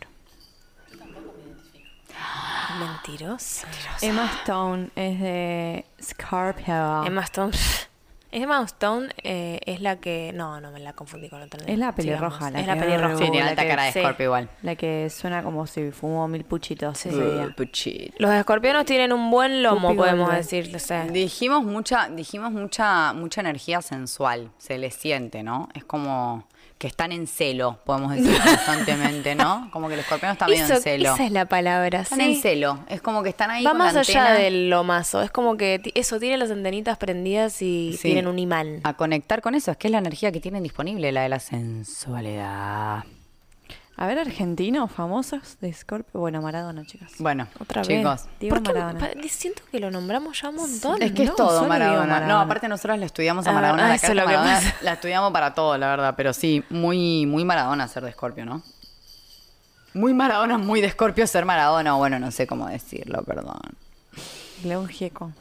Mentirosa. 2.80 3.68
Emma 4.02 4.30
Stone 4.42 4.90
es 4.96 5.20
de 5.20 5.86
Scorpio. 6.02 7.04
Emma 7.06 7.22
Stone. 7.22 7.52
Emma 8.36 8.64
Stone 8.64 9.10
eh, 9.24 9.60
es 9.68 9.80
la 9.80 9.98
que. 9.98 10.32
No, 10.34 10.60
no 10.60 10.72
me 10.72 10.80
la 10.80 10.94
confundí 10.94 11.30
con 11.30 11.40
otra. 11.44 11.60
Es 11.68 11.78
la 11.78 11.92
pelirroja, 11.94 12.50
la 12.50 12.62
es 12.62 12.66
la 12.68 12.76
pelirroja. 12.76 13.16
Sí, 13.18 13.24
tiene 13.30 13.42
la 13.42 13.50
alta 13.52 13.62
que- 13.62 13.68
cara 13.70 13.84
de 13.84 13.92
sí. 13.92 14.00
Igual. 14.24 14.50
La 14.64 14.76
que 14.76 15.08
suena 15.12 15.44
como 15.44 15.68
si 15.68 15.92
fumó 15.92 16.28
mil 16.28 16.44
puchitos 16.44 17.06
ese 17.06 17.16
Uh, 17.16 17.32
día. 17.32 17.54
puchito. 17.56 18.16
Los 18.18 18.32
escorpionos 18.34 18.86
tienen 18.86 19.14
un 19.14 19.30
buen 19.30 19.62
lomo, 19.62 19.90
Pupi 19.90 19.98
podemos 19.98 20.26
Goldberg. 20.30 20.44
decir. 20.44 20.76
o 20.76 20.80
sea. 20.80 21.06
Dijimos 21.06 21.64
mucha, 21.64 22.10
dijimos 22.10 22.52
mucha, 22.52 23.14
mucha 23.14 23.42
energía 23.42 23.84
sensual, 23.84 24.50
se 24.58 24.80
les 24.80 24.96
siente, 24.96 25.44
¿no? 25.44 25.70
Es 25.76 25.84
como 25.84 26.48
que 26.84 26.88
están 26.88 27.14
en 27.14 27.28
celo, 27.28 27.80
podemos 27.86 28.14
decir 28.14 28.38
constantemente, 28.44 29.36
¿no? 29.36 29.70
Como 29.72 29.88
que 29.88 29.94
el 29.94 30.02
escorpión 30.02 30.34
está 30.34 30.48
medio 30.48 30.66
Eso- 30.66 30.74
en 30.76 30.82
celo. 30.82 31.14
Esa 31.14 31.24
es 31.26 31.32
la 31.32 31.46
palabra, 31.46 32.02
Están 32.02 32.20
sí. 32.20 32.26
en 32.36 32.42
celo, 32.42 32.80
es 32.90 33.02
como 33.02 33.24
que 33.24 33.30
están 33.30 33.50
ahí 33.52 33.64
Va 33.64 33.72
con 33.72 33.78
más 33.78 33.94
la 33.94 34.02
allá 34.02 34.22
antena 34.28 34.40
del 34.44 34.70
lomazo. 34.70 35.22
Es 35.22 35.32
como 35.32 35.56
que 35.56 35.82
eso, 35.96 36.20
tiene 36.20 36.38
las 36.38 36.52
antenitas 36.52 36.98
prendidas 36.98 37.62
y 37.62 37.94
Sí. 37.94 38.02
tienen 38.10 38.28
un 38.28 38.38
imán. 38.38 38.82
a 38.84 38.96
conectar 38.96 39.42
con 39.42 39.56
eso, 39.56 39.72
es 39.72 39.78
que 39.78 39.88
es 39.88 39.92
la 39.94 40.00
energía 40.00 40.32
que 40.34 40.42
tienen 40.42 40.62
disponible, 40.62 41.12
la 41.14 41.22
de 41.22 41.30
la 41.30 41.40
sensualidad. 41.40 43.06
A 44.04 44.08
ver, 44.08 44.20
argentinos 44.20 44.92
famosos 44.92 45.58
de 45.62 45.72
Scorpio. 45.72 46.20
Bueno, 46.20 46.42
Maradona, 46.42 46.84
chicas. 46.86 47.14
Bueno, 47.20 47.48
Otra 47.58 47.84
chicos. 47.84 48.24
vez. 48.26 48.30
Diego 48.38 48.56
¿Por 48.58 48.64
qué? 48.64 48.74
Maradona. 48.74 49.00
Pa- 49.00 49.28
Siento 49.30 49.62
que 49.72 49.80
lo 49.80 49.92
nombramos 49.92 50.42
ya 50.42 50.50
un 50.50 50.56
montón. 50.58 51.02
Es 51.02 51.14
que 51.14 51.24
No, 51.24 51.30
es 51.32 51.36
todo 51.38 51.56
solo 51.56 51.70
Maradona. 51.70 52.00
digo 52.02 52.08
Maradona. 52.12 52.34
No, 52.34 52.40
aparte 52.42 52.68
nosotros 52.68 53.00
le 53.00 53.06
estudiamos 53.06 53.48
a 53.48 53.52
Ah, 53.52 53.54
Maradona. 53.54 53.86
ah, 53.86 53.88
la 53.88 53.96
eso 53.96 54.08
carta 54.08 54.12
es 54.12 54.16
lo 54.18 54.30
que 54.30 54.36
Maradona 54.38 54.56
pasa. 54.72 54.76
La 54.84 54.94
estudiamos 54.94 55.32
para 55.32 55.54
todo, 55.54 55.78
la 55.78 55.88
verdad. 55.88 56.16
Pero 56.18 56.34
sí, 56.34 56.66
muy, 56.70 57.26
muy 57.26 57.46
Maradona 57.46 57.88
ser 57.88 58.04
de 58.04 58.10
Escorpio, 58.10 58.46
¿no? 58.46 58.62
Muy 59.94 60.14
Maradona, 60.14 60.58
muy 60.58 60.82
de 60.82 60.88
Escorpio 60.88 61.26
ser 61.26 61.46
Maradona. 61.46 61.96
o 61.96 62.00
Bueno, 62.00 62.20
no 62.20 62.30
sé 62.32 62.46
cómo 62.46 62.68
decirlo, 62.68 63.24
perdón. 63.24 63.62
León 64.66 64.90
Gieco. 64.90 65.32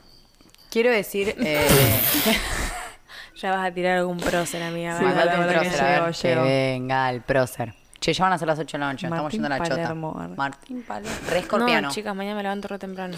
Quiero 0.70 0.92
decir... 0.92 1.34
Eh, 1.40 1.66
Ya 3.40 3.50
vas 3.50 3.66
a 3.66 3.72
tirar 3.74 3.98
algún 3.98 4.18
prócer, 4.18 4.62
amiga. 4.62 4.96
Sí, 4.98 5.04
mandate 5.04 5.34
un 5.34 5.40
la 5.40 5.46
verdad 5.46 5.62
que 5.62 5.68
prócer, 5.70 5.84
a 5.84 5.88
ver, 5.88 6.12
llego, 6.12 6.12
que 6.22 6.28
llego. 6.28 6.42
venga 6.44 7.10
el 7.10 7.22
prócer. 7.22 7.74
Che, 8.02 8.12
ya 8.12 8.24
van 8.24 8.32
a 8.32 8.38
ser 8.38 8.48
las 8.48 8.58
8 8.58 8.72
de 8.72 8.78
la 8.80 8.92
noche, 8.92 9.06
estamos 9.06 9.22
Martín 9.22 9.40
yendo 9.42 9.46
a 9.46 9.58
la 9.58 9.62
Palermo, 9.64 10.12
chota. 10.12 10.28
Martín 10.36 10.82
Palermo. 10.82 11.16
Re 11.30 11.38
escorpiano. 11.38 11.88
No, 11.88 11.94
chicas, 11.94 12.16
mañana 12.16 12.34
me 12.36 12.42
levanto 12.42 12.66
re 12.66 12.78
temprano. 12.80 13.16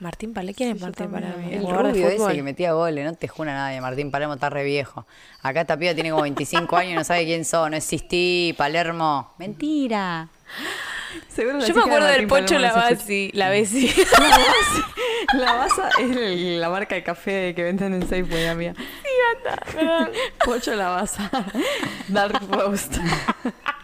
Martín 0.00 0.32
Palé, 0.32 0.54
¿quién 0.54 0.74
es 0.76 0.80
Martín 0.80 1.10
Palé? 1.10 1.26
El 1.50 1.64
de 1.66 1.72
rubio 1.72 2.08
ese 2.08 2.32
que 2.34 2.42
metía 2.42 2.72
goles, 2.72 3.04
no 3.04 3.12
te 3.14 3.28
jura 3.28 3.52
nadie. 3.52 3.82
Martín 3.82 4.10
Palermo 4.10 4.32
está 4.34 4.48
re 4.48 4.64
viejo. 4.64 5.06
Acá 5.42 5.60
esta 5.62 5.76
piba 5.76 5.92
tiene 5.92 6.10
como 6.10 6.22
25 6.22 6.74
años 6.76 6.92
y 6.92 6.94
no 6.94 7.04
sabe 7.04 7.26
quién 7.26 7.44
sos. 7.44 7.68
No 7.68 7.76
existí, 7.76 8.54
Palermo. 8.56 9.34
Mentira. 9.38 10.28
Seguro 11.28 11.58
Yo 11.60 11.74
me 11.74 11.80
acuerdo 11.82 12.06
del 12.06 12.26
Pocho 12.28 12.58
Lavazzi, 12.58 13.30
la 13.34 13.50
Bessi. 13.50 13.92
La 15.34 15.52
Baza 15.54 15.90
es 16.00 16.16
el- 16.16 16.60
la 16.60 16.70
marca 16.70 16.94
de 16.94 17.02
café 17.02 17.52
que 17.54 17.62
venden 17.64 17.92
en 17.92 18.02
Safeway, 18.02 18.46
amiga. 18.46 18.72
Sí, 18.74 19.82
anda. 19.84 20.10
Pocho 20.44 20.74
La 20.74 20.88
Baza. 20.88 21.30
Dark 22.08 22.40
Roast. 22.50 22.96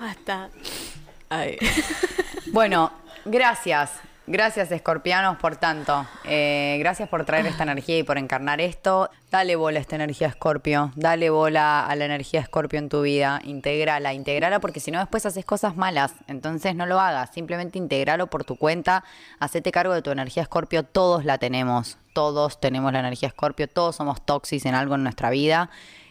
Basta. 0.00 0.48
Ay. 1.28 1.58
Bueno, 2.52 2.90
gracias. 3.26 3.92
Gracias, 4.26 4.70
escorpianos, 4.72 5.38
por 5.38 5.56
tanto. 5.56 6.06
Eh, 6.24 6.76
gracias 6.80 7.08
por 7.08 7.24
traer 7.24 7.46
esta 7.46 7.62
energía 7.62 7.98
y 7.98 8.02
por 8.02 8.18
encarnar 8.18 8.60
esto. 8.60 9.10
Dale 9.30 9.56
bola 9.56 9.78
a 9.78 9.82
esta 9.82 9.96
energía, 9.96 10.28
Escorpio. 10.28 10.92
Dale 10.94 11.30
bola 11.30 11.86
a 11.86 11.96
la 11.96 12.04
energía 12.04 12.40
Escorpio 12.40 12.78
en 12.78 12.88
tu 12.88 13.02
vida. 13.02 13.40
Integrala, 13.44 14.12
integrala 14.14 14.60
porque 14.60 14.80
si 14.80 14.90
no 14.90 14.98
después 14.98 15.26
haces 15.26 15.44
cosas 15.44 15.76
malas. 15.76 16.12
Entonces 16.28 16.74
no 16.74 16.86
lo 16.86 17.00
hagas. 17.00 17.30
Simplemente 17.32 17.78
integralo 17.78 18.28
por 18.28 18.44
tu 18.44 18.56
cuenta. 18.56 19.04
Hacete 19.38 19.72
cargo 19.72 19.94
de 19.94 20.02
tu 20.02 20.10
energía 20.10 20.44
Escorpio. 20.44 20.84
Todos 20.84 21.24
la 21.24 21.38
tenemos. 21.38 21.98
Todos 22.12 22.60
tenemos 22.60 22.92
la 22.92 23.00
energía 23.00 23.28
Escorpio. 23.28 23.68
Todos 23.68 23.96
somos 23.96 24.24
toxis 24.24 24.64
en 24.64 24.74
algo 24.74 24.94
en 24.94 25.02
nuestra 25.02 25.30
vida. 25.30 25.70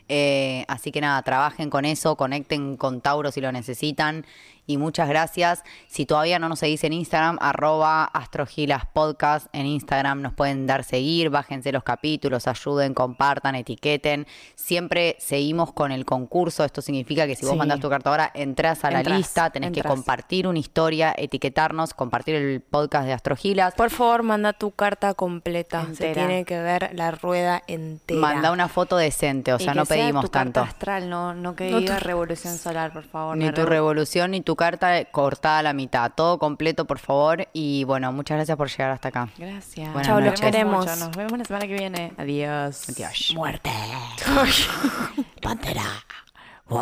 Eh, 0.10 0.66
así 0.68 0.92
que 0.92 1.02
nada, 1.02 1.22
trabajen 1.22 1.70
con 1.70 1.86
eso, 1.86 2.16
conecten 2.16 2.78
con 2.78 3.00
Tauro 3.00 3.32
si 3.32 3.42
lo 3.42 3.52
necesitan. 3.52 4.26
Y 4.70 4.78
muchas 4.78 5.10
gracias. 5.10 5.64
Si 5.88 6.06
todavía 6.06 6.38
no 6.38 6.48
nos 6.48 6.60
seguís 6.60 6.84
en 6.84 6.94
Instagram, 6.94 7.40
arroba 7.42 8.04
astrogilaspodcast. 8.06 9.48
En 9.52 9.66
Instagram 9.66 10.22
nos 10.22 10.34
pueden 10.34 10.68
dar 10.68 10.84
seguir, 10.84 11.32
bájense 11.32 11.72
los 11.72 11.82
capítulos, 11.82 12.48
ayuden, 12.48 12.94
compartan, 12.94 13.56
etiqueten. 13.56 14.28
Siempre 14.54 15.16
seguimos 15.18 15.74
con 15.74 15.92
el 15.92 16.06
concurso. 16.06 16.64
Esto 16.64 16.84
significa 16.84 17.26
que 17.26 17.36
si 17.36 17.46
vos 17.46 17.54
Sí. 17.54 17.58
mandás 17.58 17.80
tu 17.80 17.90
carta 17.90 18.12
ahora, 18.12 18.32
entras 18.36 18.86
a 18.86 18.92
la 18.92 19.00
Entrás, 19.00 19.18
lista, 19.18 19.50
tenés 19.50 19.72
que 19.72 19.82
compartir 19.82 20.46
una 20.46 20.60
historia, 20.60 21.16
etiquetarnos, 21.18 21.96
compartir 21.96 22.36
el 22.36 22.62
podcast 22.62 23.08
de 23.08 23.14
Astrogilas. 23.14 23.74
Por 23.74 23.90
favor, 23.90 24.22
manda 24.22 24.54
tu 24.54 24.70
carta 24.70 25.16
completa. 25.16 25.88
Se 25.96 26.14
tiene 26.14 26.46
que 26.46 26.60
ver 26.62 26.92
la 26.94 27.10
rueda 27.10 27.64
entera. 27.66 28.20
Manda 28.20 28.52
una 28.52 28.68
foto 28.68 28.98
decente, 28.98 29.52
o 29.52 29.58
sea, 29.58 29.74
Y 29.74 29.78
no 29.78 29.86
sea 29.86 29.98
pedimos 29.98 30.26
tu 30.26 30.30
carta 30.30 30.52
tanto. 30.62 30.70
astral, 30.70 31.10
no, 31.10 31.34
no 31.34 31.56
que 31.56 31.72
No 31.72 31.80
diga 31.80 31.98
tu- 31.98 32.06
revolución 32.06 32.56
solar, 32.56 32.94
por 32.94 33.04
favor. 33.06 33.36
Ni 33.36 33.50
tu 33.52 33.62
revo- 33.62 33.66
revolución 33.80 34.30
ni 34.30 34.42
tu 34.42 34.59
carta 34.60 35.06
cortada 35.06 35.60
a 35.60 35.64
la 35.64 35.74
mitad. 35.74 36.12
Todo 36.14 36.38
completo, 36.38 36.86
por 36.86 37.00
favor. 37.00 37.48
Y 37.54 37.86
bueno, 37.86 38.12
muchas 38.12 38.36
gracias 38.36 38.58
por 38.58 38.70
llegar 38.70 38.92
hasta 38.92 39.08
acá. 39.08 39.30
Gracias. 39.38 39.88
Buenas 39.94 40.08
Chao, 40.08 40.20
los 40.20 40.40
queremos. 40.40 40.86
mucho. 40.86 40.96
Nos 40.98 41.16
vemos 41.16 41.40
la 41.40 41.46
semana 41.46 41.66
que 41.66 41.74
viene. 41.74 42.12
Adiós. 42.18 42.90
Adiós. 42.90 43.34
Muerte. 43.36 43.72
Pantera. 45.42 45.84
I 46.72 46.74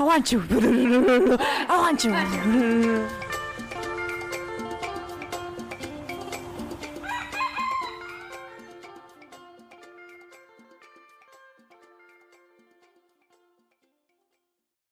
want 0.00 0.32
you. 0.32 0.42
I 0.50 1.76
want 1.78 2.04
you. 2.04 3.27